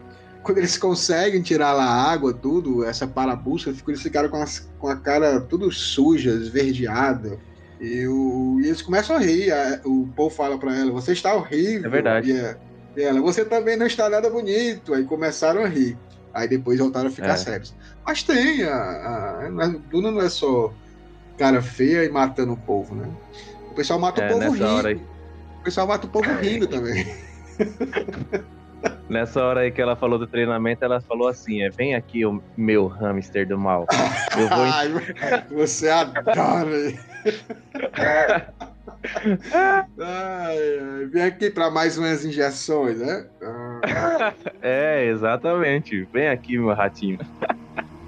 quando 0.43 0.57
eles 0.57 0.77
conseguem 0.77 1.41
tirar 1.41 1.73
lá 1.73 1.85
a 1.85 2.11
água, 2.11 2.33
tudo, 2.33 2.83
essa 2.83 3.07
parabusca, 3.07 3.73
eles 3.87 4.01
ficaram 4.01 4.29
com, 4.29 4.37
as, 4.37 4.69
com 4.77 4.89
a 4.89 4.95
cara 4.95 5.39
tudo 5.39 5.71
suja, 5.71 6.31
esverdeada. 6.31 7.39
E, 7.79 8.05
o, 8.07 8.59
e 8.61 8.67
eles 8.67 8.81
começam 8.81 9.15
a 9.15 9.19
rir. 9.19 9.51
A, 9.51 9.81
o 9.85 10.07
Paul 10.15 10.29
fala 10.29 10.57
para 10.57 10.77
ela: 10.77 10.91
Você 10.91 11.13
está 11.13 11.33
horrível. 11.33 11.87
É 11.87 11.89
verdade. 11.89 12.31
E, 12.31 12.39
a, 12.39 12.57
e, 12.95 13.01
ela: 13.03 13.21
Você 13.21 13.45
também 13.45 13.77
não 13.77 13.85
está 13.85 14.09
nada 14.09 14.29
bonito. 14.29 14.93
Aí 14.93 15.03
começaram 15.05 15.63
a 15.63 15.67
rir. 15.67 15.97
Aí 16.33 16.47
depois 16.47 16.79
voltaram 16.79 17.07
a 17.07 17.11
ficar 17.11 17.33
é. 17.33 17.37
sérios. 17.37 17.73
Mas 18.05 18.21
tem. 18.23 18.63
A, 18.63 19.47
a, 19.49 19.67
Duna 19.89 20.11
não 20.11 20.21
é 20.21 20.29
só 20.29 20.73
cara 21.37 21.61
feia 21.61 22.03
e 22.03 22.09
matando 22.09 22.53
o 22.53 22.57
povo, 22.57 22.93
né? 22.95 23.09
O 23.71 23.73
pessoal 23.73 23.99
mata 23.99 24.21
é, 24.21 24.27
o 24.27 24.39
povo 24.39 24.51
rindo. 24.51 25.01
O 25.59 25.63
pessoal 25.63 25.87
mata 25.87 26.05
o 26.05 26.09
povo 26.09 26.29
rindo 26.35 26.67
também. 26.67 27.07
Nessa 29.09 29.43
hora 29.43 29.61
aí 29.61 29.71
que 29.71 29.81
ela 29.81 29.95
falou 29.95 30.17
do 30.17 30.25
treinamento, 30.25 30.84
ela 30.84 30.99
falou 31.01 31.27
assim: 31.27 31.61
é, 31.61 31.69
vem 31.69 31.95
aqui 31.95 32.25
o 32.25 32.41
meu 32.57 32.88
hamster 32.88 33.47
do 33.47 33.57
mal. 33.57 33.86
Eu 34.38 34.49
vou... 34.49 34.63
Ai, 34.63 34.89
você 35.49 35.89
adora. 35.89 36.93
ai, 39.51 39.88
ai, 39.99 41.05
vem 41.11 41.23
aqui 41.23 41.49
para 41.49 41.69
mais 41.69 41.97
umas 41.97 42.23
injeções, 42.25 42.99
né? 42.99 43.25
é, 44.61 45.05
exatamente. 45.05 46.07
Vem 46.11 46.29
aqui, 46.29 46.57
meu 46.57 46.73
ratinho. 46.73 47.19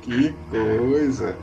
que 0.02 0.34
coisa. 0.50 1.36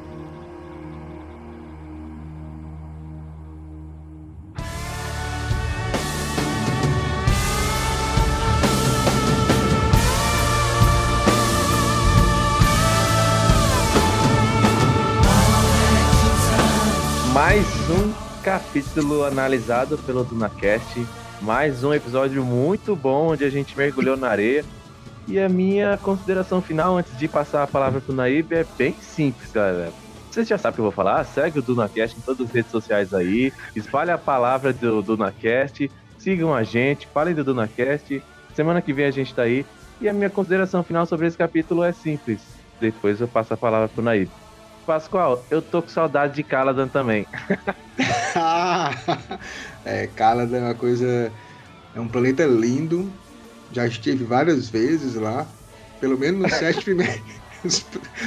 Mais 17.44 17.66
um 17.90 18.12
capítulo 18.40 19.24
analisado 19.24 19.98
pelo 19.98 20.22
DunaCast. 20.22 21.04
Mais 21.40 21.82
um 21.82 21.92
episódio 21.92 22.44
muito 22.44 22.94
bom 22.94 23.32
onde 23.32 23.44
a 23.44 23.50
gente 23.50 23.76
mergulhou 23.76 24.16
na 24.16 24.28
areia. 24.28 24.64
E 25.26 25.40
a 25.40 25.48
minha 25.48 25.98
consideração 25.98 26.62
final 26.62 26.96
antes 26.96 27.18
de 27.18 27.26
passar 27.26 27.64
a 27.64 27.66
palavra 27.66 28.00
pro 28.00 28.14
Naib 28.14 28.52
é 28.52 28.64
bem 28.78 28.94
simples, 28.94 29.50
galera. 29.50 29.92
Vocês 30.30 30.46
já 30.46 30.56
sabem 30.56 30.70
o 30.70 30.74
que 30.74 30.80
eu 30.82 30.84
vou 30.84 30.92
falar? 30.92 31.24
Segue 31.24 31.58
o 31.58 31.62
DunaCast 31.62 32.16
em 32.16 32.20
todas 32.20 32.46
as 32.46 32.52
redes 32.52 32.70
sociais 32.70 33.12
aí. 33.12 33.52
Espalhe 33.74 34.12
a 34.12 34.18
palavra 34.18 34.72
do 34.72 35.02
DunaCast. 35.02 35.90
Sigam 36.18 36.54
a 36.54 36.62
gente, 36.62 37.08
falem 37.08 37.34
do 37.34 37.42
DunaCast. 37.42 38.22
Semana 38.54 38.80
que 38.80 38.92
vem 38.92 39.06
a 39.06 39.10
gente 39.10 39.34
tá 39.34 39.42
aí. 39.42 39.66
E 40.00 40.08
a 40.08 40.12
minha 40.12 40.30
consideração 40.30 40.84
final 40.84 41.06
sobre 41.06 41.26
esse 41.26 41.36
capítulo 41.36 41.82
é 41.82 41.90
simples. 41.90 42.40
Depois 42.80 43.20
eu 43.20 43.26
passo 43.26 43.52
a 43.52 43.56
palavra 43.56 43.88
pro 43.88 44.00
Naib. 44.00 44.30
Pascoal, 44.86 45.44
eu 45.50 45.62
tô 45.62 45.82
com 45.82 45.88
saudade 45.88 46.34
de 46.34 46.42
Caladan 46.42 46.88
também. 46.88 47.26
é, 49.84 50.06
Caladan 50.08 50.58
é 50.58 50.64
uma 50.64 50.74
coisa. 50.74 51.32
É 51.94 52.00
um 52.00 52.08
planeta 52.08 52.44
lindo. 52.44 53.12
Já 53.72 53.86
estive 53.86 54.24
várias 54.24 54.68
vezes 54.68 55.14
lá. 55.14 55.46
Pelo 56.00 56.18
menos 56.18 56.42
nos 56.42 56.52
sete 56.52 56.82
primeiros. 56.84 57.22